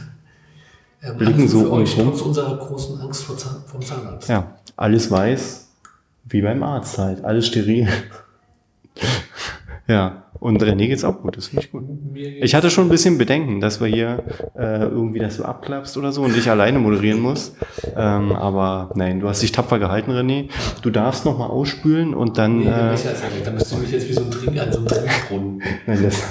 ähm, 1.02 1.18
Blicken 1.18 1.46
so 1.46 1.60
für 1.60 1.72
euch, 1.72 1.98
um- 1.98 2.08
trotz 2.08 2.22
unserer 2.22 2.56
großen 2.56 2.98
Angst 3.02 3.24
vor 3.24 3.36
Zahn, 3.36 3.56
vom 3.66 3.82
Zahnarzt. 3.82 4.30
Ja, 4.30 4.56
alles 4.74 5.10
weiß, 5.10 5.68
wie 6.30 6.40
beim 6.40 6.62
Arzt 6.62 6.96
halt. 6.96 7.22
Alles 7.22 7.46
steril. 7.48 7.86
ja, 9.86 10.21
und 10.42 10.60
René 10.60 10.88
geht's 10.88 11.04
auch 11.04 11.22
gut, 11.22 11.36
das 11.36 11.46
finde 11.46 11.64
ich 11.64 11.70
gut. 11.70 11.84
Ich 12.14 12.56
hatte 12.56 12.68
schon 12.68 12.86
ein 12.86 12.90
bisschen 12.90 13.16
Bedenken, 13.16 13.60
dass 13.60 13.80
wir 13.80 13.86
hier 13.86 14.24
äh, 14.58 14.82
irgendwie 14.82 15.20
das 15.20 15.36
so 15.36 15.44
abklappst 15.44 15.96
oder 15.96 16.10
so 16.10 16.22
und 16.22 16.36
ich 16.36 16.50
alleine 16.50 16.80
moderieren 16.80 17.20
muss. 17.20 17.54
Ähm, 17.96 18.32
aber 18.32 18.90
nein, 18.96 19.20
du 19.20 19.28
hast 19.28 19.40
dich 19.40 19.52
tapfer 19.52 19.78
gehalten, 19.78 20.10
René. 20.10 20.48
Du 20.82 20.90
darfst 20.90 21.24
nochmal 21.24 21.48
ausspülen 21.48 22.12
und 22.12 22.38
dann. 22.38 22.58
Nee, 22.58 22.66
Äh, 22.66 22.96
da 23.44 23.50
müsste 23.52 23.76
ich 23.76 23.80
mich 23.82 23.92
jetzt 23.92 24.08
wie 24.08 24.14
so 24.14 24.22
ein 24.22 24.30
Trink 24.32 24.58
an 24.60 24.72
so 24.72 24.78
einem 24.80 24.88
Trinkbrunnen. 24.88 25.62
nein, 25.86 26.02
das, 26.02 26.22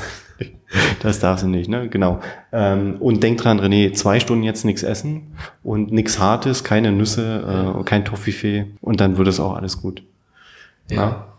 das 1.01 1.19
darfst 1.19 1.45
du 1.45 1.47
nicht, 1.47 1.69
ne? 1.69 1.87
Genau. 1.87 2.19
Ähm, 2.51 2.97
und 2.99 3.23
denk 3.23 3.37
dran, 3.37 3.61
René, 3.61 3.93
zwei 3.93 4.19
Stunden 4.19 4.43
jetzt 4.43 4.65
nichts 4.65 4.83
essen 4.83 5.37
und 5.63 5.93
nichts 5.93 6.19
Hartes, 6.19 6.65
keine 6.65 6.91
Nüsse, 6.91 7.77
äh, 7.79 7.83
kein 7.85 8.03
Toffifee 8.03 8.65
und 8.81 8.99
dann 8.99 9.17
wird 9.17 9.29
es 9.29 9.39
auch 9.39 9.55
alles 9.55 9.81
gut. 9.81 10.03
Ja. 10.89 11.30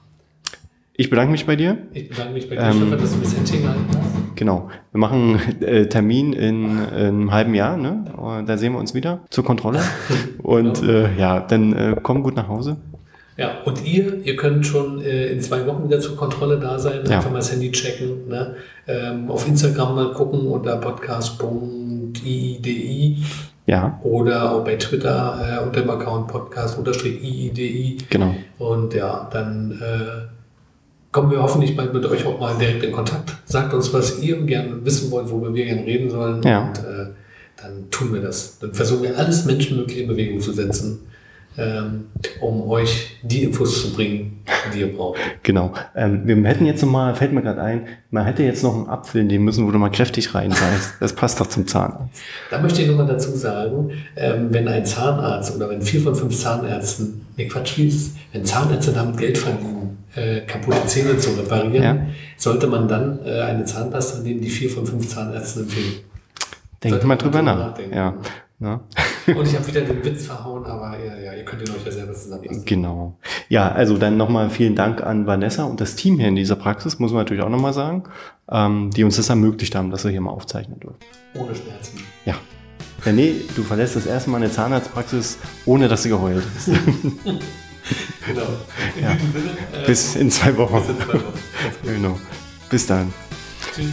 Ich 1.03 1.11
bedanke 1.11 1.33
mich 1.33 1.45
bei 1.47 1.57
dir. 1.57 1.79
Ich 1.93 2.09
bedanke 2.11 2.33
mich 2.35 2.49
bei 2.49 2.55
dir, 2.55 2.63
Ähm, 2.63 2.75
Stefan, 2.77 2.99
dass 3.01 3.13
du 3.13 3.19
das 3.21 3.37
Händchen 3.37 3.63
gehalten 3.63 3.85
hast. 3.91 4.37
Genau. 4.37 4.69
Wir 4.93 5.01
machen 5.01 5.41
äh, 5.61 5.87
Termin 5.89 6.33
in, 6.33 6.79
in 6.79 6.93
einem 6.93 7.33
halben 7.33 7.55
Jahr, 7.57 7.77
ne? 7.77 8.05
Und 8.17 8.49
da 8.49 8.57
sehen 8.57 8.73
wir 8.75 8.79
uns 8.79 8.95
wieder 8.95 9.19
zur 9.29 9.43
Kontrolle. 9.45 9.81
Und 10.45 10.81
äh, 10.85 11.13
ja, 11.19 11.41
dann 11.41 11.73
äh, 11.73 11.97
komm 12.01 12.23
gut 12.23 12.37
nach 12.37 12.47
Hause. 12.47 12.77
Ja, 13.37 13.63
und 13.65 13.85
ihr, 13.85 14.25
ihr 14.25 14.37
könnt 14.37 14.65
schon 14.67 15.01
äh, 15.03 15.27
in 15.33 15.41
zwei 15.41 15.67
Wochen 15.67 15.85
wieder 15.89 15.99
zur 15.99 16.17
Kontrolle 16.17 16.61
da 16.61 16.79
sein, 16.79 17.01
Ja. 17.07 17.17
einfach 17.17 17.31
mal 17.31 17.39
das 17.39 17.51
Handy 17.51 17.73
checken, 17.73 18.29
ne? 18.29 18.55
ähm, 18.87 19.29
auf 19.31 19.49
Instagram 19.49 19.95
mal 19.97 20.13
gucken 20.13 20.47
unter 20.47 20.77
podcast.iidi 20.77 23.17
Ja, 23.67 23.99
oder 24.03 24.53
auch 24.53 24.63
bei 24.65 24.77
Twitter 24.77 25.59
äh, 25.61 25.65
unter 25.65 25.81
dem 25.81 25.89
Account 25.91 26.29
podcast-iidi 26.29 27.97
genau. 28.11 28.35
und 28.59 28.93
ja, 28.93 29.27
dann 29.33 29.81
äh, 29.81 30.27
kommen 31.13 31.31
wir 31.31 31.43
hoffentlich 31.43 31.77
bald 31.77 31.93
mit 31.95 32.05
euch 32.07 32.25
auch 32.27 32.41
mal 32.41 32.55
direkt 32.59 32.83
in 32.83 32.93
Kontakt. 32.93 33.35
Sagt 33.45 33.73
uns, 33.75 33.93
was 33.93 34.19
ihr 34.21 34.41
gerne 34.43 34.85
wissen 34.85 35.11
wollt, 35.11 35.31
worüber 35.31 35.55
wir 35.55 35.65
gerne 35.67 35.85
reden 35.87 36.11
sollen 36.11 36.43
Ja. 36.43 36.67
und 36.69 36.79
äh, 36.79 37.07
dann 37.63 37.91
tun 37.91 38.13
wir 38.13 38.21
das. 38.23 38.59
Dann 38.59 38.73
versuchen 38.75 39.03
wir 39.05 39.17
alles 39.19 39.45
Menschenmögliche 39.45 40.01
in 40.03 40.09
Bewegung 40.09 40.41
zu 40.41 40.53
setzen, 40.53 41.01
ähm, 41.59 42.07
um 42.41 42.63
euch 42.69 43.19
die 43.23 43.45
Infos 43.45 43.83
zu 43.83 43.93
bringen, 43.93 44.41
die 44.75 44.81
ihr 44.81 44.97
braucht. 44.97 45.21
Genau. 45.43 45.75
Ähm, 45.95 46.23
wir 46.25 46.35
hätten 46.49 46.65
jetzt 46.65 46.83
noch 46.83 46.91
mal, 46.91 47.15
fällt 47.15 47.33
mir 47.35 47.43
gerade 47.43 47.61
ein, 47.61 47.87
man 48.11 48.25
hätte 48.25 48.43
jetzt 48.43 48.63
noch 48.65 48.75
einen 48.75 48.89
Apfel 48.89 49.23
nehmen 49.23 49.45
müssen, 49.45 49.67
wo 49.67 49.71
du 49.71 49.79
mal 49.79 49.91
kräftig 49.91 50.35
reinbeißt. 50.35 50.95
Das 50.99 51.13
passt 51.13 51.39
doch 51.41 51.47
zum 51.47 51.67
Zahnarzt. 51.67 52.23
Da 52.51 52.59
möchte 52.59 52.81
ich 52.83 52.89
nochmal 52.89 53.07
dazu 53.07 53.31
sagen, 53.37 53.91
ähm, 54.17 54.47
wenn 54.51 54.67
ein 54.67 54.87
Zahnarzt 54.87 55.55
oder 55.55 55.69
wenn 55.69 55.83
vier 55.83 56.01
von 56.01 56.15
fünf 56.15 56.35
Zahnärzten, 56.37 57.27
nee 57.37 57.47
Quatsch, 57.47 57.77
wie 57.77 57.87
ist 57.89 57.95
es? 57.97 58.11
wenn 58.33 58.45
Zahnärzte 58.47 58.93
damit 58.93 59.19
Geld 59.19 59.37
verdienen, 59.37 59.99
äh, 60.15 60.41
kaputte 60.43 60.85
Zähne 60.87 61.17
zu 61.19 61.31
reparieren, 61.31 61.83
Ja. 61.83 62.07
sollte 62.37 62.67
man 62.67 62.89
dann 62.89 63.19
äh, 63.25 63.41
eine 63.41 63.65
Zahnpasta 63.65 64.21
nehmen, 64.23 64.41
die 64.41 64.51
vier 64.51 64.71
von 64.71 64.87
fünf 64.87 65.09
Zahnärzten 65.09 65.63
empfehlen. 65.65 65.95
Denk 66.83 66.93
Sollte 66.95 67.07
mal 67.07 67.17
drüber 67.17 67.43
nach. 67.43 67.57
nachdenken. 67.59 67.95
Ja. 67.97 68.15
ja. 68.61 68.81
Und 69.35 69.47
ich 69.47 69.55
habe 69.55 69.67
wieder 69.69 69.83
den 69.83 70.05
Witz 70.05 70.27
verhauen, 70.27 70.65
aber 70.67 70.97
ja, 70.99 71.17
ja, 71.17 71.33
ihr 71.35 71.45
könnt 71.45 71.63
ihn 71.69 71.75
euch 71.75 71.85
ja 71.85 71.93
selber 71.93 72.13
zusammenlassen. 72.13 72.65
Genau. 72.65 73.17
Ja, 73.49 73.71
also 73.71 73.97
dann 73.97 74.17
nochmal 74.17 74.51
vielen 74.51 74.75
Dank 74.75 75.01
an 75.03 75.27
Vanessa 75.29 75.63
und 75.65 75.81
das 75.81 75.95
Team 75.95 76.19
hier 76.19 76.27
in 76.29 76.35
dieser 76.35 76.57
Praxis, 76.57 76.99
muss 76.99 77.13
man 77.13 77.21
natürlich 77.21 77.43
auch 77.45 77.49
nochmal 77.49 77.73
sagen, 77.73 78.03
ähm, 78.51 78.91
die 78.91 79.05
uns 79.05 79.17
das 79.17 79.29
ermöglicht 79.29 79.77
haben, 79.77 79.91
dass 79.91 80.03
wir 80.05 80.11
hier 80.11 80.21
mal 80.21 80.31
aufzeichnen 80.33 80.81
dürfen. 80.81 80.97
Ohne 81.35 81.55
Schmerzen. 81.55 81.99
Ja. 82.25 82.35
René, 83.05 83.33
du 83.55 83.63
verlässt 83.63 83.95
das 83.97 84.07
erste 84.07 84.31
Mal 84.31 84.39
eine 84.39 84.51
Zahnarztpraxis, 84.51 85.39
ohne 85.67 85.87
dass 85.89 86.03
du 86.03 86.09
geheult 86.09 86.43
hast. 86.57 86.69
Genau. 88.27 88.47
In 88.97 89.03
Ja. 89.03 89.15
diesem 89.15 89.33
Sinne, 89.33 89.57
äh, 89.73 89.87
Bis 89.87 90.15
in 90.17 90.31
zwei 90.31 90.57
Wochen. 90.57 90.81
bis 90.81 90.89
in 90.89 90.97
zwei 91.01 91.15
Wochen. 91.15 91.39
Genau. 91.83 92.21
Bis 92.71 92.87
dann. 92.87 93.13
Tschüss. 93.75 93.87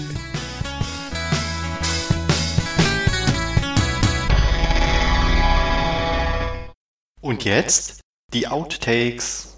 Und 7.21 7.43
jetzt 7.43 8.01
die 8.33 8.47
Outtakes. 8.47 9.57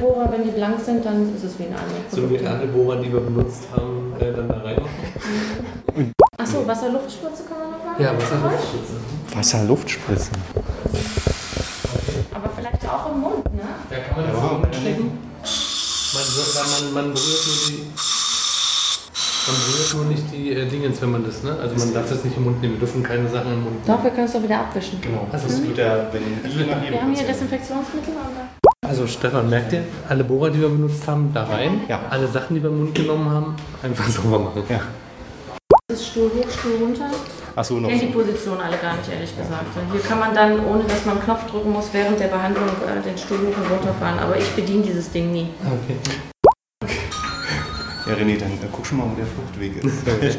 Bohrer, 0.00 0.30
wenn 0.32 0.44
die 0.44 0.50
blank 0.50 0.80
sind, 0.84 1.04
dann 1.04 1.34
ist 1.34 1.44
es 1.44 1.58
wie 1.58 1.64
ein 1.64 1.72
anderes 1.74 2.10
So 2.10 2.28
wie 2.30 2.44
alle 2.46 2.66
Bohrer, 2.66 2.96
die 3.00 3.12
wir 3.12 3.20
benutzt 3.20 3.64
haben, 3.74 4.12
äh, 4.18 4.32
dann 4.32 4.48
da 4.48 4.54
reinmachen. 4.58 6.12
Achso, 6.36 6.66
Wasserluftspritze 6.66 7.42
kann 7.48 7.58
man 7.58 7.70
noch 7.78 7.84
machen? 7.84 8.02
Ja, 8.02 8.12
was 8.16 8.24
ist 8.24 8.32
das? 9.30 9.36
Wasser-Luftspritzen. 9.36 10.32
Aber 12.34 12.48
vielleicht 12.56 12.88
auch 12.88 13.12
im 13.12 13.20
Mund, 13.20 13.44
ne? 13.54 13.62
Ja, 13.90 13.98
kann 13.98 14.16
man 14.22 14.32
das 14.32 14.42
Ja. 14.42 14.48
so 14.48 14.58
mitstecken? 14.58 15.10
Man, 16.14 16.24
man, 16.94 16.94
man 16.94 17.14
berührt 17.14 17.46
nur 17.46 17.56
die. 17.68 17.86
Man 19.48 19.56
berührt 19.66 19.94
nur 19.94 20.04
nicht 20.06 20.24
die 20.32 20.52
äh, 20.52 20.66
Dingens, 20.68 21.00
wenn 21.02 21.10
man 21.10 21.24
das, 21.24 21.42
ne? 21.42 21.56
Also 21.60 21.74
man 21.76 21.92
darf 21.94 22.08
das 22.08 22.24
nicht 22.24 22.36
im 22.36 22.44
Mund 22.44 22.60
nehmen. 22.62 22.74
Wir 22.74 22.80
dürfen 22.80 23.02
keine 23.02 23.28
Sachen 23.28 23.52
im 23.52 23.62
Mund 23.64 23.74
nehmen. 23.74 23.86
Doch, 23.96 24.02
wir 24.04 24.10
können 24.10 24.26
es 24.26 24.32
doch 24.32 24.42
wieder 24.42 24.60
abwischen. 24.60 25.00
Genau. 25.00 25.26
Das 25.32 25.42
wird 25.62 25.76
der, 25.76 26.06
wenn 26.12 26.22
Wir 26.90 27.00
haben 27.02 27.14
hier 27.14 27.26
Desinfektionsmittel 27.26 28.12
oder? 28.14 28.67
Also 28.88 29.06
Stefan, 29.06 29.50
merkt 29.50 29.74
ihr, 29.74 29.84
alle 30.08 30.24
Bohrer, 30.24 30.48
die 30.48 30.62
wir 30.62 30.68
benutzt 30.70 31.06
haben, 31.06 31.30
da 31.34 31.44
rein. 31.44 31.82
Ja. 31.88 32.00
Alle 32.08 32.26
Sachen, 32.26 32.56
die 32.56 32.62
wir 32.62 32.70
im 32.70 32.84
Mund 32.84 32.94
genommen 32.94 33.30
haben, 33.30 33.54
einfach 33.82 34.08
sauber 34.08 34.38
machen. 34.38 34.62
Ja. 34.66 34.80
Das 35.88 36.00
ist 36.00 36.06
Stuhl 36.08 36.30
hoch, 36.30 36.50
Stuhl 36.50 36.76
runter. 36.80 37.10
Achso, 37.54 37.74
noch. 37.74 37.90
Ich 37.90 37.98
kenne 37.98 38.10
die 38.10 38.18
Position 38.18 38.58
alle 38.58 38.78
gar 38.78 38.96
nicht, 38.96 39.12
ehrlich 39.12 39.36
gesagt. 39.36 39.66
Hier 39.92 40.00
kann 40.00 40.18
man 40.18 40.34
dann, 40.34 40.64
ohne 40.64 40.84
dass 40.84 41.04
man 41.04 41.16
einen 41.16 41.24
Knopf 41.24 41.50
drücken 41.50 41.70
muss, 41.70 41.90
während 41.92 42.18
der 42.18 42.28
Behandlung 42.28 42.66
äh, 42.66 43.02
den 43.02 43.18
Stuhl 43.18 43.36
hoch 43.38 43.62
und 43.62 43.70
runter 43.70 43.92
fahren. 44.00 44.18
Aber 44.20 44.38
ich 44.38 44.48
bediene 44.52 44.82
dieses 44.82 45.10
Ding 45.10 45.32
nie. 45.32 45.48
Okay. 45.66 45.96
Ja, 48.06 48.14
René, 48.14 48.38
dann 48.38 48.52
äh, 48.52 48.68
guck 48.72 48.86
schon 48.86 48.98
mal, 48.98 49.04
wo 49.04 49.16
der 49.16 49.26
Fluchtweg 49.26 49.84
ist. 49.84 50.38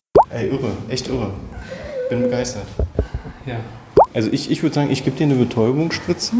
Ey, 0.30 0.48
irre, 0.48 0.70
echt 0.88 1.06
irre. 1.08 1.32
Bin 2.08 2.22
begeistert. 2.22 2.66
Ja. 3.44 3.56
Also 4.14 4.30
ich, 4.32 4.50
ich 4.50 4.62
würde 4.62 4.74
sagen, 4.74 4.90
ich 4.90 5.04
gebe 5.04 5.16
dir 5.16 5.24
eine 5.24 5.34
Betäubungsspritze 5.34 6.34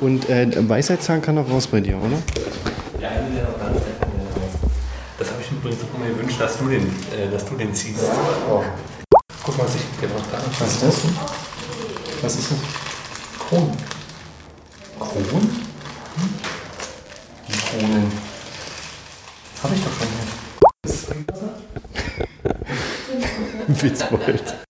und 0.00 0.28
äh, 0.28 0.68
Weisheitszahn 0.68 1.20
kann 1.22 1.34
noch 1.34 1.48
raus 1.50 1.66
bei 1.66 1.80
dir, 1.80 1.96
oder? 1.96 2.22
Ja, 3.00 3.10
der 3.10 3.44
noch 3.44 3.58
ganz 3.58 3.80
Das 5.18 5.30
habe 5.30 5.40
ich 5.42 5.50
mir 5.50 5.58
übrigens 5.58 5.80
auch 5.82 5.96
immer 5.98 6.08
gewünscht, 6.08 6.40
dass 6.40 6.58
du 6.58 6.68
den, 6.68 6.86
äh, 6.86 7.30
dass 7.30 7.44
du 7.44 7.56
den 7.56 7.74
ziehst. 7.74 8.04
Guck 9.42 9.58
mal, 9.58 9.64
was 9.64 9.74
ich 9.74 10.00
gemacht 10.00 10.26
habe. 10.32 10.44
Was 10.58 10.74
ist 10.74 10.82
das? 10.82 11.02
Was 12.22 12.34
ist 12.36 12.50
das? 12.52 12.58
Kronen. 13.38 13.76
Kronen? 14.98 15.66
Die 17.48 17.52
Kronen. 17.52 18.12
Habe 19.62 19.74
ich 19.74 19.84
doch 19.84 19.92
schon 19.92 20.08
hier. 20.08 20.40
Witzbold. 23.82 24.69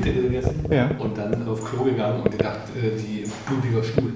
Beete 0.00 0.22
gegessen. 0.22 0.64
Ja. 0.70 0.90
Und 0.98 1.16
dann 1.18 1.46
auf 1.48 1.64
Klo 1.64 1.84
gegangen 1.84 2.22
und 2.22 2.30
gedacht, 2.30 2.60
äh, 2.76 2.96
die 3.00 3.24
blutiger 3.46 3.82
Stuhl. 3.82 4.12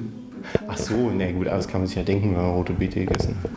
Ach 0.68 0.76
so, 0.76 1.10
na 1.14 1.30
gut, 1.32 1.46
aber 1.48 1.56
das 1.56 1.68
kann 1.68 1.80
man 1.82 1.86
sich 1.88 1.96
ja 1.96 2.02
denken, 2.02 2.34
wenn 2.34 2.42
man 2.42 2.52
rote 2.52 2.72
Beete 2.72 3.00
gegessen 3.00 3.36
hat. 3.42 3.50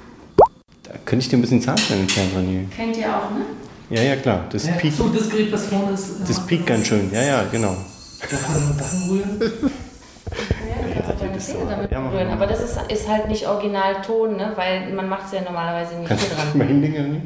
Könnte 1.06 1.24
ich 1.24 1.30
dir 1.30 1.38
ein 1.38 1.42
bisschen 1.42 1.62
Zahnstein 1.62 2.02
entfernen, 2.02 2.32
René? 2.70 2.76
Kennt 2.76 2.98
ihr 2.98 3.08
auch, 3.08 3.30
ne? 3.32 3.46
Ja, 3.90 4.02
ja, 4.02 4.16
klar. 4.16 4.46
Das 4.52 4.66
Ja, 4.68 4.74
piekt, 4.74 4.96
so, 4.98 5.10
das 5.10 5.30
Gerät, 5.30 5.52
was 5.52 5.66
vorne 5.68 5.92
ist. 5.94 6.22
äh, 6.22 6.28
das 6.28 6.46
piekt 6.46 6.66
ganz 6.66 6.88
schön. 6.88 7.10
Ja, 7.12 7.22
ja, 7.22 7.44
genau. 7.52 7.76
Darf 8.22 8.50
man 8.50 8.78
Sachen 8.78 9.10
rühren? 9.10 9.40
Ja, 9.42 10.88
du 10.88 10.94
kannst 10.94 11.12
auch 11.12 11.20
deine 11.20 11.34
das 11.34 11.48
so. 11.48 11.58
damit 11.70 11.92
Ja, 11.92 12.00
mal. 12.00 12.28
Aber 12.32 12.48
das 12.48 12.62
ist, 12.64 12.80
ist 12.92 13.08
halt 13.10 13.28
nicht 13.28 13.48
Originalton, 13.48 14.38
ne? 14.38 14.52
Weil 14.56 14.94
man 14.94 15.08
macht 15.10 15.26
es 15.28 15.34
ja 15.34 15.42
normalerweise 15.42 15.96
nicht 16.00 16.08
Kannst 16.08 16.26
hier 16.28 16.36
du 16.36 16.42
dran. 16.42 16.58
mal 16.58 16.68
hinlegen, 16.68 16.96
René? 16.96 17.20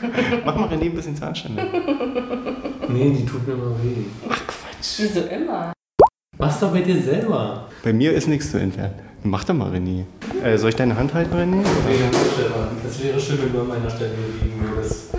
Mach 0.44 0.56
mal 0.56 0.68
René 0.68 0.84
ein 0.86 0.94
bisschen 0.94 1.16
Zahnstein. 1.16 1.58
Nee, 2.90 3.10
die 3.10 3.26
tut 3.26 3.46
mir 3.46 3.54
mal 3.54 3.74
weh. 3.82 4.04
Wieso 4.96 5.20
immer? 5.20 5.74
Mach's 6.38 6.58
doch 6.58 6.72
bei 6.72 6.80
dir 6.80 7.02
selber. 7.02 7.68
Bei 7.84 7.92
mir 7.92 8.14
ist 8.14 8.28
nichts 8.28 8.50
zu 8.50 8.58
entfernen. 8.58 8.94
Mach 9.24 9.44
doch 9.44 9.52
mal, 9.52 9.70
René. 9.70 10.06
Äh, 10.42 10.56
soll 10.56 10.70
ich 10.70 10.76
deine 10.76 10.96
Hand 10.96 11.12
halten, 11.12 11.34
René? 11.34 11.56
Nee, 11.56 11.64
Stefan, 12.32 12.68
das 12.82 13.02
wäre 13.02 13.20
schön, 13.20 13.42
wenn 13.42 13.52
du 13.52 13.60
an 13.60 13.68
meiner 13.68 13.90
Stelle 13.90 14.14
liegen 14.42 14.70
würdest. 14.70 15.10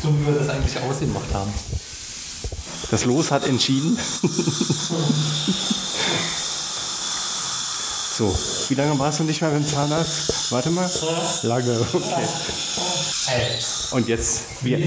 So 0.00 0.10
wie 0.10 0.26
wir 0.26 0.34
das 0.34 0.48
eigentlich 0.48 0.80
ausgemacht 0.80 1.34
haben. 1.34 1.50
Das 2.90 3.04
Los 3.04 3.32
hat 3.32 3.48
entschieden. 3.48 3.98
so, 8.16 8.32
wie 8.68 8.74
lange 8.74 8.96
warst 8.98 9.18
du 9.20 9.24
nicht 9.24 9.40
mehr 9.40 9.50
beim 9.50 9.66
Zahnarzt? 9.66 10.50
Warte 10.52 10.70
mal. 10.70 10.88
Lange, 11.42 11.80
okay. 11.92 12.24
Und 13.90 14.06
jetzt, 14.08 14.42
wir, 14.60 14.78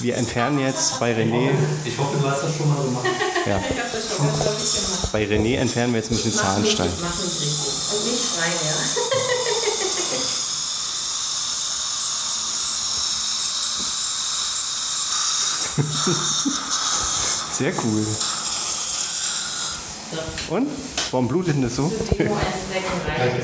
wir 0.00 0.16
entfernen 0.16 0.60
jetzt 0.60 0.98
bei 0.98 1.12
René, 1.14 1.50
Ich 1.84 1.98
hoffe, 1.98 2.16
du 2.18 2.30
hast 2.30 2.44
das 2.44 2.56
schon 2.56 2.68
mal 2.68 2.82
gemacht. 2.82 3.06
ja, 3.46 3.62
bei 5.12 5.24
René 5.24 5.56
entfernen 5.58 5.92
wir 5.92 6.00
jetzt 6.00 6.10
ein 6.10 6.16
bisschen 6.16 6.32
Zahnstein. 6.32 6.88
Mach 7.00 7.14
nicht 7.14 7.24
richtig. 7.24 7.92
Und 7.92 8.04
nicht 8.10 8.24
frei, 8.24 8.48
ja. 8.64 8.74
Sehr 17.52 17.72
cool. 17.84 18.06
Und? 20.50 20.66
Warum 21.10 21.28
blutet 21.28 21.54
denn 21.54 21.62
das 21.62 21.76
so? 21.76 21.90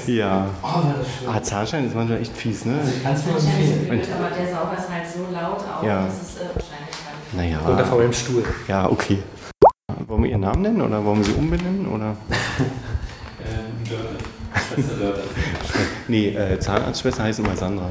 Ja. 0.07 0.47
Oh, 0.62 0.66
das 0.99 1.07
schön. 1.18 1.29
Ah, 1.29 1.43
Zahnstein 1.43 1.87
ist 1.87 1.95
manchmal 1.95 2.21
echt 2.21 2.37
fies, 2.37 2.64
ne? 2.64 2.79
Kannst 3.03 3.25
du 3.25 3.29
mir 3.29 3.35
Wahrscheinlich 3.37 3.71
empfehlen. 3.71 3.89
blöd, 4.01 4.09
aber 4.18 4.31
der 4.37 4.47
Sauger 4.55 4.77
ist 4.79 4.89
halt 4.91 5.05
so 5.09 5.33
laut 5.33 5.59
auch, 5.61 5.83
Ja. 5.83 6.05
dass 6.07 6.14
es 6.23 6.37
äh, 6.37 6.41
wahrscheinlich 6.55 6.97
dann. 7.33 7.41
Naja. 7.41 7.59
Runter 7.66 7.85
von 7.85 7.99
meinem 7.99 8.12
Stuhl. 8.12 8.45
Ja, 8.68 8.91
okay. 8.91 9.18
Wollen 10.07 10.23
wir 10.25 10.31
ihren 10.31 10.41
Namen 10.41 10.62
nennen 10.62 10.83
oder 10.83 11.05
wollen 11.05 11.18
wir 11.18 11.25
sie 11.25 11.33
umbenennen? 11.39 11.87
Oder? 11.89 12.16
Ähm, 13.43 13.89
Dörte. 13.89 14.16
Schwester 14.75 14.97
Dörte. 14.97 15.23
Nee, 16.09 16.29
äh, 16.37 16.59
Zahnarztschwester 16.61 17.23
heißt 17.23 17.39
immer 17.39 17.57
Sandra. 17.57 17.91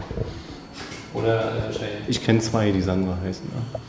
Oder 1.16 1.70
äh. 1.72 2.08
Ich 2.08 2.24
kenne 2.24 2.38
zwei, 2.40 2.72
die 2.72 2.82
Sandra 2.84 3.18
heißen. 3.24 3.48
Ja. 3.52 3.80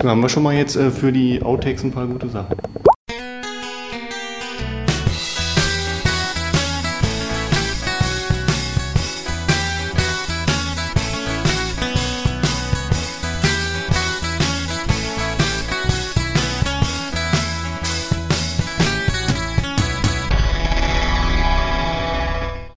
Dann 0.00 0.08
haben 0.10 0.20
wir 0.22 0.28
schon 0.28 0.42
mal 0.42 0.54
jetzt 0.54 0.74
äh, 0.74 0.90
für 0.90 1.12
die 1.12 1.40
Outtakes 1.42 1.84
ein 1.84 1.92
paar 1.92 2.06
gute 2.06 2.28
Sachen. 2.28 2.56